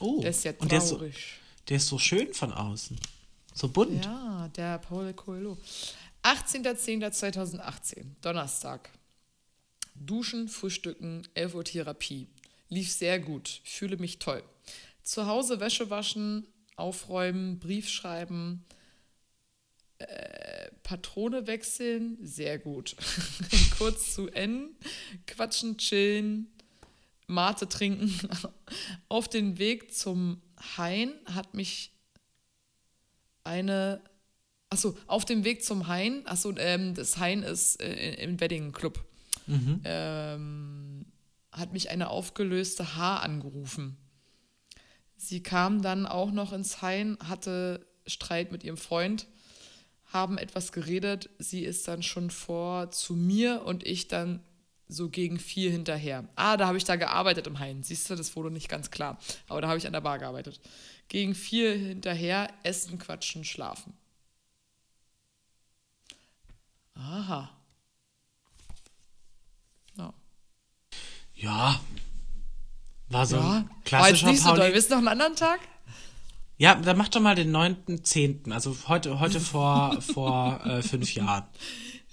[0.00, 0.62] Oh, der ist ja traurig.
[0.62, 1.10] Und der ist, so,
[1.68, 2.98] der ist so schön von außen.
[3.54, 4.04] So bunt.
[4.04, 5.56] Ja, der Paul Coelho.
[6.22, 8.90] 18.10.2018, Donnerstag.
[9.94, 12.26] Duschen, Frühstücken, 11 Uhr Therapie.
[12.68, 14.42] Lief sehr gut, fühle mich toll.
[15.02, 18.64] Zu Hause Wäsche waschen, aufräumen, Brief schreiben,
[19.98, 22.96] äh, Patrone wechseln, sehr gut.
[23.78, 24.70] Kurz zu N,
[25.26, 26.48] quatschen, chillen,
[27.26, 28.12] Mate trinken.
[29.08, 30.40] Auf den Weg zum
[30.76, 31.92] Hain hat mich
[33.44, 34.00] eine,
[34.70, 39.04] achso, auf dem Weg zum Hain, achso, ähm, das Hain ist äh, im Wedding Club.
[39.46, 39.80] Mhm.
[39.84, 41.06] Ähm,
[41.52, 43.96] hat mich eine aufgelöste Haar angerufen.
[45.16, 49.26] Sie kam dann auch noch ins Hain, hatte Streit mit ihrem Freund,
[50.16, 51.30] haben etwas geredet.
[51.38, 54.42] Sie ist dann schon vor zu mir und ich dann
[54.88, 56.28] so gegen vier hinterher.
[56.36, 57.82] Ah, da habe ich da gearbeitet im Hain.
[57.82, 59.18] Siehst du, das wurde nicht ganz klar.
[59.48, 60.60] Aber da habe ich an der Bar gearbeitet.
[61.08, 63.94] Gegen vier hinterher, essen, quatschen, schlafen.
[66.94, 67.56] Aha.
[71.36, 71.78] Ja.
[73.08, 74.56] War so ja, ein klassischer war jetzt nicht Pauli.
[74.56, 74.74] so doll.
[74.74, 75.60] Willst du noch einen anderen Tag?
[76.58, 81.44] Ja, dann mach doch mal den 9.10., also heute, heute vor, vor äh, fünf Jahren.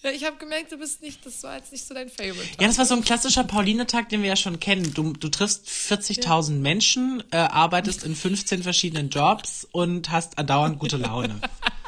[0.03, 2.57] Ja, ich habe gemerkt, du bist nicht, das war jetzt nicht so dein Favorite.
[2.60, 4.94] Ja, das war so ein klassischer Pauline-Tag, den wir ja schon kennen.
[4.94, 6.60] Du, du triffst 40.000 ja.
[6.60, 11.40] Menschen, äh, arbeitest in 15 verschiedenen Jobs und hast andauernd gute Laune.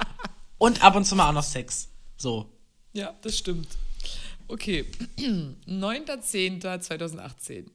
[0.58, 1.90] und ab und zu mal auch noch Sex.
[2.16, 2.50] So.
[2.94, 3.68] Ja, das stimmt.
[4.48, 4.86] Okay,
[5.68, 7.66] 9.10.2018.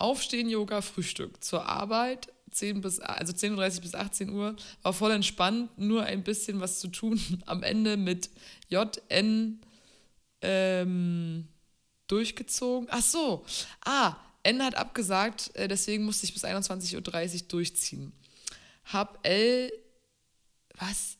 [0.00, 1.42] Aufstehen, Yoga, Frühstück.
[1.42, 4.56] Zur Arbeit, 10 bis, also 10.30 Uhr bis 18 Uhr.
[4.82, 7.20] War voll entspannt, nur ein bisschen was zu tun.
[7.46, 8.30] Am Ende mit
[8.68, 9.60] JN
[10.42, 11.48] ähm,
[12.06, 12.88] durchgezogen.
[12.90, 13.44] Ach so,
[13.84, 16.94] ah, N hat abgesagt, äh, deswegen musste ich bis 21.30
[17.34, 18.12] Uhr durchziehen.
[18.84, 19.70] Hab L,
[20.78, 21.18] was?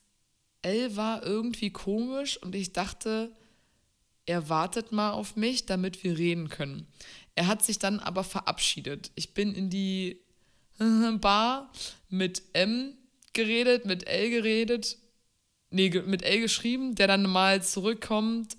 [0.63, 3.35] L war irgendwie komisch und ich dachte,
[4.27, 6.87] er wartet mal auf mich, damit wir reden können.
[7.35, 9.11] Er hat sich dann aber verabschiedet.
[9.15, 10.21] Ich bin in die
[10.79, 11.71] Bar
[12.09, 12.95] mit M
[13.33, 14.97] geredet, mit L geredet,
[15.71, 18.57] nee, mit L geschrieben, der dann mal zurückkommt.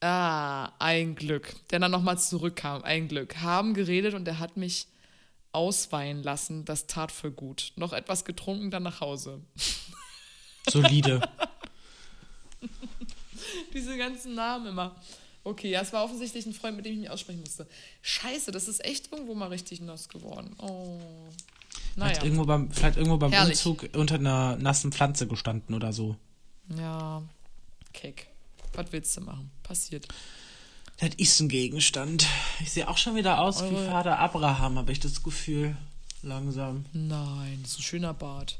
[0.00, 1.54] Ah, ein Glück.
[1.70, 3.38] Der dann nochmal zurückkam, ein Glück.
[3.38, 4.86] Haben geredet und er hat mich
[5.52, 6.64] ausweinen lassen.
[6.64, 7.72] Das tat voll gut.
[7.76, 9.40] Noch etwas getrunken, dann nach Hause.
[10.68, 11.20] Solide.
[13.74, 14.96] Diese ganzen Namen immer.
[15.48, 17.66] Okay, ja, es war offensichtlich ein Freund, mit dem ich mich aussprechen musste.
[18.02, 20.54] Scheiße, das ist echt irgendwo mal richtig nass geworden.
[20.58, 21.00] Oh.
[21.96, 22.10] Naja.
[22.10, 26.16] Vielleicht irgendwo beim, vielleicht irgendwo beim Umzug unter einer nassen Pflanze gestanden oder so.
[26.76, 27.22] Ja,
[27.94, 28.26] Keck.
[28.74, 29.50] Was willst du machen?
[29.62, 30.06] Passiert.
[30.98, 32.26] Das ist ein Gegenstand.
[32.60, 33.70] Ich sehe auch schon wieder aus Eure...
[33.72, 35.76] wie Vater Abraham, habe ich das Gefühl.
[36.22, 36.84] Langsam.
[36.92, 38.58] Nein, das ist ein schöner Bart.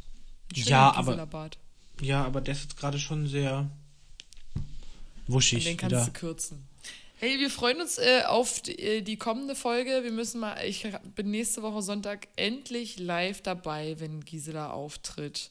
[0.53, 1.27] Ein schöner ja, aber.
[1.27, 1.59] Bart.
[2.01, 3.69] Ja, aber der ist jetzt gerade schon sehr
[5.27, 5.65] wuschig.
[5.65, 6.07] Den kannst wieder.
[6.07, 6.68] du kürzen.
[7.21, 10.05] Hey, wir freuen uns äh, auf die, äh, die, kommende Folge.
[10.05, 10.87] Wir müssen mal, ich
[11.17, 15.51] bin nächste Woche Sonntag endlich live dabei, wenn Gisela auftritt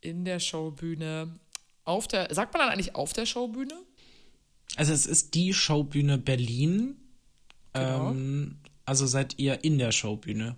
[0.00, 1.38] in der Showbühne.
[1.84, 3.74] Auf der, sagt man dann eigentlich auf der Showbühne?
[4.76, 6.96] Also es ist die Showbühne Berlin.
[7.74, 8.12] Genau.
[8.12, 8.56] Ähm,
[8.86, 10.56] also seid ihr in der Showbühne.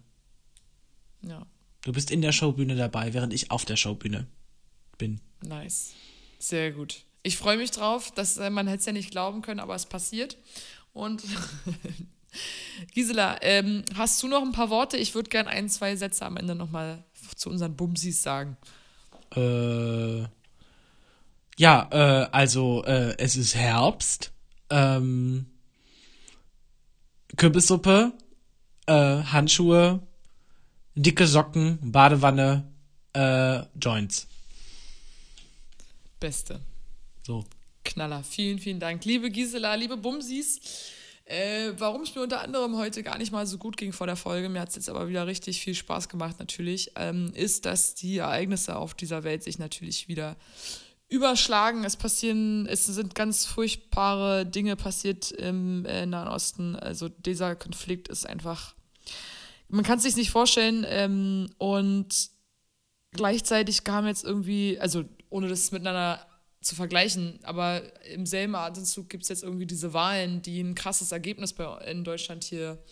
[1.23, 1.45] Ja.
[1.83, 4.29] Du bist in der Showbühne dabei, während ich auf der Showbühne
[4.99, 5.21] bin.
[5.43, 5.95] Nice.
[6.39, 9.59] Sehr gut ich freue mich drauf, dass äh, man hätte es ja nicht glauben können,
[9.59, 10.37] aber es passiert.
[10.93, 11.23] Und
[12.95, 14.99] Gisela, ähm, hast du noch ein paar Worte?
[14.99, 17.03] Ich würde gerne ein, zwei Sätze am Ende nochmal
[17.35, 18.57] zu unseren Bumsis sagen.
[19.35, 20.21] Äh,
[21.57, 24.33] ja, äh, also äh, es ist Herbst.
[24.69, 25.47] Ähm,
[27.37, 28.13] Kürbissuppe,
[28.87, 30.07] äh, Handschuhe,
[30.95, 32.71] dicke Socken, Badewanne,
[33.15, 34.27] äh, Joints.
[36.21, 36.61] Beste.
[37.25, 37.45] So.
[37.85, 38.23] Knaller.
[38.23, 39.05] Vielen, vielen Dank.
[39.05, 40.61] Liebe Gisela, liebe Bumsis.
[41.25, 44.17] Äh, warum es mir unter anderem heute gar nicht mal so gut ging vor der
[44.17, 47.95] Folge, mir hat es jetzt aber wieder richtig viel Spaß gemacht natürlich, ähm, ist, dass
[47.95, 50.37] die Ereignisse auf dieser Welt sich natürlich wieder
[51.09, 51.85] überschlagen.
[51.85, 56.77] Es passieren, es sind ganz furchtbare Dinge passiert im äh, Nahen Osten.
[56.77, 58.75] Also dieser Konflikt ist einfach,
[59.69, 60.85] man kann es sich nicht vorstellen.
[60.87, 62.29] Ähm, und
[63.13, 66.27] gleichzeitig kam jetzt irgendwie, also ohne das miteinander
[66.65, 67.39] zu vergleichen.
[67.43, 71.65] Aber im selben Atemzug gibt es jetzt irgendwie diese Wahlen, die ein krasses Ergebnis bei,
[71.85, 72.83] in Deutschland hier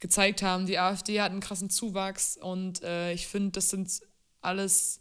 [0.00, 0.66] gezeigt haben.
[0.66, 4.00] Die AfD hat einen krassen Zuwachs und äh, ich finde, das sind
[4.40, 5.00] alles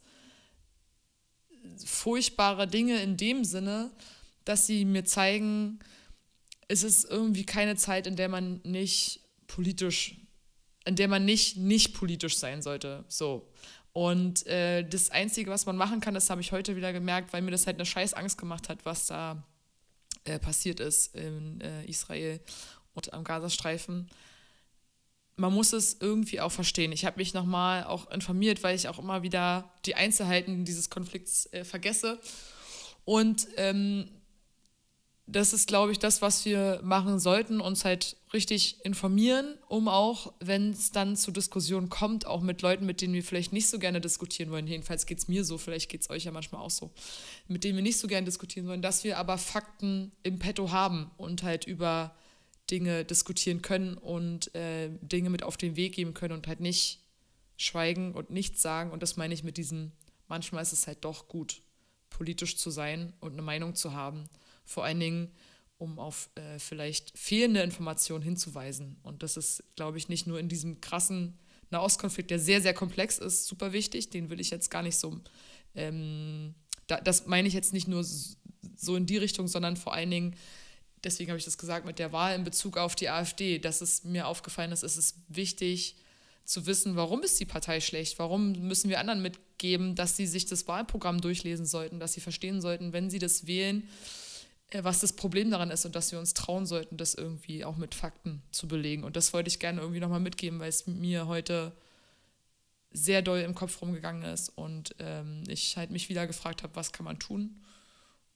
[1.85, 3.91] furchtbare Dinge in dem Sinne,
[4.45, 5.79] dass sie mir zeigen,
[6.67, 10.17] es ist irgendwie keine Zeit, in der man nicht politisch,
[10.85, 13.05] in der man nicht nicht politisch sein sollte.
[13.07, 13.49] So.
[13.97, 17.41] Und äh, das Einzige, was man machen kann, das habe ich heute wieder gemerkt, weil
[17.41, 19.43] mir das halt eine scheiß Angst gemacht hat, was da
[20.23, 22.39] äh, passiert ist in äh, Israel
[22.93, 24.07] und am Gazastreifen.
[25.35, 26.91] Man muss es irgendwie auch verstehen.
[26.91, 31.51] Ich habe mich nochmal auch informiert, weil ich auch immer wieder die Einzelheiten dieses Konflikts
[31.51, 32.19] äh, vergesse.
[33.03, 34.11] Und ähm,
[35.29, 40.33] das ist, glaube ich, das, was wir machen sollten, uns halt richtig informieren, um auch,
[40.39, 43.77] wenn es dann zu Diskussionen kommt, auch mit Leuten, mit denen wir vielleicht nicht so
[43.77, 46.71] gerne diskutieren wollen, jedenfalls geht es mir so, vielleicht geht es euch ja manchmal auch
[46.71, 46.91] so,
[47.49, 51.11] mit denen wir nicht so gerne diskutieren wollen, dass wir aber Fakten im Petto haben
[51.17, 52.15] und halt über
[52.71, 57.01] Dinge diskutieren können und äh, Dinge mit auf den Weg geben können und halt nicht
[57.57, 58.91] schweigen und nichts sagen.
[58.91, 59.91] Und das meine ich mit diesem,
[60.29, 61.61] manchmal ist es halt doch gut,
[62.09, 64.29] politisch zu sein und eine Meinung zu haben
[64.67, 65.31] vor allen Dingen,
[65.79, 68.97] um auf äh, vielleicht fehlende Informationen hinzuweisen.
[69.03, 71.37] Und das ist, glaube ich, nicht nur in diesem krassen
[71.69, 74.09] Nahostkonflikt, der sehr, sehr komplex ist, super wichtig.
[74.09, 75.19] Den will ich jetzt gar nicht so,
[75.75, 76.55] ähm,
[76.87, 80.35] da, das meine ich jetzt nicht nur so in die Richtung, sondern vor allen Dingen,
[81.03, 84.03] deswegen habe ich das gesagt, mit der Wahl in Bezug auf die AfD, dass es
[84.03, 85.95] mir aufgefallen ist, es ist wichtig
[86.43, 90.45] zu wissen, warum ist die Partei schlecht, warum müssen wir anderen mitgeben, dass sie sich
[90.45, 94.26] das Wahlprogramm durchlesen sollten, dass sie verstehen sollten, wenn sie das wählen, äh,
[94.73, 97.95] was das Problem daran ist und dass wir uns trauen sollten, das irgendwie auch mit
[97.95, 99.03] Fakten zu belegen.
[99.03, 101.73] Und das wollte ich gerne irgendwie nochmal mitgeben, weil es mir heute
[102.91, 106.91] sehr doll im Kopf rumgegangen ist und ähm, ich halt mich wieder gefragt habe, was
[106.91, 107.63] kann man tun.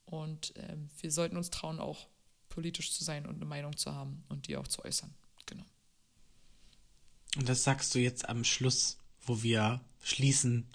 [0.06, 2.08] Und ähm, wir sollten uns trauen, auch
[2.50, 5.14] politisch zu sein und eine Meinung zu haben und die auch zu äußern.
[5.46, 5.64] Genau.
[7.38, 10.68] Und das sagst du jetzt am Schluss, wo wir schließen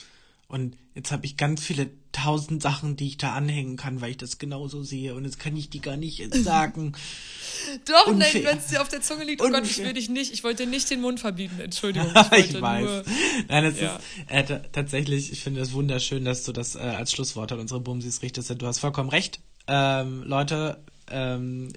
[0.49, 4.17] und jetzt habe ich ganz viele tausend Sachen, die ich da anhängen kann, weil ich
[4.17, 5.15] das genauso sehe.
[5.15, 6.93] Und jetzt kann ich die gar nicht sagen.
[7.85, 8.33] Doch, Unfair.
[8.33, 10.45] nein, wenn es dir auf der Zunge liegt, oh Gott, ich will dich nicht, ich
[10.45, 12.13] wollte nicht den Mund verbieten, Entschuldigung.
[12.37, 12.85] Ich, ich weiß.
[12.85, 13.05] Nur,
[13.49, 13.97] nein, das ja.
[13.97, 17.81] ist äh, tatsächlich, ich finde es wunderschön, dass du das äh, als Schlusswort an unsere
[17.81, 18.51] Bumsis richtest.
[18.51, 19.41] Du hast vollkommen recht.
[19.67, 21.69] Ähm, Leute, ähm,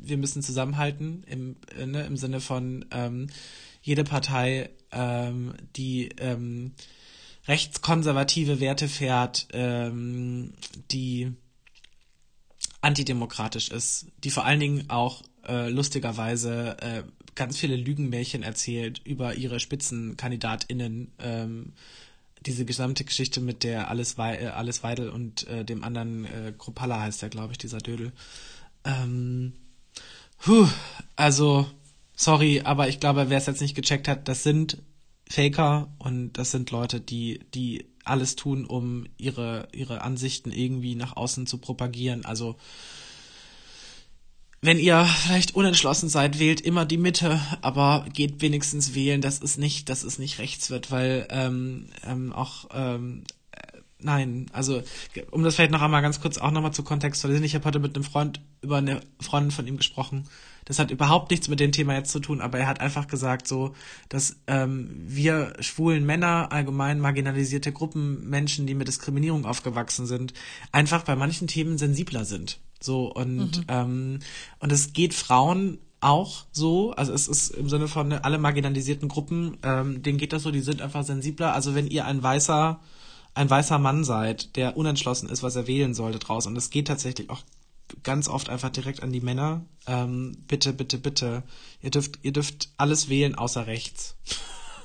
[0.00, 3.28] wir müssen zusammenhalten im, äh, ne, im Sinne von ähm,
[3.82, 6.72] jede Partei, ähm, die ähm,
[7.48, 10.52] rechtskonservative Werte fährt, ähm,
[10.90, 11.32] die
[12.80, 17.02] antidemokratisch ist, die vor allen Dingen auch äh, lustigerweise äh,
[17.34, 21.12] ganz viele Lügenmärchen erzählt über ihre SpitzenkandidatInnen.
[21.18, 21.72] Ähm,
[22.46, 26.52] diese gesamte Geschichte mit der Alice, Wei äh, Alice Weidel und äh, dem anderen äh,
[26.56, 28.12] Kropalla heißt der, glaube ich, dieser Dödel.
[28.84, 29.54] Ähm,
[30.38, 30.68] puh,
[31.16, 31.66] also,
[32.14, 34.78] sorry, aber ich glaube, wer es jetzt nicht gecheckt hat, das sind
[35.28, 41.16] Faker und das sind Leute, die, die alles tun, um ihre, ihre Ansichten irgendwie nach
[41.16, 42.24] außen zu propagieren.
[42.24, 42.56] Also,
[44.60, 49.56] wenn ihr vielleicht unentschlossen seid, wählt immer die Mitte, aber geht wenigstens wählen, dass es
[49.56, 53.22] nicht, dass es nicht rechts wird, weil ähm, ähm, auch ähm,
[53.52, 54.82] äh, nein, also
[55.30, 57.94] um das vielleicht noch einmal ganz kurz auch nochmal zu kontextualisieren, ich habe heute mit
[57.94, 60.24] einem Freund über eine Freundin von ihm gesprochen,
[60.68, 63.48] das hat überhaupt nichts mit dem Thema jetzt zu tun, aber er hat einfach gesagt
[63.48, 63.74] so,
[64.10, 70.34] dass ähm, wir schwulen Männer, allgemein marginalisierte Gruppen, Menschen, die mit Diskriminierung aufgewachsen sind,
[70.70, 72.60] einfach bei manchen Themen sensibler sind.
[72.80, 73.64] So und mhm.
[73.68, 74.18] ähm,
[74.58, 79.08] und es geht Frauen auch so, also es ist im Sinne von ne, alle marginalisierten
[79.08, 81.54] Gruppen, ähm, denen geht das so, die sind einfach sensibler.
[81.54, 82.78] Also wenn ihr ein weißer
[83.34, 86.88] ein weißer Mann seid, der unentschlossen ist, was er wählen sollte draußen, und es geht
[86.88, 87.42] tatsächlich auch
[88.02, 89.64] ganz oft einfach direkt an die Männer.
[89.86, 91.42] Ähm, bitte, bitte, bitte.
[91.82, 94.16] Ihr dürft, ihr dürft alles wählen außer rechts.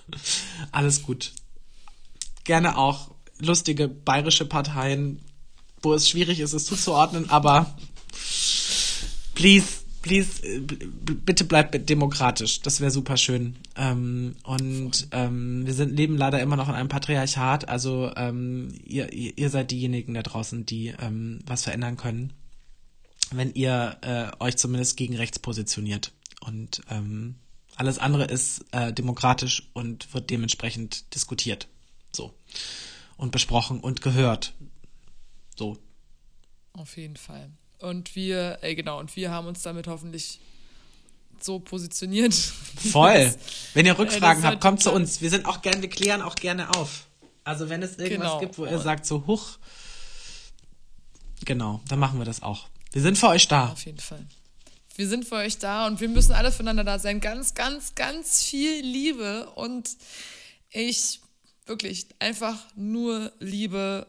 [0.71, 1.33] alles gut.
[2.43, 5.21] Gerne auch lustige bayerische Parteien,
[5.81, 7.77] wo es schwierig ist, es zuzuordnen, aber
[9.35, 9.67] please,
[10.01, 12.61] please, äh, bitte bleibt demokratisch.
[12.61, 13.55] Das wäre super schön.
[13.75, 17.67] Ähm, und ähm, wir sind, leben leider immer noch in einem Patriarchat.
[17.67, 22.33] Also ähm, ihr, ihr seid diejenigen da draußen, die ähm, was verändern können
[23.37, 26.11] wenn ihr äh, euch zumindest gegen rechts positioniert.
[26.41, 27.35] Und ähm,
[27.75, 31.67] alles andere ist äh, demokratisch und wird dementsprechend diskutiert.
[32.11, 32.33] So.
[33.17, 34.53] Und besprochen und gehört.
[35.55, 35.77] So.
[36.73, 37.51] Auf jeden Fall.
[37.79, 40.39] Und wir, ey, genau, und wir haben uns damit hoffentlich
[41.39, 42.33] so positioniert.
[42.91, 43.33] Voll.
[43.73, 45.21] Wenn ihr Rückfragen habt, kommt zu uns.
[45.21, 47.07] Wir sind auch gerne, wir klären auch gerne auf.
[47.43, 48.39] Also wenn es irgendwas genau.
[48.39, 49.57] gibt, wo ihr sagt so, huch,
[51.43, 52.67] genau, dann machen wir das auch.
[52.93, 53.71] Wir sind für euch da.
[53.71, 54.25] Auf jeden Fall.
[54.95, 57.19] Wir sind für euch da und wir müssen alle füreinander da sein.
[57.19, 59.97] Ganz, ganz, ganz viel Liebe und
[60.69, 61.19] ich
[61.65, 64.05] wirklich einfach nur Liebe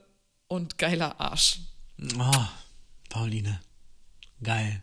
[0.49, 1.61] und geiler Arsch.
[2.19, 2.47] Oh,
[3.09, 3.63] Pauline.
[4.43, 4.83] Geil.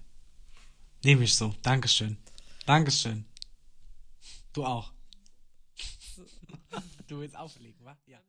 [1.04, 1.54] Nehme ich so.
[1.62, 2.18] Dankeschön.
[2.66, 3.26] Dankeschön.
[4.54, 4.92] Du auch.
[7.08, 7.98] Du willst auflegen, wa?
[8.08, 8.20] Ja.